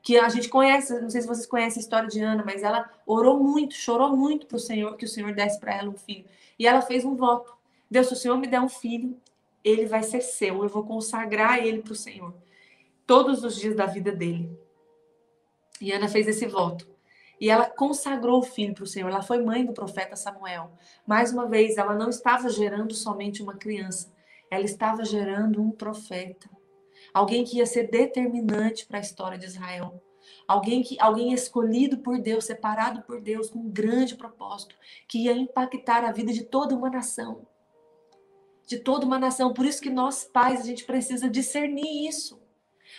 que 0.03 0.19
a 0.19 0.29
gente 0.29 0.49
conhece, 0.49 1.01
não 1.01 1.09
sei 1.09 1.23
se 1.23 1.27
vocês 1.27 1.47
conhecem 1.47 1.81
a 1.81 1.83
história 1.83 2.09
de 2.09 2.21
Ana, 2.21 2.43
mas 2.45 2.63
ela 2.63 2.91
orou 3.07 3.43
muito, 3.43 3.75
chorou 3.75 4.15
muito 4.15 4.47
para 4.47 4.57
o 4.57 4.61
Senhor, 4.61 4.95
que 4.97 5.07
o 5.07 5.09
Senhor 5.09 5.33
desse 5.33 5.59
para 5.59 5.75
ela 5.75 5.89
um 5.89 5.97
filho. 5.97 6.25
E 6.59 6.67
ela 6.67 6.83
fez 6.83 7.05
um 7.05 7.17
voto. 7.17 7.55
Deus, 7.91 8.09
se 8.09 8.13
o 8.13 8.17
Senhor 8.17 8.37
me 8.37 8.47
der 8.47 8.61
um 8.61 8.69
filho, 8.69 9.17
ele 9.65 9.87
vai 9.87 10.03
ser 10.03 10.21
seu, 10.21 10.63
eu 10.63 10.69
vou 10.69 10.85
consagrar 10.85 11.59
ele 11.59 11.81
para 11.81 11.93
o 11.93 11.97
Senhor 11.97 12.35
todos 13.11 13.43
os 13.43 13.57
dias 13.57 13.75
da 13.75 13.87
vida 13.87 14.13
dele. 14.13 14.57
E 15.81 15.91
Ana 15.91 16.09
fez 16.09 16.29
esse 16.29 16.47
voto. 16.47 16.89
E 17.41 17.51
ela 17.51 17.69
consagrou 17.69 18.39
o 18.39 18.45
filho 18.45 18.73
para 18.73 18.85
o 18.85 18.87
Senhor. 18.87 19.09
Ela 19.09 19.21
foi 19.21 19.43
mãe 19.43 19.67
do 19.67 19.73
profeta 19.73 20.15
Samuel. 20.15 20.71
Mais 21.05 21.33
uma 21.33 21.49
vez, 21.49 21.77
ela 21.77 21.93
não 21.93 22.09
estava 22.09 22.49
gerando 22.49 22.95
somente 22.95 23.43
uma 23.43 23.57
criança, 23.57 24.15
ela 24.49 24.63
estava 24.63 25.05
gerando 25.05 25.61
um 25.61 25.73
profeta. 25.73 26.49
Alguém 27.13 27.43
que 27.43 27.57
ia 27.57 27.67
ser 27.67 27.91
determinante 27.91 28.87
para 28.87 28.99
a 28.99 29.01
história 29.01 29.37
de 29.37 29.47
Israel. 29.47 30.01
Alguém 30.47 30.81
que 30.81 30.97
alguém 31.01 31.33
escolhido 31.33 31.99
por 31.99 32.17
Deus, 32.17 32.45
separado 32.45 33.03
por 33.03 33.21
Deus 33.21 33.51
com 33.51 33.59
um 33.59 33.71
grande 33.73 34.15
propósito, 34.15 34.77
que 35.09 35.25
ia 35.25 35.33
impactar 35.33 36.05
a 36.05 36.13
vida 36.13 36.33
de 36.33 36.45
toda 36.45 36.77
uma 36.77 36.89
nação. 36.89 37.45
De 38.69 38.79
toda 38.79 39.05
uma 39.05 39.19
nação. 39.19 39.53
Por 39.53 39.67
isso 39.67 39.83
que 39.83 39.91
nós 39.91 40.23
pais 40.23 40.61
a 40.61 40.65
gente 40.65 40.85
precisa 40.85 41.29
discernir 41.29 42.07
isso. 42.07 42.40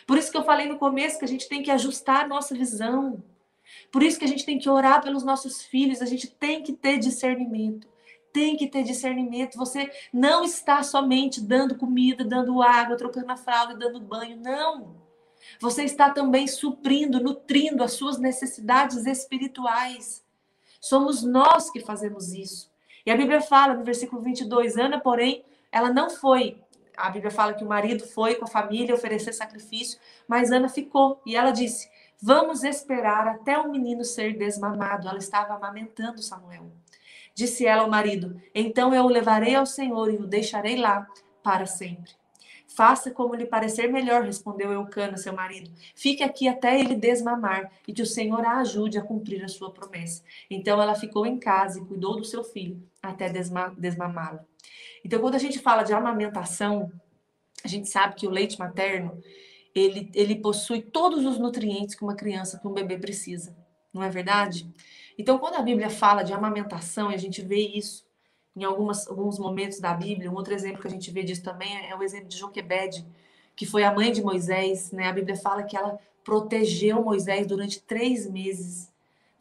Por 0.06 0.18
isso 0.18 0.32
que 0.32 0.38
eu 0.38 0.43
falei 0.43 0.68
no 0.68 0.78
começo 0.78 1.20
que 1.20 1.26
a 1.26 1.28
gente 1.28 1.47
tem 1.47 1.64
que 1.64 1.72
ajustar 1.72 2.26
a 2.26 2.28
nossa 2.28 2.56
visão. 2.56 3.24
Por 3.91 4.04
isso 4.04 4.20
que 4.20 4.26
a 4.26 4.28
gente 4.28 4.45
tem 4.45 4.60
que 4.60 4.70
orar 4.70 5.02
pelos 5.02 5.24
nossos 5.24 5.62
filhos, 5.64 6.02
a 6.02 6.06
gente 6.06 6.28
tem 6.28 6.64
que 6.64 6.74
ter 6.74 6.97
discernimento. 6.97 7.88
Tem 8.34 8.56
que 8.56 8.68
ter 8.68 8.84
discernimento. 8.84 9.58
Você 9.58 9.91
não 10.14 10.43
está 10.43 10.82
somente 10.84 11.41
dando 11.41 11.78
comida, 11.78 12.24
dando 12.24 12.62
água, 12.62 12.95
trocando 12.95 13.32
a 13.32 13.38
fralda, 13.38 13.76
dando 13.76 13.99
banho. 13.99 14.38
Não. 14.38 14.95
Você 15.60 15.84
está 15.84 16.10
também 16.10 16.47
suprindo, 16.47 17.22
nutrindo 17.22 17.84
as 17.84 17.93
suas 17.93 18.18
necessidades 18.18 19.06
espirituais. 19.06 20.24
Somos 20.80 21.24
nós 21.24 21.70
que 21.70 21.82
fazemos 21.82 22.32
isso. 22.32 22.72
E 23.06 23.12
a 23.12 23.18
Bíblia 23.18 23.41
fala 23.41 23.74
no 23.74 23.84
versículo 23.84 24.22
22, 24.22 24.78
Ana, 24.78 24.99
porém, 24.99 25.43
ela 25.72 25.91
não 25.91 26.10
foi 26.10 26.61
a 26.97 27.09
Bíblia 27.09 27.31
fala 27.31 27.53
que 27.53 27.63
o 27.63 27.67
marido 27.67 28.05
foi 28.05 28.35
com 28.35 28.45
a 28.45 28.47
família 28.47 28.95
oferecer 28.95 29.33
sacrifício, 29.33 29.99
mas 30.27 30.51
Ana 30.51 30.69
ficou 30.69 31.21
e 31.25 31.35
ela 31.35 31.51
disse: 31.51 31.89
Vamos 32.21 32.63
esperar 32.63 33.27
até 33.27 33.57
o 33.57 33.71
menino 33.71 34.05
ser 34.05 34.37
desmamado. 34.37 35.07
Ela 35.07 35.17
estava 35.17 35.55
amamentando 35.55 36.21
Samuel. 36.21 36.71
Disse 37.33 37.65
ela 37.65 37.81
ao 37.81 37.89
marido: 37.89 38.39
Então 38.53 38.93
eu 38.93 39.03
o 39.03 39.09
levarei 39.09 39.55
ao 39.55 39.65
Senhor 39.65 40.11
e 40.13 40.17
o 40.17 40.27
deixarei 40.27 40.75
lá 40.75 41.07
para 41.41 41.65
sempre. 41.65 42.11
Faça 42.67 43.11
como 43.11 43.35
lhe 43.35 43.45
parecer 43.45 43.91
melhor, 43.91 44.23
respondeu 44.23 44.71
Eucana, 44.71 45.17
seu 45.17 45.33
marido. 45.33 45.69
Fique 45.93 46.23
aqui 46.23 46.47
até 46.47 46.79
ele 46.79 46.95
desmamar 46.95 47.69
e 47.85 47.93
que 47.93 48.01
o 48.01 48.05
Senhor 48.05 48.45
a 48.45 48.59
ajude 48.59 48.97
a 48.97 49.01
cumprir 49.01 49.43
a 49.43 49.49
sua 49.49 49.73
promessa. 49.73 50.23
Então 50.49 50.81
ela 50.81 50.95
ficou 50.95 51.25
em 51.25 51.37
casa 51.37 51.79
e 51.79 51.85
cuidou 51.85 52.15
do 52.15 52.23
seu 52.23 52.43
filho 52.43 52.81
até 53.01 53.29
desma 53.29 53.73
desmamá-lo. 53.77 54.39
Então, 55.03 55.20
quando 55.20 55.36
a 55.36 55.39
gente 55.39 55.59
fala 55.59 55.84
de 55.84 55.93
amamentação, 55.93 56.91
a 57.64 57.68
gente 57.68 57.89
sabe 57.89 58.16
que 58.16 58.28
o 58.28 58.30
leite 58.30 58.59
materno 58.59 59.22
ele, 59.74 60.12
ele 60.14 60.36
possui 60.36 60.82
todos 60.82 61.26
os 61.26 61.38
nutrientes 61.38 61.95
que 61.95 62.03
uma 62.03 62.16
criança, 62.16 62.59
que 62.59 62.68
um 62.68 62.74
bebê 62.74 62.97
precisa, 62.97 63.55
não 63.93 64.03
é 64.03 64.09
verdade? 64.09 64.70
Então, 65.18 65.38
quando 65.38 65.55
a 65.55 65.62
Bíblia 65.62 65.89
fala 65.89 66.24
de 66.24 66.34
amamentação, 66.34 67.12
e 67.12 67.16
a 67.16 67.18
gente 67.18 67.41
vê 67.41 67.59
isso 67.59 68.05
em 68.55 68.64
algumas, 68.64 69.07
alguns 69.07 69.39
momentos 69.39 69.80
da 69.80 69.93
Bíblia, 69.93 70.32
um 70.32 70.36
outro 70.36 70.53
exemplo 70.53 70.82
que 70.82 70.88
a 70.88 70.91
gente 70.91 71.09
vê 71.12 71.24
disso 71.24 71.43
também 71.43 71.89
é 71.89 71.95
o 71.95 72.03
exemplo 72.03 72.28
de 72.28 72.38
Joquebede, 72.38 73.05
que 73.55 73.66
foi 73.66 73.84
a 73.84 73.93
mãe 73.93 74.12
de 74.12 74.22
Moisés, 74.22 74.91
né? 74.91 75.07
A 75.07 75.14
Bíblia 75.14 75.36
fala 75.36 75.64
que 75.64 75.78
ela 75.78 75.99
protegeu 76.24 77.03
Moisés 77.03 77.47
durante 77.47 77.82
três 77.82 78.30
meses 78.30 78.90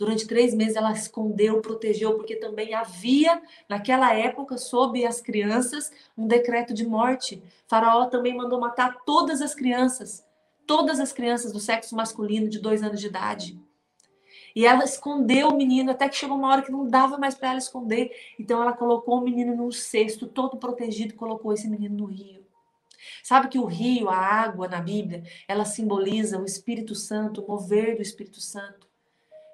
Durante 0.01 0.27
três 0.27 0.55
meses 0.55 0.77
ela 0.77 0.93
escondeu, 0.93 1.61
protegeu, 1.61 2.15
porque 2.15 2.35
também 2.35 2.73
havia, 2.73 3.43
naquela 3.69 4.15
época, 4.15 4.57
sob 4.57 5.05
as 5.05 5.21
crianças, 5.21 5.93
um 6.17 6.27
decreto 6.27 6.73
de 6.73 6.87
morte. 6.87 7.43
Faraó 7.67 8.07
também 8.07 8.35
mandou 8.35 8.59
matar 8.59 9.03
todas 9.05 9.43
as 9.43 9.55
crianças, 9.55 10.25
todas 10.67 11.01
as 11.01 11.13
crianças 11.13 11.53
do 11.53 11.61
sexo 11.61 11.95
masculino 11.95 12.49
de 12.49 12.59
dois 12.59 12.83
anos 12.83 12.99
de 12.99 13.09
idade. 13.09 13.61
E 14.57 14.65
ela 14.65 14.85
escondeu 14.85 15.49
o 15.49 15.57
menino 15.59 15.91
até 15.91 16.09
que 16.09 16.17
chegou 16.17 16.39
uma 16.39 16.49
hora 16.49 16.63
que 16.63 16.73
não 16.73 16.89
dava 16.89 17.19
mais 17.19 17.35
para 17.35 17.51
ela 17.51 17.59
esconder. 17.59 18.11
Então 18.39 18.63
ela 18.63 18.73
colocou 18.73 19.19
o 19.19 19.21
menino 19.21 19.55
num 19.55 19.71
cesto, 19.71 20.27
todo 20.27 20.57
protegido, 20.57 21.13
e 21.13 21.17
colocou 21.19 21.53
esse 21.53 21.69
menino 21.69 21.99
no 21.99 22.07
rio. 22.07 22.43
Sabe 23.23 23.49
que 23.49 23.59
o 23.59 23.67
rio, 23.67 24.09
a 24.09 24.17
água 24.17 24.67
na 24.67 24.81
Bíblia, 24.81 25.25
ela 25.47 25.67
simboliza 25.67 26.41
o 26.41 26.47
Espírito 26.47 26.95
Santo, 26.95 27.43
o 27.43 27.47
mover 27.47 27.97
do 27.97 28.01
Espírito 28.03 28.41
Santo. 28.41 28.90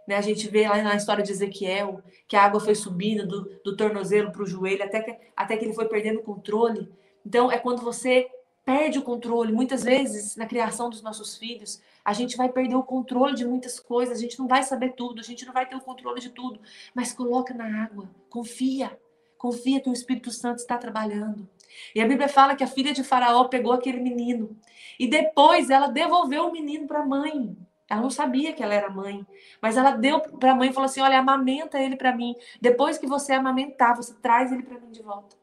Né? 0.07 0.17
A 0.17 0.21
gente 0.21 0.49
vê 0.49 0.69
lá 0.69 0.83
na 0.83 0.97
história 0.97 1.23
de 1.23 1.33
Ezequiel 1.33 2.03
que 2.29 2.37
a 2.37 2.43
água 2.43 2.61
foi 2.61 2.75
subindo 2.75 3.27
do, 3.27 3.61
do 3.65 3.77
tornozelo 3.77 4.31
para 4.31 4.43
o 4.43 4.47
joelho 4.47 4.85
até 4.85 5.01
que, 5.01 5.17
até 5.37 5.57
que 5.57 5.65
ele 5.65 5.75
foi 5.75 5.87
perdendo 5.87 6.21
o 6.21 6.23
controle. 6.23 6.93
Então, 7.25 7.51
é 7.51 7.59
quando 7.59 7.83
você 7.83 8.29
perde 8.65 8.99
o 8.99 9.03
controle. 9.03 9.53
Muitas 9.53 9.85
vezes, 9.85 10.37
na 10.37 10.45
criação 10.45 10.91
dos 10.91 11.01
nossos 11.01 11.37
filhos, 11.37 11.81
a 12.05 12.13
gente 12.13 12.37
vai 12.37 12.49
perder 12.49 12.75
o 12.75 12.83
controle 12.83 13.35
de 13.35 13.45
muitas 13.45 13.79
coisas, 13.79 14.19
a 14.19 14.21
gente 14.21 14.39
não 14.39 14.49
vai 14.49 14.63
saber 14.65 14.95
tudo, 14.95 15.21
a 15.21 15.25
gente 15.25 15.47
não 15.47 15.53
vai 15.53 15.67
ter 15.67 15.77
o 15.77 15.81
controle 15.81 16.21
de 16.21 16.31
tudo. 16.31 16.61
Mas 16.93 17.13
coloca 17.13 17.55
na 17.55 17.85
água, 17.85 18.11
confia. 18.29 18.99
Confia 19.39 19.81
que 19.81 19.89
o 19.89 19.93
Espírito 19.93 20.31
Santo 20.31 20.59
está 20.59 20.79
trabalhando. 20.79 21.49
E 21.95 22.01
a 22.01 22.07
Bíblia 22.07 22.29
fala 22.29 22.57
que 22.57 22.65
a 22.65 22.67
filha 22.67 22.93
de 22.93 23.05
Faraó 23.05 23.45
pegou 23.45 23.73
aquele 23.73 24.01
menino 24.01 24.57
e 24.99 25.07
depois 25.07 25.69
ela 25.71 25.89
devolveu 25.89 26.47
o 26.47 26.53
menino 26.53 26.87
para 26.87 27.01
a 27.01 27.07
mãe. 27.07 27.57
Ela 27.89 28.01
não 28.01 28.11
sabia 28.11 28.53
que 28.53 28.63
ela 28.63 28.75
era 28.75 28.91
mãe, 28.91 29.25
mas 29.63 29.77
ela 29.77 29.93
deu 29.93 30.21
para 30.21 30.53
a 30.53 30.55
mãe 30.55 30.71
e 30.71 30.73
falou 30.73 30.87
assim: 30.87 31.01
"Olha, 31.01 31.19
amamenta 31.19 31.79
ele 31.79 31.97
para 31.97 32.15
mim. 32.15 32.35
Depois 32.61 32.99
que 32.99 33.07
você 33.07 33.33
amamentar, 33.33 33.97
você 33.97 34.15
traz 34.15 34.53
ele 34.53 34.63
para 34.63 34.81
mim 34.81 34.91
de 34.91 35.03
volta." 35.03 35.37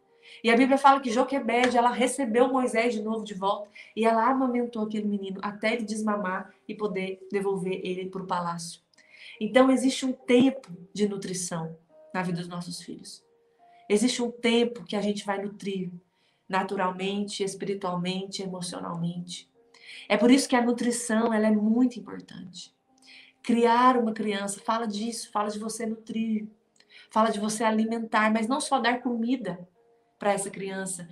E 0.43 0.51
a 0.51 0.57
Bíblia 0.57 0.77
fala 0.77 0.99
que 0.99 1.09
Joquebede, 1.09 1.77
ela 1.77 1.89
recebeu 1.89 2.51
Moisés 2.51 2.93
de 2.93 3.01
novo 3.01 3.23
de 3.23 3.33
volta 3.33 3.69
e 3.95 4.05
ela 4.05 4.29
amamentou 4.29 4.83
aquele 4.83 5.07
menino 5.07 5.39
até 5.41 5.73
ele 5.73 5.83
desmamar 5.83 6.53
e 6.67 6.75
poder 6.75 7.25
devolver 7.31 7.79
ele 7.83 8.09
para 8.09 8.21
o 8.21 8.27
palácio. 8.27 8.81
Então 9.39 9.71
existe 9.71 10.05
um 10.05 10.11
tempo 10.11 10.69
de 10.93 11.07
nutrição 11.07 11.77
na 12.13 12.21
vida 12.21 12.39
dos 12.39 12.47
nossos 12.47 12.81
filhos. 12.81 13.23
Existe 13.89 14.21
um 14.21 14.31
tempo 14.31 14.83
que 14.83 14.95
a 14.95 15.01
gente 15.01 15.25
vai 15.25 15.41
nutrir 15.41 15.91
naturalmente, 16.47 17.43
espiritualmente, 17.43 18.43
emocionalmente. 18.43 19.49
É 20.07 20.17
por 20.17 20.31
isso 20.31 20.47
que 20.47 20.55
a 20.55 20.61
nutrição 20.61 21.33
ela 21.33 21.47
é 21.47 21.51
muito 21.51 21.99
importante. 21.99 22.73
Criar 23.41 23.97
uma 23.97 24.13
criança 24.13 24.61
fala 24.63 24.85
disso, 24.85 25.31
fala 25.31 25.49
de 25.49 25.59
você 25.59 25.85
nutrir, 25.85 26.47
fala 27.09 27.29
de 27.29 27.39
você 27.39 27.63
alimentar, 27.63 28.31
mas 28.31 28.47
não 28.47 28.61
só 28.61 28.79
dar 28.79 29.01
comida 29.01 29.67
para 30.17 30.33
essa 30.33 30.49
criança. 30.49 31.07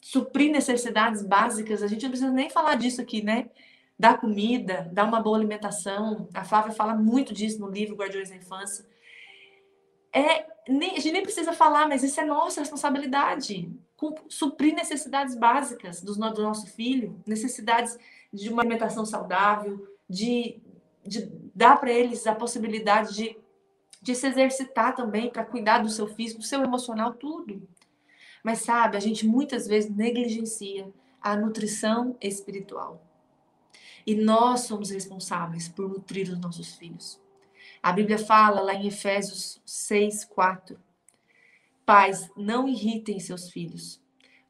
suprir 0.00 0.50
necessidades 0.50 1.22
básicas, 1.22 1.82
a 1.82 1.86
gente 1.86 2.02
não 2.02 2.10
precisa 2.10 2.32
nem 2.32 2.48
falar 2.48 2.74
disso 2.74 3.02
aqui, 3.02 3.22
né? 3.22 3.50
Dar 3.98 4.18
comida, 4.18 4.88
dar 4.92 5.04
uma 5.04 5.20
boa 5.20 5.36
alimentação. 5.36 6.28
A 6.32 6.42
Flávia 6.42 6.72
fala 6.72 6.94
muito 6.94 7.34
disso 7.34 7.60
no 7.60 7.68
livro 7.68 7.96
Guardiões 7.96 8.30
da 8.30 8.36
Infância. 8.36 8.86
É, 10.12 10.46
nem, 10.68 10.92
a 10.92 11.00
gente 11.00 11.12
nem 11.12 11.22
precisa 11.22 11.52
falar, 11.52 11.86
mas 11.86 12.02
isso 12.02 12.20
é 12.20 12.24
nossa 12.24 12.60
responsabilidade. 12.60 13.70
suprir 14.28 14.74
necessidades 14.74 15.36
básicas 15.36 16.02
do, 16.02 16.14
do 16.14 16.42
nosso 16.42 16.66
filho, 16.66 17.22
necessidades 17.26 17.98
de 18.32 18.48
uma 18.48 18.62
alimentação 18.62 19.04
saudável, 19.04 19.86
de, 20.08 20.60
de 21.04 21.30
dar 21.54 21.76
para 21.78 21.92
eles 21.92 22.26
a 22.26 22.34
possibilidade 22.34 23.14
de, 23.14 23.38
de 24.00 24.14
se 24.14 24.26
exercitar 24.26 24.94
também 24.94 25.30
para 25.30 25.44
cuidar 25.44 25.78
do 25.78 25.88
seu 25.88 26.06
físico, 26.06 26.40
do 26.40 26.46
seu 26.46 26.62
emocional, 26.62 27.14
tudo. 27.14 27.68
Mas 28.42 28.60
sabe, 28.60 28.96
a 28.96 29.00
gente 29.00 29.26
muitas 29.26 29.66
vezes 29.66 29.90
negligencia 29.90 30.90
a 31.20 31.36
nutrição 31.36 32.16
espiritual. 32.20 33.04
E 34.06 34.14
nós 34.14 34.60
somos 34.60 34.90
responsáveis 34.90 35.68
por 35.68 35.88
nutrir 35.88 36.30
os 36.30 36.38
nossos 36.38 36.74
filhos. 36.76 37.20
A 37.82 37.92
Bíblia 37.92 38.18
fala 38.18 38.60
lá 38.60 38.74
em 38.74 38.86
Efésios 38.86 39.60
6, 39.64 40.24
4. 40.24 40.78
Pais, 41.84 42.30
não 42.36 42.68
irritem 42.68 43.18
seus 43.20 43.50
filhos. 43.50 44.00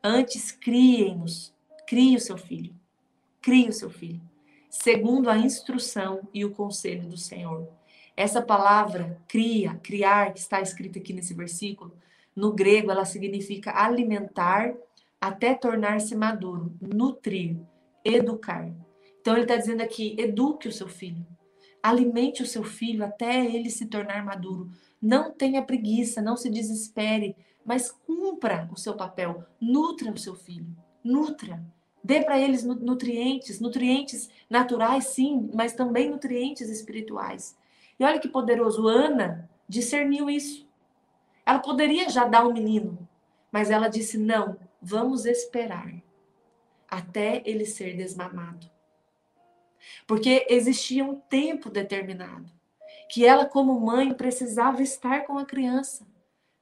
Antes 0.02 0.52
criem-nos. 0.52 1.54
Crie 1.86 2.16
o 2.16 2.20
seu 2.20 2.36
filho. 2.36 2.79
Crie 3.41 3.68
o 3.68 3.72
seu 3.72 3.88
filho. 3.88 4.20
Segundo 4.68 5.30
a 5.30 5.38
instrução 5.38 6.28
e 6.32 6.45
o 6.45 6.51
conselho 6.51 7.09
do 7.09 7.16
Senhor. 7.16 7.68
Essa 8.16 8.43
palavra, 8.43 9.18
cria, 9.26 9.80
criar, 9.82 10.32
que 10.34 10.38
está 10.38 10.61
escrita 10.61 10.99
aqui 10.99 11.12
nesse 11.12 11.32
versículo, 11.32 11.97
no 12.36 12.53
grego, 12.53 12.91
ela 12.91 13.05
significa 13.05 13.72
alimentar 13.74 14.74
até 15.20 15.55
tornar-se 15.55 16.14
maduro, 16.14 16.74
nutrir, 16.80 17.57
educar. 18.05 18.70
Então, 19.20 19.34
ele 19.34 19.43
está 19.43 19.57
dizendo 19.57 19.82
aqui: 19.82 20.14
eduque 20.18 20.68
o 20.68 20.72
seu 20.72 20.88
filho, 20.88 21.26
alimente 21.82 22.43
o 22.43 22.47
seu 22.47 22.62
filho 22.62 23.05
até 23.05 23.45
ele 23.45 23.70
se 23.70 23.86
tornar 23.86 24.24
maduro. 24.24 24.70
Não 25.01 25.32
tenha 25.32 25.62
preguiça, 25.62 26.20
não 26.20 26.36
se 26.36 26.51
desespere, 26.51 27.34
mas 27.64 27.91
cumpra 27.91 28.68
o 28.70 28.76
seu 28.76 28.95
papel. 28.95 29.45
Nutra 29.61 30.12
o 30.12 30.18
seu 30.18 30.34
filho, 30.34 30.76
nutra. 31.03 31.64
Dê 32.03 32.22
para 32.22 32.38
eles 32.38 32.64
nutrientes, 32.64 33.61
nutrientes 33.61 34.30
naturais, 34.48 35.07
sim, 35.09 35.51
mas 35.55 35.74
também 35.74 36.11
nutrientes 36.11 36.68
espirituais. 36.68 37.57
E 37.98 38.05
olha 38.05 38.18
que 38.18 38.28
poderoso, 38.28 38.88
Ana 38.88 39.48
discerniu 39.68 40.30
isso. 40.30 40.66
Ela 41.44 41.59
poderia 41.59 42.09
já 42.09 42.24
dar 42.24 42.46
um 42.46 42.53
menino, 42.53 43.09
mas 43.53 43.70
ela 43.70 43.88
disse: 43.88 44.16
não, 44.16 44.57
vamos 44.80 45.26
esperar 45.26 45.92
até 46.88 47.42
ele 47.44 47.66
ser 47.66 47.96
desmamado. 47.96 48.68
Porque 50.07 50.46
existia 50.48 51.05
um 51.05 51.16
tempo 51.16 51.70
determinado 51.70 52.51
que 53.09 53.26
ela, 53.26 53.44
como 53.44 53.78
mãe, 53.80 54.14
precisava 54.14 54.82
estar 54.82 55.24
com 55.24 55.36
a 55.38 55.44
criança 55.44 56.07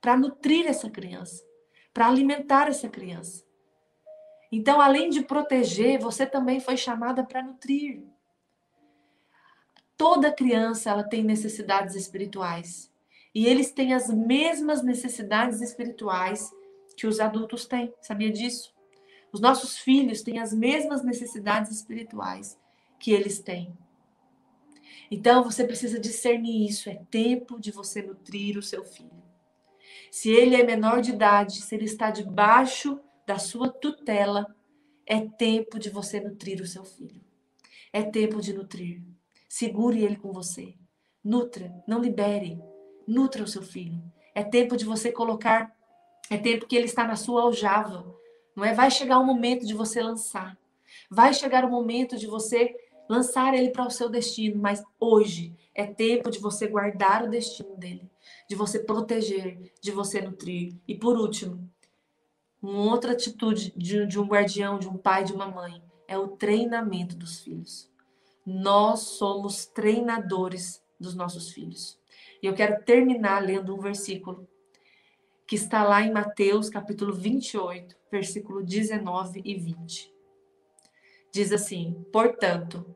para 0.01 0.16
nutrir 0.16 0.66
essa 0.66 0.89
criança, 0.89 1.45
para 1.93 2.07
alimentar 2.07 2.68
essa 2.68 2.89
criança. 2.89 3.45
Então, 4.51 4.80
além 4.80 5.11
de 5.11 5.22
proteger, 5.22 6.01
você 6.01 6.24
também 6.24 6.59
foi 6.59 6.76
chamada 6.76 7.22
para 7.22 7.42
nutrir. 7.42 8.03
Toda 9.96 10.32
criança 10.32 10.90
ela 10.90 11.03
tem 11.03 11.22
necessidades 11.22 11.94
espirituais. 11.94 12.90
E 13.34 13.46
eles 13.46 13.70
têm 13.70 13.92
as 13.92 14.09
mesmas 14.09 14.82
necessidades 14.82 15.61
espirituais 15.61 16.51
que 16.96 17.07
os 17.07 17.20
adultos 17.20 17.66
têm. 17.66 17.92
Sabia 18.01 18.32
disso? 18.32 18.74
Os 19.30 19.40
nossos 19.40 19.76
filhos 19.76 20.22
têm 20.22 20.38
as 20.38 20.53
mesmas 20.53 21.05
necessidades 21.05 21.70
espirituais 21.70 22.59
que 22.99 23.12
eles 23.12 23.38
têm. 23.40 23.76
Então 25.11 25.44
você 25.44 25.64
precisa 25.64 25.99
discernir 25.99 26.66
isso. 26.66 26.88
É 26.88 27.01
tempo 27.11 27.61
de 27.61 27.70
você 27.70 28.03
nutrir 28.03 28.57
o 28.57 28.62
seu 28.62 28.84
filho. 28.84 29.22
Se 30.11 30.30
ele 30.30 30.57
é 30.57 30.64
menor 30.64 31.01
de 31.01 31.11
idade, 31.11 31.61
se 31.61 31.74
ele 31.74 31.84
está 31.84 32.11
debaixo 32.11 33.01
da 33.29 33.39
sua 33.39 33.68
tutela, 33.68 34.57
é 35.07 35.20
tempo 35.20 35.79
de 35.79 35.91
você 35.91 36.18
nutrir 36.18 36.62
o 36.62 36.66
seu 36.66 36.83
filho. 36.83 37.20
É 37.93 38.03
tempo 38.03 38.41
de 38.41 38.55
nutrir. 38.55 39.03
Segure 39.47 40.03
ele 40.03 40.16
com 40.16 40.33
você. 40.33 40.74
Nutra, 41.22 41.70
não 41.87 42.01
libere. 42.01 42.59
Nutra 43.07 43.45
o 43.45 43.47
seu 43.47 43.61
filho. 43.61 44.03
É 44.35 44.43
tempo 44.43 44.79
de 44.79 44.87
você 44.87 45.12
colocar, 45.12 45.76
é 46.31 46.39
tempo 46.39 46.66
que 46.66 46.74
ele 46.74 46.87
está 46.87 47.07
na 47.07 47.16
sua 47.16 47.43
aljava. 47.43 48.16
Não 48.57 48.64
é? 48.64 48.72
Vai 48.72 48.91
chegar 48.91 49.18
o 49.18 49.26
momento 49.26 49.66
de 49.66 49.74
você 49.74 50.03
lançar. 50.03 50.57
Vai 51.11 51.35
chegar 51.35 51.66
o 51.66 51.70
momento 51.70 52.16
de 52.16 52.26
você 52.26 52.74
lançar 53.11 53.53
ele 53.53 53.72
para 53.72 53.87
o 53.87 53.91
seu 53.91 54.09
destino, 54.09 54.59
mas 54.59 54.83
hoje 54.99 55.55
é 55.74 55.85
tempo 55.85 56.31
de 56.31 56.39
você 56.39 56.66
guardar 56.66 57.24
o 57.24 57.31
destino 57.31 57.76
dele, 57.76 58.11
de 58.49 58.57
você 58.57 58.79
proteger, 58.79 59.70
de 59.83 59.91
você 59.91 60.18
nutrir. 60.22 60.74
E 60.89 60.95
por 60.95 61.18
último, 61.18 61.68
uma 62.61 62.90
outra 62.90 63.12
atitude 63.12 63.72
de, 63.76 64.06
de 64.06 64.18
um 64.18 64.26
guardião, 64.26 64.78
de 64.78 64.88
um 64.88 64.96
pai, 64.96 65.24
de 65.24 65.32
uma 65.32 65.46
mãe, 65.46 65.82
é 66.06 66.18
o 66.18 66.28
treinamento 66.28 67.16
dos 67.16 67.40
filhos. 67.40 67.90
Nós 68.44 69.00
somos 69.00 69.66
treinadores 69.66 70.82
dos 70.98 71.14
nossos 71.14 71.52
filhos. 71.52 71.98
E 72.42 72.46
eu 72.46 72.54
quero 72.54 72.82
terminar 72.84 73.42
lendo 73.42 73.74
um 73.74 73.78
versículo 73.78 74.48
que 75.46 75.56
está 75.56 75.82
lá 75.82 76.02
em 76.02 76.12
Mateus, 76.12 76.68
capítulo 76.68 77.12
28, 77.12 77.96
versículo 78.11 78.62
19 78.62 79.40
e 79.44 79.54
20. 79.54 80.12
Diz 81.32 81.52
assim: 81.52 82.04
Portanto, 82.12 82.94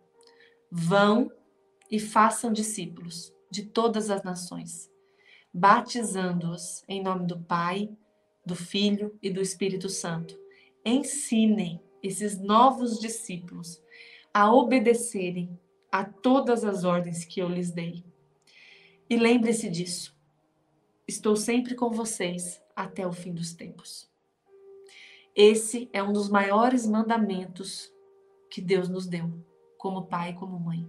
vão 0.70 1.30
e 1.90 2.00
façam 2.00 2.52
discípulos 2.52 3.32
de 3.50 3.64
todas 3.64 4.10
as 4.10 4.22
nações, 4.22 4.90
batizando-os 5.52 6.82
em 6.88 7.02
nome 7.02 7.26
do 7.26 7.38
Pai, 7.40 7.90
do 8.44 8.54
Filho 8.54 9.16
e 9.22 9.30
do 9.30 9.40
Espírito 9.40 9.88
Santo. 9.88 10.38
Ensinem 10.84 11.80
esses 12.02 12.38
novos 12.38 12.98
discípulos 12.98 13.80
a 14.34 14.52
obedecerem 14.52 15.58
a 15.90 16.04
todas 16.04 16.64
as 16.64 16.84
ordens 16.84 17.24
que 17.24 17.40
eu 17.40 17.48
lhes 17.48 17.70
dei. 17.70 18.04
E 19.08 19.16
lembre-se 19.16 19.68
disso. 19.68 20.16
Estou 21.06 21.36
sempre 21.36 21.74
com 21.74 21.90
vocês 21.90 22.62
até 22.74 23.06
o 23.06 23.12
fim 23.12 23.32
dos 23.32 23.52
tempos. 23.52 24.10
Esse 25.34 25.88
é 25.92 26.02
um 26.02 26.12
dos 26.12 26.28
maiores 26.28 26.86
mandamentos 26.86 27.92
que 28.50 28.60
Deus 28.60 28.88
nos 28.88 29.06
deu, 29.06 29.32
como 29.78 30.06
pai 30.06 30.30
e 30.30 30.34
como 30.34 30.58
mãe. 30.58 30.88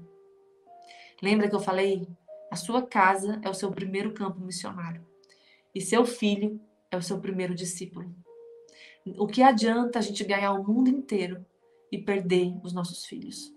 Lembra 1.22 1.50
que 1.50 1.56
eu 1.56 1.60
falei? 1.60 2.08
A 2.52 2.56
sua 2.56 2.82
casa 2.82 3.40
é 3.42 3.50
o 3.50 3.54
seu 3.54 3.72
primeiro 3.72 4.14
campo 4.14 4.40
missionário 4.40 5.06
e 5.74 5.82
seu 5.82 6.06
filho 6.06 6.62
é 6.96 6.98
o 6.98 7.02
seu 7.02 7.20
primeiro 7.20 7.56
discípulo. 7.56 8.14
O 9.18 9.28
que 9.28 9.42
adianta 9.42 10.00
a 10.00 10.02
gente 10.02 10.24
ganhar 10.24 10.54
o 10.54 10.64
mundo 10.64 10.90
inteiro 10.90 11.46
e 11.92 11.98
perder 11.98 12.54
os 12.64 12.74
nossos 12.74 13.06
filhos? 13.06 13.54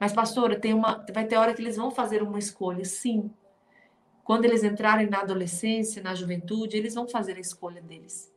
Mas, 0.00 0.12
pastora, 0.12 0.58
tem 0.58 0.74
uma, 0.74 1.04
vai 1.12 1.26
ter 1.26 1.36
hora 1.36 1.54
que 1.54 1.62
eles 1.62 1.76
vão 1.76 1.90
fazer 1.90 2.22
uma 2.22 2.38
escolha. 2.38 2.84
Sim. 2.84 3.30
Quando 4.24 4.44
eles 4.44 4.64
entrarem 4.64 5.08
na 5.08 5.20
adolescência, 5.20 6.02
na 6.02 6.14
juventude, 6.14 6.76
eles 6.76 6.94
vão 6.94 7.06
fazer 7.06 7.36
a 7.36 7.40
escolha 7.40 7.80
deles. 7.80 8.34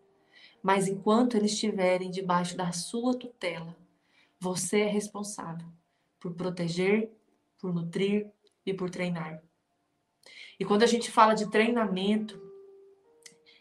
Mas 0.61 0.87
enquanto 0.87 1.35
eles 1.35 1.53
estiverem 1.53 2.11
debaixo 2.11 2.55
da 2.55 2.71
sua 2.71 3.17
tutela, 3.17 3.75
você 4.39 4.81
é 4.81 4.87
responsável 4.87 5.67
por 6.19 6.33
proteger, 6.33 7.11
por 7.57 7.73
nutrir 7.73 8.29
e 8.65 8.73
por 8.73 8.89
treinar. 8.89 9.41
E 10.59 10.65
quando 10.65 10.83
a 10.83 10.87
gente 10.87 11.09
fala 11.09 11.33
de 11.33 11.49
treinamento, 11.49 12.48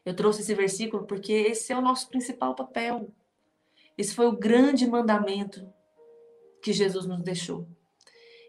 eu 0.08 0.16
trouxe 0.16 0.40
esse 0.40 0.54
versículo 0.54 1.04
porque 1.04 1.34
esse 1.34 1.70
é 1.70 1.76
o 1.76 1.82
nosso 1.82 2.08
principal 2.08 2.54
papel. 2.54 3.12
Esse 3.96 4.14
foi 4.14 4.26
o 4.26 4.38
grande 4.38 4.86
mandamento 4.86 5.70
que 6.62 6.72
Jesus 6.72 7.04
nos 7.04 7.20
deixou. 7.20 7.68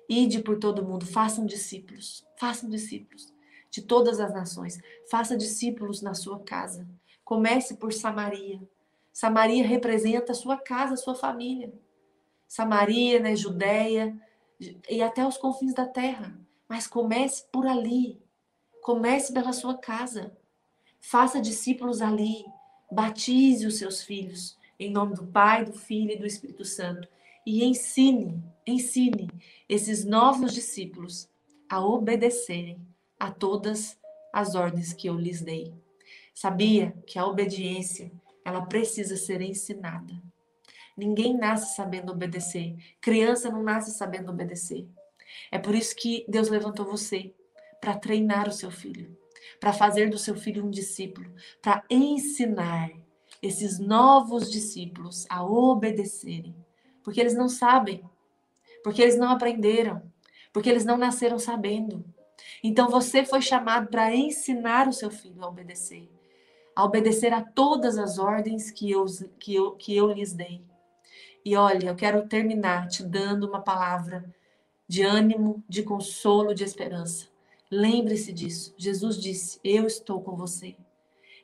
Ide 0.08 0.42
por 0.42 0.58
todo 0.58 0.86
mundo, 0.86 1.06
façam 1.06 1.46
discípulos, 1.46 2.26
façam 2.38 2.70
discípulos 2.70 3.34
de 3.70 3.82
todas 3.82 4.22
as 4.22 4.34
nações. 4.34 4.80
Faça 5.12 5.36
discípulos 5.36 6.02
na 6.02 6.14
sua 6.14 6.40
casa. 6.40 6.88
Comece 7.26 7.76
por 7.76 7.92
Samaria. 7.92 8.62
Samaria 9.12 9.68
representa 9.68 10.32
a 10.32 10.36
sua 10.36 10.56
casa, 10.56 10.94
a 10.94 10.98
sua 10.98 11.14
família. 11.14 11.74
Samaria, 12.48 13.20
né, 13.20 13.36
Judéia 13.36 14.18
e 14.90 15.02
até 15.02 15.28
os 15.28 15.36
confins 15.36 15.74
da 15.74 15.86
terra. 15.86 16.40
Mas 16.70 16.88
comece 16.88 17.44
por 17.52 17.68
ali. 17.68 18.18
Comece 18.82 19.34
pela 19.34 19.52
sua 19.52 19.78
casa. 19.78 20.39
Faça 21.00 21.42
discípulos 21.42 22.02
ali. 22.02 22.46
Batize 22.92 23.68
os 23.68 23.78
seus 23.78 24.04
filhos 24.04 24.58
em 24.80 24.90
nome 24.90 25.14
do 25.14 25.28
Pai, 25.28 25.66
do 25.66 25.74
Filho 25.74 26.12
e 26.12 26.18
do 26.18 26.26
Espírito 26.26 26.64
Santo 26.64 27.08
e 27.46 27.64
ensine, 27.64 28.44
ensine 28.66 29.28
esses 29.68 30.06
novos 30.06 30.54
discípulos 30.54 31.28
a 31.68 31.84
obedecerem 31.84 32.80
a 33.20 33.32
todas 33.32 33.98
as 34.32 34.56
ordens 34.56 34.94
que 34.94 35.08
eu 35.08 35.16
lhes 35.16 35.42
dei. 35.42 35.74
Sabia 36.34 36.94
que 37.06 37.18
a 37.18 37.26
obediência 37.26 38.12
ela 38.46 38.62
precisa 38.62 39.18
ser 39.18 39.42
ensinada. 39.42 40.14
Ninguém 40.96 41.36
nasce 41.36 41.76
sabendo 41.76 42.12
obedecer. 42.12 42.76
Criança 43.02 43.50
não 43.50 43.64
nasce 43.64 43.98
sabendo 43.98 44.30
obedecer. 44.30 44.88
É 45.52 45.58
por 45.58 45.74
isso 45.74 45.96
que 45.96 46.26
Deus 46.28 46.50
levantou 46.50 46.86
você 46.86 47.34
para 47.82 47.98
treinar 47.98 48.48
o 48.48 48.52
seu 48.52 48.70
filho, 48.70 49.18
para 49.60 49.74
fazer 49.74 50.10
do 50.10 50.18
seu 50.18 50.36
filho 50.36 50.66
um 50.66 50.70
discípulo, 50.70 51.32
para 51.62 51.84
ensinar 51.90 52.92
esses 53.42 53.80
novos 53.80 54.52
discípulos 54.52 55.26
a 55.30 55.44
obedecerem, 55.44 56.56
porque 57.04 57.20
eles 57.20 57.36
não 57.36 57.50
sabem, 57.50 58.04
porque 58.84 59.02
eles 59.02 59.18
não 59.18 59.30
aprenderam, 59.30 60.02
porque 60.54 60.70
eles 60.70 60.86
não 60.86 60.98
nasceram 60.98 61.38
sabendo. 61.38 62.04
Então 62.64 62.90
você 62.90 63.24
foi 63.24 63.42
chamado 63.42 63.88
para 63.88 64.16
ensinar 64.16 64.88
o 64.88 64.94
seu 64.94 65.12
filho 65.12 65.44
a 65.44 65.48
obedecer, 65.48 66.10
a 66.76 66.84
obedecer 66.84 67.34
a 67.34 67.42
todas 67.42 67.98
as 67.98 68.18
ordens 68.18 68.72
que 68.72 68.90
eu, 68.90 69.06
que 69.40 69.56
eu, 69.56 69.72
que 69.72 69.96
eu 69.96 70.12
lhes 70.12 70.34
dei. 70.34 70.64
E 71.44 71.56
olha, 71.56 71.88
eu 71.88 71.96
quero 71.96 72.28
terminar 72.28 72.88
te 72.88 73.04
dando 73.04 73.48
uma 73.48 73.62
palavra 73.62 74.34
de 74.88 75.04
ânimo, 75.04 75.64
de 75.68 75.84
consolo, 75.84 76.54
de 76.54 76.64
esperança. 76.64 77.28
Lembre-se 77.72 78.34
disso. 78.34 78.74
Jesus 78.78 79.22
disse: 79.22 79.60
Eu 79.64 79.86
estou 79.86 80.22
com 80.22 80.36
você. 80.36 80.76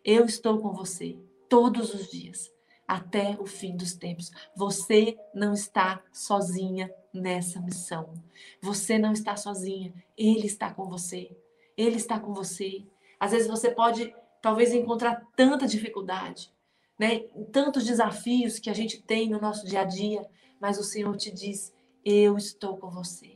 Eu 0.04 0.26
estou 0.26 0.60
com 0.60 0.72
você 0.72 1.18
todos 1.48 1.94
os 1.94 2.10
dias, 2.10 2.52
até 2.88 3.38
o 3.40 3.46
fim 3.46 3.76
dos 3.76 3.94
tempos. 3.94 4.32
Você 4.56 5.18
não 5.34 5.54
está 5.54 6.04
sozinha 6.12 6.92
nessa 7.14 7.60
missão. 7.62 8.14
Você 8.62 8.98
não 8.98 9.12
está 9.12 9.36
sozinha. 9.36 9.94
Ele 10.18 10.48
está 10.48 10.74
com 10.74 10.90
você. 10.90 11.36
Ele 11.78 11.98
está 11.98 12.20
com 12.20 12.34
você. 12.34 12.84
Às 13.20 13.32
vezes 13.32 13.48
você 13.48 13.70
pode, 13.70 14.14
talvez, 14.42 14.74
encontrar 14.74 15.26
tanta 15.36 15.68
dificuldade, 15.68 16.52
né? 17.00 17.20
Tantos 17.52 17.86
desafios 17.86 18.60
que 18.60 18.70
a 18.70 18.74
gente 18.74 19.02
tem 19.02 19.30
no 19.30 19.40
nosso 19.40 19.66
dia 19.66 19.82
a 19.82 19.86
dia, 19.86 20.28
mas 20.60 20.80
o 20.80 20.84
Senhor 20.84 21.16
te 21.18 21.32
diz: 21.32 21.74
Eu 22.04 22.38
estou 22.38 22.78
com 22.78 22.90
você. 22.90 23.35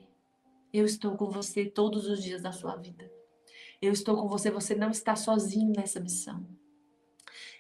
Eu 0.72 0.86
estou 0.86 1.16
com 1.16 1.30
você 1.30 1.66
todos 1.66 2.08
os 2.08 2.24
dias 2.24 2.42
da 2.42 2.52
sua 2.52 2.76
vida. 2.76 3.10
Eu 3.82 3.92
estou 3.92 4.16
com 4.16 4.28
você. 4.28 4.52
Você 4.52 4.76
não 4.76 4.92
está 4.92 5.16
sozinho 5.16 5.74
nessa 5.76 6.00
missão. 6.00 6.46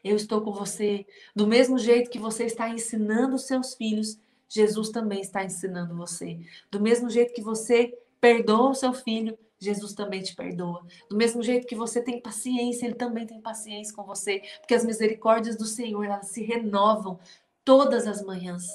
Eu 0.03 0.15
estou 0.15 0.41
com 0.41 0.51
você. 0.51 1.05
Do 1.35 1.47
mesmo 1.47 1.77
jeito 1.77 2.09
que 2.09 2.19
você 2.19 2.45
está 2.45 2.69
ensinando 2.69 3.35
os 3.35 3.47
seus 3.47 3.73
filhos, 3.73 4.19
Jesus 4.47 4.89
também 4.89 5.21
está 5.21 5.43
ensinando 5.43 5.95
você. 5.95 6.39
Do 6.71 6.79
mesmo 6.79 7.09
jeito 7.09 7.33
que 7.33 7.41
você 7.41 7.97
perdoa 8.19 8.71
o 8.71 8.75
seu 8.75 8.93
filho, 8.93 9.37
Jesus 9.59 9.93
também 9.93 10.21
te 10.21 10.35
perdoa. 10.35 10.85
Do 11.09 11.17
mesmo 11.17 11.43
jeito 11.43 11.67
que 11.67 11.75
você 11.75 12.01
tem 12.01 12.21
paciência, 12.21 12.85
ele 12.85 12.95
também 12.95 13.25
tem 13.25 13.41
paciência 13.41 13.93
com 13.93 14.03
você, 14.03 14.41
porque 14.59 14.73
as 14.73 14.85
misericórdias 14.85 15.57
do 15.57 15.65
Senhor, 15.65 16.03
elas 16.03 16.27
se 16.27 16.41
renovam 16.43 17.19
todas 17.65 18.07
as 18.07 18.23
manhãs. 18.23 18.65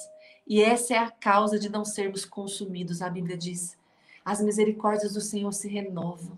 E 0.47 0.61
essa 0.61 0.93
é 0.93 0.97
a 0.97 1.09
causa 1.09 1.57
de 1.57 1.69
não 1.69 1.83
sermos 1.83 2.23
consumidos, 2.23 3.01
a 3.01 3.09
Bíblia 3.09 3.35
diz. 3.35 3.75
As 4.25 4.41
misericórdias 4.41 5.13
do 5.13 5.21
Senhor 5.21 5.53
se 5.53 5.69
renovam 5.69 6.37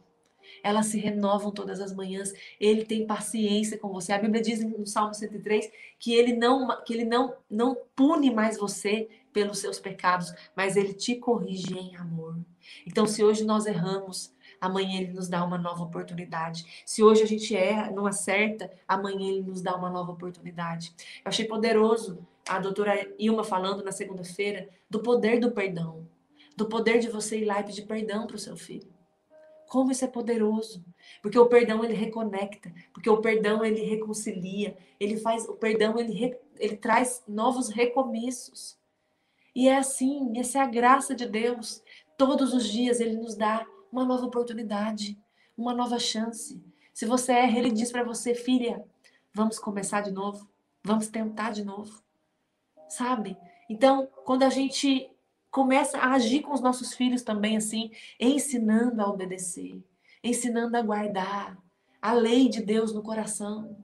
elas 0.64 0.88
se 0.88 1.00
renovam 1.00 1.52
todas 1.52 1.80
as 1.80 1.94
manhãs. 1.94 2.34
Ele 2.60 2.86
tem 2.86 3.06
paciência 3.06 3.78
com 3.78 3.90
você. 3.90 4.12
A 4.12 4.20
Bíblia 4.20 4.42
diz 4.42 4.64
no 4.64 4.86
Salmo 4.86 5.14
103 5.14 5.70
que 6.00 6.14
ele 6.14 6.34
não 6.34 6.84
que 6.84 6.94
ele 6.94 7.06
não 7.06 7.36
não 7.50 7.78
pune 7.96 8.34
mais 8.34 8.58
você 8.58 9.08
pelos 9.34 9.60
seus 9.60 9.80
pecados, 9.80 10.34
mas 10.56 10.76
ele 10.76 10.94
te 10.94 11.16
corrige 11.16 11.78
em 11.78 11.96
amor. 11.96 12.38
Então, 12.86 13.06
se 13.06 13.24
hoje 13.24 13.46
nós 13.46 13.68
erramos, 13.68 14.34
amanhã 14.60 15.00
ele 15.00 15.14
nos 15.14 15.28
dá 15.28 15.44
uma 15.44 15.58
nova 15.58 15.84
oportunidade. 15.84 16.84
Se 16.86 17.04
hoje 17.04 17.22
a 17.22 17.28
gente 17.28 17.56
erra, 17.56 17.92
não 17.92 18.08
acerta, 18.08 18.72
amanhã 18.88 19.30
ele 19.30 19.44
nos 19.44 19.62
dá 19.62 19.76
uma 19.76 19.90
nova 19.90 20.12
oportunidade. 20.12 20.92
Eu 21.24 21.30
achei 21.30 21.46
poderoso 21.46 22.26
a 22.50 22.58
doutora 22.58 23.14
Ilma 23.20 23.44
falando 23.44 23.84
na 23.84 23.92
segunda-feira 23.92 24.70
do 24.90 25.02
poder 25.02 25.40
do 25.40 25.52
perdão, 25.52 26.08
do 26.58 26.68
poder 26.68 26.98
de 26.98 27.08
você 27.08 27.38
ir 27.40 27.46
lá 27.46 27.60
e 27.60 27.64
pedir 27.64 27.84
perdão 27.84 28.26
para 28.26 28.36
o 28.36 28.40
seu 28.40 28.58
filho. 28.58 28.92
Como 29.70 29.92
isso 29.92 30.04
é 30.04 30.08
poderoso. 30.08 30.84
Porque 31.22 31.38
o 31.38 31.46
perdão 31.46 31.84
ele 31.84 31.94
reconecta, 31.94 32.74
porque 32.92 33.10
o 33.10 33.22
perdão 33.22 33.64
ele 33.64 33.82
reconcilia, 33.82 34.76
ele 35.00 35.18
faz 35.18 35.48
o 35.48 35.54
perdão 35.54 36.00
ele, 36.00 36.36
ele 36.58 36.76
traz 36.76 37.24
novos 37.28 37.70
recomeços. 37.70 38.76
E 39.56 39.70
é 39.70 39.78
assim, 39.78 40.34
essa 40.38 40.58
é 40.58 40.62
a 40.62 40.68
graça 40.68 41.14
de 41.14 41.28
Deus. 41.28 41.84
Todos 42.18 42.54
os 42.54 42.68
dias 42.68 43.00
ele 43.00 43.18
nos 43.18 43.36
dá 43.36 43.66
uma 43.92 44.04
nova 44.04 44.26
oportunidade, 44.26 45.18
uma 45.56 45.74
nova 45.74 46.00
chance. 46.00 46.62
Se 46.92 47.06
você 47.06 47.34
erra, 47.34 47.60
ele 47.60 47.72
diz 47.72 47.92
para 47.92 48.04
você, 48.04 48.34
filha, 48.34 48.84
vamos 49.32 49.60
começar 49.60 50.02
de 50.02 50.12
novo, 50.12 50.50
vamos 50.84 51.08
tentar 51.08 51.52
de 51.52 51.64
novo. 51.64 52.02
Sabe? 52.90 53.38
Então, 53.70 54.08
quando 54.26 54.44
a 54.44 54.50
gente 54.50 55.10
começa 55.52 55.98
a 55.98 56.14
agir 56.14 56.42
com 56.42 56.54
os 56.54 56.62
nossos 56.62 56.94
filhos 56.94 57.22
também 57.22 57.58
assim, 57.58 57.92
ensinando 58.20 59.02
a 59.02 59.08
obedecer, 59.08 59.82
ensinando 60.24 60.78
a 60.78 60.82
guardar 60.82 61.58
a 62.02 62.14
lei 62.14 62.48
de 62.48 62.62
Deus 62.62 62.94
no 62.94 63.02
coração, 63.02 63.78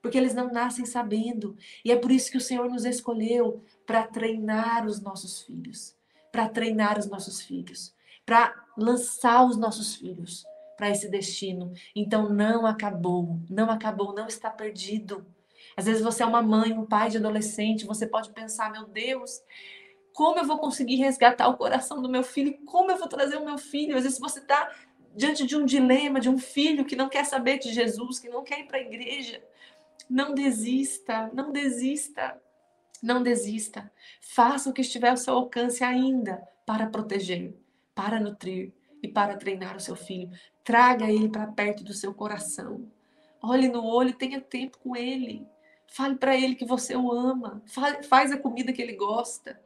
porque 0.00 0.18
eles 0.18 0.34
não 0.34 0.52
nascem 0.52 0.84
sabendo. 0.84 1.56
E 1.84 1.92
é 1.92 1.96
por 1.96 2.10
isso 2.10 2.30
que 2.30 2.36
o 2.36 2.40
Senhor 2.40 2.68
nos 2.68 2.84
escolheu 2.84 3.62
para 3.86 4.02
treinar 4.02 4.86
os 4.86 5.00
nossos 5.00 5.42
filhos, 5.42 5.94
para 6.32 6.48
treinar 6.48 6.98
os 6.98 7.06
nossos 7.06 7.40
filhos, 7.40 7.94
para 8.26 8.52
lançar 8.76 9.46
os 9.46 9.56
nossos 9.56 9.94
filhos 9.94 10.44
para 10.76 10.90
esse 10.90 11.08
destino. 11.08 11.72
Então 11.94 12.28
não 12.28 12.66
acabou, 12.66 13.38
não 13.48 13.70
acabou, 13.70 14.12
não 14.12 14.26
está 14.26 14.50
perdido. 14.50 15.24
Às 15.76 15.84
vezes 15.84 16.02
você 16.02 16.22
é 16.22 16.26
uma 16.26 16.42
mãe, 16.42 16.72
um 16.72 16.84
pai 16.84 17.08
de 17.08 17.18
adolescente, 17.18 17.86
você 17.86 18.06
pode 18.06 18.30
pensar, 18.30 18.72
meu 18.72 18.86
Deus, 18.86 19.40
como 20.14 20.38
eu 20.38 20.46
vou 20.46 20.58
conseguir 20.58 20.96
resgatar 20.96 21.48
o 21.48 21.56
coração 21.56 22.00
do 22.00 22.08
meu 22.08 22.22
filho? 22.22 22.58
Como 22.64 22.90
eu 22.90 22.98
vou 22.98 23.08
trazer 23.08 23.36
o 23.36 23.44
meu 23.44 23.58
filho? 23.58 23.96
Às 23.96 24.04
vezes 24.04 24.18
você 24.18 24.40
está 24.40 24.70
diante 25.14 25.46
de 25.46 25.56
um 25.56 25.64
dilema 25.64 26.20
de 26.20 26.28
um 26.28 26.38
filho 26.38 26.84
que 26.84 26.96
não 26.96 27.08
quer 27.08 27.24
saber 27.24 27.58
de 27.58 27.72
Jesus, 27.72 28.18
que 28.18 28.28
não 28.28 28.44
quer 28.44 28.60
ir 28.60 28.64
para 28.64 28.78
a 28.78 28.82
igreja. 28.82 29.42
Não 30.08 30.34
desista, 30.34 31.30
não 31.32 31.52
desista, 31.52 32.40
não 33.02 33.22
desista. 33.22 33.90
Faça 34.20 34.68
o 34.68 34.72
que 34.72 34.80
estiver 34.80 35.10
ao 35.10 35.16
seu 35.16 35.34
alcance 35.34 35.82
ainda 35.82 36.46
para 36.66 36.86
proteger, 36.86 37.54
para 37.94 38.20
nutrir 38.20 38.72
e 39.02 39.08
para 39.08 39.36
treinar 39.36 39.76
o 39.76 39.80
seu 39.80 39.96
filho. 39.96 40.30
Traga 40.62 41.10
ele 41.10 41.28
para 41.28 41.46
perto 41.46 41.82
do 41.82 41.92
seu 41.92 42.12
coração. 42.12 42.86
Olhe 43.42 43.68
no 43.68 43.84
olho, 43.84 44.12
tenha 44.12 44.40
tempo 44.40 44.78
com 44.78 44.94
ele. 44.94 45.46
Fale 45.88 46.16
para 46.16 46.36
ele 46.36 46.54
que 46.54 46.64
você 46.64 46.94
o 46.94 47.10
ama. 47.10 47.62
Fale, 47.66 48.02
faz 48.02 48.30
a 48.30 48.38
comida 48.38 48.72
que 48.72 48.80
ele 48.80 48.94
gosta 48.94 49.60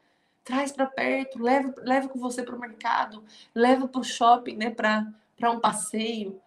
traz 0.46 0.70
para 0.70 0.86
perto, 0.86 1.42
leva, 1.42 1.74
leva 1.78 2.08
com 2.08 2.20
você 2.20 2.40
para 2.40 2.54
o 2.54 2.60
mercado, 2.60 3.24
leva 3.52 3.88
para 3.88 4.00
o 4.00 4.04
shopping, 4.04 4.56
né, 4.56 4.70
para 4.70 5.50
um 5.50 5.58
passeio. 5.58 6.40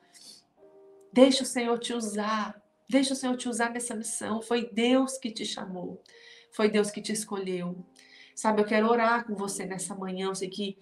Deixa 1.12 1.44
o 1.44 1.46
Senhor 1.46 1.78
te 1.78 1.94
usar, 1.94 2.64
deixa 2.88 3.14
o 3.14 3.16
Senhor 3.16 3.36
te 3.36 3.50
usar 3.50 3.70
nessa 3.72 3.94
missão. 3.94 4.42
Foi 4.42 4.70
Deus 4.72 5.18
que 5.18 5.30
te 5.30 5.46
chamou, 5.46 6.02
foi 6.54 6.70
Deus 6.70 6.90
que 6.90 7.02
te 7.02 7.12
escolheu. 7.12 7.86
Sabe, 8.34 8.62
eu 8.62 8.66
quero 8.66 8.90
orar 8.90 9.26
com 9.28 9.36
você 9.36 9.66
nessa 9.66 9.94
manhã. 9.94 10.28
Eu 10.28 10.36
sei 10.36 10.48
que, 10.48 10.82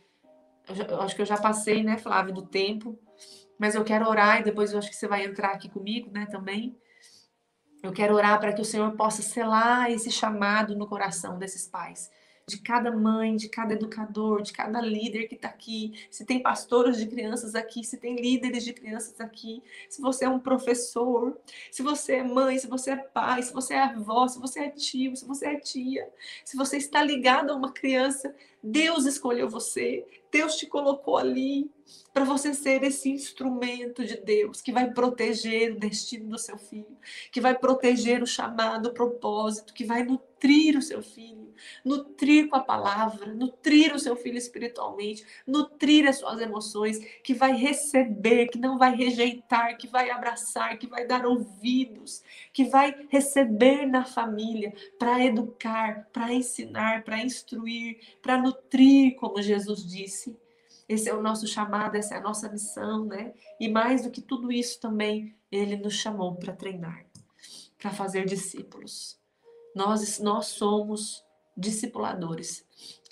eu, 0.88 1.02
acho 1.02 1.16
que 1.16 1.22
eu 1.24 1.26
já 1.26 1.38
passei, 1.38 1.82
né, 1.82 1.98
Flávio, 1.98 2.36
do 2.36 2.44
tempo, 2.44 3.00
mas 3.58 3.74
eu 3.74 3.84
quero 3.84 4.08
orar 4.08 4.42
e 4.42 4.44
depois 4.44 4.72
eu 4.72 4.78
acho 4.78 4.92
que 4.92 4.96
você 4.96 5.08
vai 5.08 5.26
entrar 5.26 5.54
aqui 5.54 5.68
comigo, 5.68 6.12
né, 6.12 6.28
também. 6.28 6.78
Eu 7.82 7.92
quero 7.92 8.14
orar 8.14 8.40
para 8.40 8.54
que 8.54 8.62
o 8.62 8.66
Senhor 8.66 8.92
possa 8.92 9.24
selar 9.24 9.90
esse 9.90 10.12
chamado 10.12 10.76
no 10.76 10.86
coração 10.86 11.40
desses 11.40 11.68
pais 11.68 12.12
de 12.48 12.58
cada 12.60 12.90
mãe, 12.90 13.36
de 13.36 13.50
cada 13.50 13.74
educador, 13.74 14.42
de 14.42 14.54
cada 14.54 14.80
líder 14.80 15.28
que 15.28 15.36
está 15.36 15.50
aqui, 15.50 15.94
se 16.10 16.24
tem 16.24 16.42
pastores 16.42 16.96
de 16.96 17.06
crianças 17.06 17.56
aqui, 17.56 17.84
se 17.84 17.98
tem 17.98 18.16
líderes 18.16 18.64
de 18.64 18.72
crianças 18.72 19.20
aqui, 19.20 19.62
se 19.90 20.02
você 20.02 20.24
é 20.24 20.30
um 20.30 20.40
professor, 20.40 21.38
se 21.70 21.84
você 21.84 22.16
é 22.16 22.24
mãe, 22.24 22.58
se 22.58 22.66
você 22.68 22.92
é 22.92 22.96
pai, 22.96 23.44
se 23.44 23.54
você 23.54 23.74
é 23.74 23.80
avó, 23.84 24.30
se 24.30 24.40
você 24.40 24.62
é 24.62 24.70
tio, 24.70 25.14
se 25.18 25.26
você 25.26 25.48
é 25.48 25.60
tia, 25.60 26.10
se 26.46 26.56
você 26.56 26.78
está 26.78 27.04
ligado 27.04 27.52
a 27.52 27.56
uma 27.56 27.74
criança, 27.74 28.34
Deus 28.64 29.06
escolheu 29.06 29.50
você, 29.50 30.06
Deus 30.32 30.56
te 30.56 30.66
colocou 30.68 31.18
ali 31.18 31.70
para 32.14 32.24
você 32.24 32.54
ser 32.54 32.82
esse 32.84 33.10
instrumento 33.10 34.06
de 34.06 34.18
Deus 34.18 34.62
que 34.62 34.72
vai 34.72 34.90
proteger 34.92 35.74
o 35.74 35.80
destino 35.80 36.30
do 36.30 36.40
seu 36.40 36.58
filho, 36.58 36.98
que 37.30 37.42
vai 37.42 37.58
proteger 37.58 38.24
o 38.24 38.28
chamado, 38.28 38.88
o 38.88 38.94
propósito, 38.94 39.74
que 39.74 39.86
vai 39.86 40.04
nutrir 40.04 40.78
o 40.78 40.82
seu 40.82 41.02
filho, 41.02 41.37
nutrir 41.84 42.50
com 42.50 42.56
a 42.56 42.62
palavra, 42.62 43.34
nutrir 43.34 43.94
o 43.94 44.00
seu 44.00 44.16
filho 44.16 44.38
espiritualmente, 44.38 45.26
nutrir 45.46 46.08
as 46.08 46.18
suas 46.18 46.40
emoções, 46.40 47.00
que 47.24 47.34
vai 47.34 47.54
receber, 47.56 48.48
que 48.48 48.58
não 48.58 48.78
vai 48.78 48.96
rejeitar, 48.96 49.78
que 49.78 49.88
vai 49.88 50.10
abraçar, 50.10 50.78
que 50.78 50.88
vai 50.88 51.06
dar 51.06 51.26
ouvidos, 51.26 52.24
que 52.54 52.66
vai 52.66 53.08
receber 53.10 53.86
na 53.86 54.06
família 54.06 54.74
para 54.98 55.24
educar, 55.24 56.08
para 56.12 56.34
ensinar, 56.34 57.04
para 57.04 57.24
instruir, 57.24 58.00
para 58.22 58.38
nutrir, 58.38 59.16
como 59.16 59.42
Jesus 59.42 59.86
disse. 59.86 60.38
Esse 60.88 61.10
é 61.10 61.14
o 61.14 61.22
nosso 61.22 61.46
chamado, 61.46 61.96
essa 61.96 62.16
é 62.16 62.18
a 62.18 62.22
nossa 62.22 62.48
missão, 62.50 63.06
né? 63.06 63.34
E 63.60 63.68
mais 63.68 64.04
do 64.04 64.12
que 64.12 64.22
tudo 64.22 64.52
isso 64.52 64.80
também, 64.80 65.36
ele 65.52 65.76
nos 65.76 65.96
chamou 65.96 66.36
para 66.36 66.54
treinar, 66.54 67.06
para 67.78 67.92
fazer 67.92 68.26
discípulos, 68.26 69.20
Nós, 69.76 70.20
nós 70.20 70.48
somos 70.48 71.24
discipuladores 71.58 72.64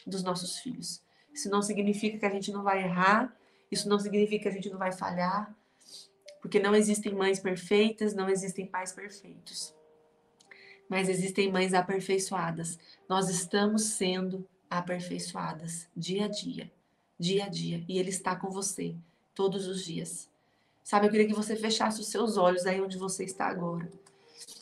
dos 0.05 0.23
nossos 0.23 0.59
filhos. 0.59 1.01
Isso 1.33 1.49
não 1.49 1.61
significa 1.61 2.17
que 2.17 2.25
a 2.25 2.29
gente 2.29 2.51
não 2.51 2.63
vai 2.63 2.83
errar, 2.83 3.35
isso 3.71 3.89
não 3.89 3.99
significa 3.99 4.43
que 4.43 4.47
a 4.49 4.51
gente 4.51 4.69
não 4.69 4.77
vai 4.77 4.91
falhar, 4.91 5.53
porque 6.41 6.59
não 6.59 6.75
existem 6.75 7.13
mães 7.13 7.39
perfeitas, 7.39 8.13
não 8.13 8.29
existem 8.29 8.67
pais 8.67 8.91
perfeitos. 8.91 9.73
Mas 10.87 11.09
existem 11.09 11.51
mães 11.51 11.73
aperfeiçoadas. 11.73 12.77
Nós 13.09 13.29
estamos 13.29 13.81
sendo 13.83 14.47
aperfeiçoadas 14.69 15.87
dia 15.97 16.25
a 16.25 16.27
dia, 16.27 16.71
dia 17.19 17.45
a 17.45 17.49
dia, 17.49 17.83
e 17.87 17.97
ele 17.97 18.09
está 18.09 18.35
com 18.35 18.51
você 18.51 18.95
todos 19.33 19.67
os 19.67 19.83
dias. 19.83 20.29
Sabe, 20.83 21.07
eu 21.07 21.11
queria 21.11 21.27
que 21.27 21.33
você 21.33 21.55
fechasse 21.55 21.99
os 21.99 22.07
seus 22.07 22.37
olhos 22.37 22.67
aí 22.67 22.79
onde 22.79 22.95
você 22.95 23.23
está 23.23 23.47
agora. 23.47 23.91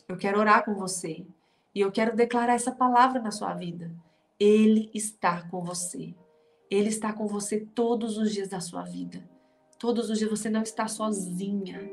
Eu 0.08 0.16
quero 0.16 0.40
orar 0.40 0.64
com 0.64 0.74
você 0.74 1.26
e 1.74 1.80
eu 1.80 1.90
quero 1.90 2.14
declarar 2.14 2.54
essa 2.54 2.70
palavra 2.70 3.20
na 3.20 3.30
sua 3.30 3.52
vida. 3.54 3.90
Ele 4.38 4.90
está 4.94 5.42
com 5.48 5.62
você. 5.62 6.14
Ele 6.70 6.88
está 6.88 7.12
com 7.12 7.26
você 7.26 7.60
todos 7.60 8.16
os 8.16 8.32
dias 8.32 8.48
da 8.48 8.60
sua 8.60 8.82
vida. 8.82 9.28
Todos 9.78 10.08
os 10.08 10.18
dias 10.18 10.30
você 10.30 10.48
não 10.48 10.62
está 10.62 10.86
sozinha. 10.86 11.90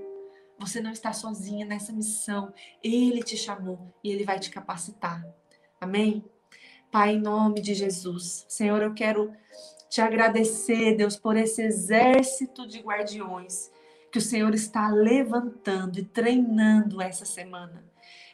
Você 0.60 0.80
não 0.80 0.92
está 0.92 1.12
sozinha 1.12 1.66
nessa 1.66 1.92
missão. 1.92 2.54
Ele 2.84 3.24
te 3.24 3.36
chamou 3.36 3.94
e 4.04 4.12
ele 4.12 4.24
vai 4.24 4.40
te 4.40 4.52
capacitar. 4.52 5.26
Amém? 5.80 6.24
Pai, 6.92 7.16
em 7.16 7.22
nome 7.22 7.62
de 7.62 7.74
Jesus. 7.74 8.46
Senhor, 8.48 8.82
eu 8.82 8.94
quero 8.94 9.34
te 9.90 10.00
agradecer, 10.00 10.96
Deus, 10.96 11.18
por 11.18 11.36
esse 11.36 11.62
exército 11.62 12.68
de 12.68 12.80
guardiões 12.80 13.72
que 14.12 14.20
o 14.20 14.22
Senhor 14.22 14.54
está 14.54 14.90
levantando 14.90 16.00
e 16.00 16.06
treinando 16.06 17.02
essa 17.02 17.26
semana. 17.26 17.91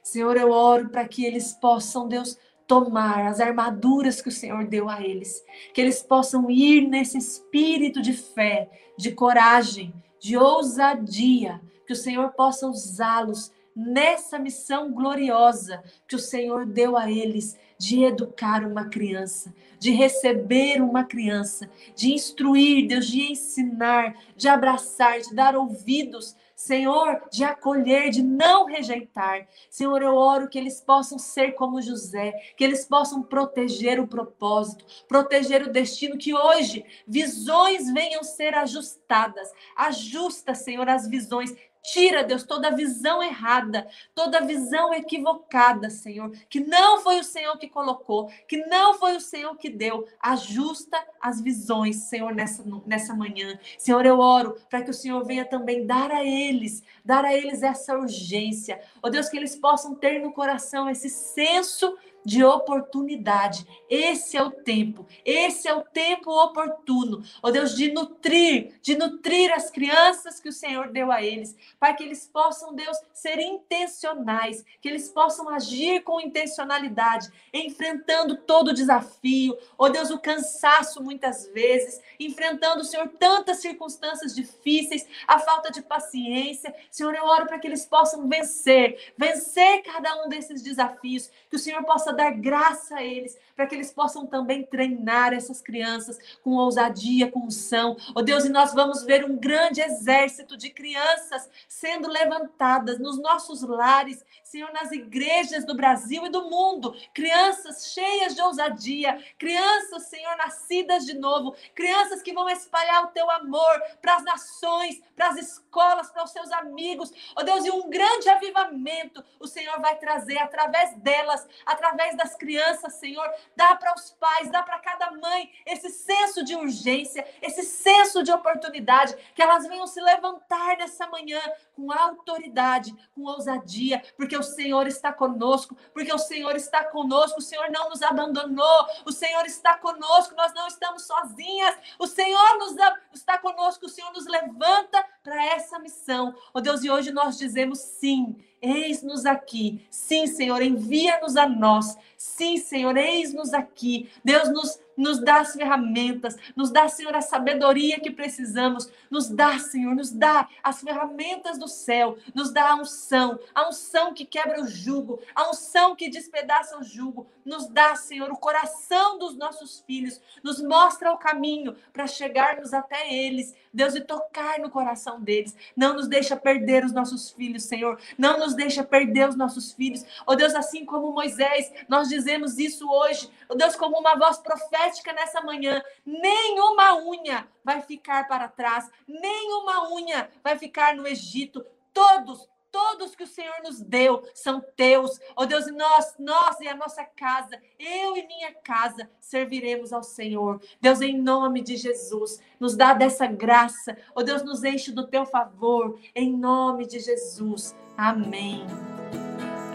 Senhor, 0.08 0.38
eu 0.38 0.52
oro 0.52 0.90
para 0.90 1.08
que 1.08 1.26
eles 1.26 1.54
possam, 1.54 2.08
Deus, 2.08 2.38
tomar 2.66 3.28
as 3.28 3.40
armaduras 3.40 4.22
que 4.22 4.30
o 4.30 4.32
Senhor 4.32 4.66
deu 4.66 4.90
a 4.90 5.02
eles, 5.02 5.44
que 5.74 5.82
eles 5.82 6.02
possam 6.02 6.50
ir 6.50 6.88
nesse 6.88 7.18
espírito 7.18 8.02
de 8.02 8.14
fé, 8.14 8.70
de 8.98 9.12
coragem, 9.12 9.94
de 10.20 10.38
ousadia, 10.38 11.62
que 11.86 11.94
o 11.94 11.96
Senhor 11.96 12.32
possa 12.32 12.68
usá-los 12.68 13.52
nessa 13.78 14.40
missão 14.40 14.92
gloriosa 14.92 15.84
que 16.08 16.16
o 16.16 16.20
Senhor 16.20 16.66
deu 16.66 16.98
a 16.98 17.12
eles 17.12 17.56
de 17.78 18.04
educar 18.04 18.66
uma 18.66 18.86
criança, 18.86 19.54
de 19.78 19.92
receber 19.92 20.82
uma 20.82 21.04
criança, 21.04 21.70
de 21.96 22.12
instruir, 22.12 22.88
Deus, 22.88 23.06
de 23.06 23.32
ensinar, 23.32 24.16
de 24.36 24.48
abraçar, 24.48 25.20
de 25.22 25.36
dar 25.36 25.56
ouvidos, 25.56 26.36
Senhor, 26.56 27.22
de 27.32 27.44
acolher, 27.44 28.10
de 28.10 28.24
não 28.24 28.66
rejeitar. 28.66 29.48
Senhor, 29.70 30.02
eu 30.02 30.16
oro 30.16 30.50
que 30.50 30.58
eles 30.58 30.82
possam 30.82 31.20
ser 31.20 31.52
como 31.52 31.80
José, 31.84 32.34
que 32.58 32.64
eles 32.64 32.84
possam 32.84 33.22
proteger 33.22 34.00
o 34.00 34.08
propósito, 34.08 34.84
proteger 35.08 35.62
o 35.62 35.72
destino, 35.72 36.18
que 36.18 36.34
hoje 36.34 36.84
visões 37.08 37.94
venham 37.94 38.24
ser 38.24 38.56
ajustadas. 38.56 39.52
Ajusta, 39.76 40.56
Senhor, 40.56 40.90
as 40.90 41.08
visões 41.08 41.56
Tira, 41.88 42.22
Deus, 42.22 42.44
toda 42.44 42.76
visão 42.76 43.24
errada, 43.24 43.88
toda 44.14 44.46
visão 44.46 44.94
equivocada, 44.94 45.90
Senhor, 45.90 46.30
que 46.50 46.60
não 46.60 47.00
foi 47.00 47.18
o 47.18 47.24
Senhor 47.24 47.58
que 47.58 47.70
colocou, 47.70 48.30
que 48.46 48.58
não 48.66 48.96
foi 48.96 49.16
o 49.16 49.22
Senhor 49.22 49.56
que 49.56 49.70
deu. 49.70 50.06
Ajusta 50.20 51.02
as 51.22 51.40
visões, 51.40 51.96
Senhor, 52.10 52.36
nessa, 52.36 52.62
nessa 52.86 53.16
manhã. 53.16 53.58
Senhor, 53.78 54.06
eu 54.06 54.20
oro 54.20 54.58
para 54.70 54.82
que 54.82 54.92
o 54.92 54.94
Senhor 54.94 55.24
venha 55.24 55.46
também 55.46 55.86
dar 55.86 56.12
a 56.12 56.26
eles, 56.26 56.84
dar 57.06 57.24
a 57.24 57.34
eles 57.34 57.64
essa 57.64 57.98
urgência. 57.98 58.82
Ó 59.02 59.08
oh, 59.08 59.10
Deus, 59.10 59.30
que 59.30 59.38
eles 59.38 59.56
possam 59.56 59.96
ter 59.96 60.20
no 60.20 60.34
coração 60.34 60.90
esse 60.90 61.10
senso 61.10 61.98
de 62.28 62.44
oportunidade. 62.44 63.66
Esse 63.90 64.36
é 64.36 64.44
o 64.44 64.52
tempo, 64.52 65.08
esse 65.24 65.66
é 65.66 65.74
o 65.74 65.82
tempo 65.82 66.30
oportuno, 66.30 67.24
ó 67.42 67.50
Deus, 67.50 67.74
de 67.74 67.90
nutrir, 67.90 68.78
de 68.82 68.98
nutrir 68.98 69.50
as 69.54 69.72
crianças 69.72 70.38
que 70.38 70.50
o 70.50 70.52
Senhor 70.52 70.90
deu 70.90 71.10
a 71.10 71.24
eles, 71.24 71.56
para 71.80 71.94
que 71.94 72.04
eles 72.04 72.28
possam, 72.28 72.76
Deus, 72.76 72.98
ser 73.14 73.40
intencionais, 73.40 74.66
que 74.82 74.90
eles 74.90 75.08
possam 75.08 75.48
agir 75.48 76.04
com 76.04 76.20
intencionalidade, 76.20 77.32
enfrentando 77.54 78.36
todo 78.36 78.72
o 78.72 78.74
desafio, 78.74 79.58
ó 79.78 79.88
Deus, 79.88 80.10
o 80.12 80.20
cansaço 80.20 81.02
muitas 81.02 81.48
vezes, 81.54 82.02
enfrentando, 82.20 82.84
Senhor, 82.84 83.08
tantas 83.08 83.60
circunstâncias 83.60 84.36
difíceis, 84.36 85.08
a 85.26 85.40
falta 85.40 85.72
de 85.72 85.82
paciência. 85.82 86.76
Senhor, 86.92 87.16
eu 87.16 87.24
oro 87.24 87.46
para 87.46 87.58
que 87.58 87.68
eles 87.68 87.86
possam 87.86 88.28
vencer, 88.28 89.14
vencer 89.18 89.82
cada 89.84 90.26
um 90.26 90.28
desses 90.28 90.62
desafios, 90.62 91.32
que 91.50 91.56
o 91.56 91.60
Senhor 91.60 91.82
possa 91.86 92.17
dar 92.18 92.32
graça 92.32 92.96
a 92.96 93.04
eles, 93.04 93.38
para 93.56 93.66
que 93.66 93.74
eles 93.74 93.92
possam 93.92 94.26
também 94.26 94.64
treinar 94.64 95.34
essas 95.34 95.62
crianças 95.62 96.20
com 96.44 96.52
ousadia, 96.52 97.32
com 97.32 97.46
unção. 97.46 97.96
Oh 98.14 98.22
Deus, 98.22 98.46
e 98.46 98.50
nós 98.50 98.74
vamos 98.74 99.04
ver 99.04 99.24
um 99.24 99.38
grande 99.38 99.82
exército 99.82 100.58
de 100.58 100.70
crianças 100.70 101.50
sendo 101.68 102.08
levantadas 102.10 103.00
nos 103.00 103.18
nossos 103.18 103.62
lares, 103.62 104.24
Senhor, 104.44 104.72
nas 104.72 104.92
igrejas 104.92 105.66
do 105.66 105.76
Brasil 105.76 106.26
e 106.26 106.30
do 106.30 106.50
mundo. 106.50 106.96
Crianças 107.14 107.94
cheias 107.94 108.36
de 108.36 108.42
ousadia, 108.42 109.22
crianças, 109.38 110.04
Senhor, 110.04 110.36
nascidas 110.38 111.06
de 111.06 111.14
novo, 111.18 111.56
crianças 111.76 112.22
que 112.22 112.34
vão 112.34 112.50
espalhar 112.50 113.06
o 113.06 113.08
teu 113.08 113.30
amor 113.30 113.82
para 114.02 114.16
as 114.16 114.24
nações, 114.24 115.02
para 115.16 115.30
as 115.30 115.38
escolas, 115.38 116.10
para 116.12 116.24
os 116.24 116.32
seus 116.32 116.52
amigos. 116.52 117.12
Oh 117.36 117.44
Deus, 117.44 117.66
e 117.66 117.72
um 117.72 117.90
grande 117.90 118.30
avivamento 118.30 119.24
o 119.40 119.48
Senhor 119.48 119.80
vai 119.82 119.98
trazer 119.98 120.38
através 120.38 120.96
delas, 120.98 121.48
através 121.66 121.97
através 121.98 122.16
das 122.16 122.36
crianças, 122.36 122.94
Senhor. 122.94 123.28
Dá 123.56 123.76
para 123.76 123.94
os 123.96 124.12
pais, 124.12 124.52
dá 124.52 124.62
para 124.62 124.80
cada 124.80 125.12
mãe 125.12 125.52
esse 125.66 125.90
senso 125.90 126.44
de 126.44 126.56
urgência, 126.56 127.28
esse 127.42 127.64
senso 127.64 128.22
de 128.24 128.32
oportunidade, 128.32 129.16
que 129.34 129.42
elas 129.42 129.68
venham 129.68 129.88
se 129.88 130.00
levantar 130.00 130.78
nessa 130.78 131.08
manhã 131.08 131.42
com 131.76 131.92
autoridade, 131.92 132.96
com 133.16 133.24
ousadia, 133.24 134.04
porque 134.16 134.38
o 134.38 134.44
Senhor 134.44 134.88
está 134.88 135.12
conosco, 135.12 135.76
porque 135.94 136.14
o 136.14 136.20
Senhor 136.20 136.56
está 136.56 136.84
conosco, 136.86 137.40
o 137.40 137.42
Senhor 137.42 137.70
não 137.72 137.90
nos 137.90 138.02
abandonou, 138.04 138.88
o 139.06 139.12
Senhor 139.12 139.46
está 139.46 139.78
conosco, 139.78 140.36
nós 140.36 140.54
não 140.54 140.68
estamos 140.68 141.04
sozinhas, 141.04 141.76
o 141.98 142.08
Senhor 142.08 142.58
nos 142.60 142.76
está 143.14 143.38
conosco, 143.38 143.86
o 143.86 143.90
Senhor 143.90 144.12
nos 144.14 144.28
levanta 144.28 145.04
para 145.24 145.44
essa 145.46 145.80
missão. 145.80 146.36
Oh 146.54 146.62
Deus, 146.62 146.84
e 146.84 146.90
hoje 146.90 147.12
nós 147.12 147.38
dizemos 147.38 147.80
sim 147.80 148.36
Eis-nos 148.62 149.26
aqui. 149.26 149.86
Sim, 149.90 150.28
Senhor, 150.28 150.62
envia-nos 150.62 151.36
a 151.38 151.48
nós. 151.48 151.98
Sim, 152.18 152.58
Senhor, 152.58 152.98
eis-nos 152.98 153.54
aqui. 153.54 154.10
Deus 154.24 154.50
nos 154.50 154.80
nos 154.98 155.20
dá 155.20 155.42
as 155.42 155.54
ferramentas, 155.54 156.36
nos 156.56 156.72
dá, 156.72 156.88
Senhor, 156.88 157.16
a 157.16 157.22
sabedoria 157.22 158.00
que 158.00 158.10
precisamos, 158.10 158.90
nos 159.12 159.30
dá, 159.30 159.60
Senhor, 159.60 159.96
nos 159.96 160.12
dá 160.12 160.50
as 160.64 160.82
ferramentas 160.82 161.60
do 161.60 161.68
céu, 161.68 162.18
nos 162.34 162.52
dá 162.52 162.72
a 162.72 162.76
unção, 162.76 163.40
a 163.54 163.70
unção 163.70 164.14
que 164.14 164.26
quebra 164.26 164.60
o 164.60 164.68
jugo, 164.68 165.22
a 165.36 165.50
unção 165.52 165.96
que 165.96 166.10
despedaça 166.10 166.78
o 166.80 166.84
jugo, 166.84 167.28
nos 167.46 167.68
dá, 167.68 167.96
Senhor, 167.96 168.32
o 168.32 168.38
coração 168.38 169.20
dos 169.20 169.38
nossos 169.38 169.82
filhos, 169.86 170.20
nos 170.44 170.62
mostra 170.62 171.14
o 171.14 171.18
caminho 171.18 171.76
para 171.94 172.08
chegarmos 172.08 172.74
até 172.74 173.14
eles, 173.14 173.56
Deus, 173.72 173.94
e 173.94 174.02
tocar 174.02 174.60
no 174.60 174.72
coração 174.72 175.22
deles. 175.22 175.56
Não 175.76 175.94
nos 175.94 176.08
deixa 176.08 176.36
perder 176.36 176.84
os 176.84 176.92
nossos 176.92 177.30
filhos, 177.30 177.64
Senhor, 177.64 178.00
não 178.18 178.40
nos 178.40 178.56
deixa 178.56 178.84
perder 178.84 179.30
os 179.30 179.36
nossos 179.36 179.72
filhos. 179.72 180.04
Oh 180.26 180.36
Deus, 180.36 180.56
assim 180.56 180.84
como 180.84 181.12
Moisés, 181.12 181.72
nós 181.88 182.07
dizemos 182.10 182.58
isso 182.58 182.90
hoje, 182.90 183.30
oh 183.50 183.56
Deus, 183.56 183.76
como 183.76 183.98
uma 183.98 184.16
voz 184.16 184.38
profética 184.38 184.98
profética 184.98 185.14
nessa 185.14 185.42
manhã. 185.42 185.82
Nenhuma 186.06 186.98
unha 187.04 187.48
vai 187.64 187.82
ficar 187.82 188.28
para 188.28 188.48
trás, 188.48 188.90
nenhuma 189.08 189.92
unha 189.94 190.30
vai 190.44 190.58
ficar 190.58 190.96
no 190.96 191.08
Egito. 191.08 191.66
Todos, 191.94 192.48
todos 192.72 193.16
que 193.16 193.24
o 193.24 193.28
Senhor 193.28 193.56
nos 193.64 193.82
deu 193.82 194.24
são 194.34 194.62
teus. 194.76 195.20
Ó 195.36 195.44
oh 195.44 195.46
Deus, 195.46 195.68
nós, 195.72 196.16
nós 196.20 196.60
e 196.60 196.68
a 196.68 196.76
nossa 196.76 197.04
casa, 197.04 197.60
eu 197.80 198.16
e 198.16 198.28
minha 198.28 198.54
casa, 198.54 199.10
serviremos 199.20 199.92
ao 199.92 200.04
Senhor. 200.04 200.62
Deus, 200.80 201.02
em 201.02 201.18
nome 201.18 201.62
de 201.62 201.76
Jesus, 201.76 202.40
nos 202.60 202.76
dá 202.76 202.94
dessa 202.94 203.26
graça. 203.26 203.98
Ó 204.16 204.22
oh 204.22 204.24
Deus, 204.24 204.44
nos 204.44 204.64
enche 204.64 204.92
do 204.92 205.08
teu 205.08 205.26
favor. 205.26 206.00
Em 206.14 206.32
nome 206.32 206.86
de 206.86 207.00
Jesus. 207.00 207.76
Amém. 207.98 208.66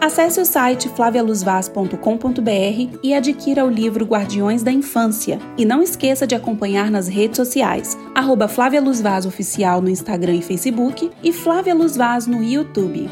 Acesse 0.03 0.41
o 0.41 0.45
site 0.45 0.89
flavialuzvaz.com.br 0.89 2.99
e 3.01 3.13
adquira 3.13 3.63
o 3.63 3.69
livro 3.69 4.03
Guardiões 4.03 4.61
da 4.61 4.69
Infância. 4.69 5.39
E 5.57 5.63
não 5.63 5.81
esqueça 5.81 6.27
de 6.27 6.35
acompanhar 6.35 6.91
nas 6.91 7.07
redes 7.07 7.37
sociais, 7.37 7.97
arroba 8.13 8.49
Flávia 8.49 8.81
Luz 8.81 8.99
Vaz 8.99 9.25
Oficial 9.25 9.81
no 9.81 9.89
Instagram 9.89 10.35
e 10.35 10.41
Facebook 10.41 11.09
e 11.23 11.31
Flávia 11.31 11.73
Luz 11.73 11.95
Vaz 11.95 12.27
no 12.27 12.43
YouTube. 12.43 13.07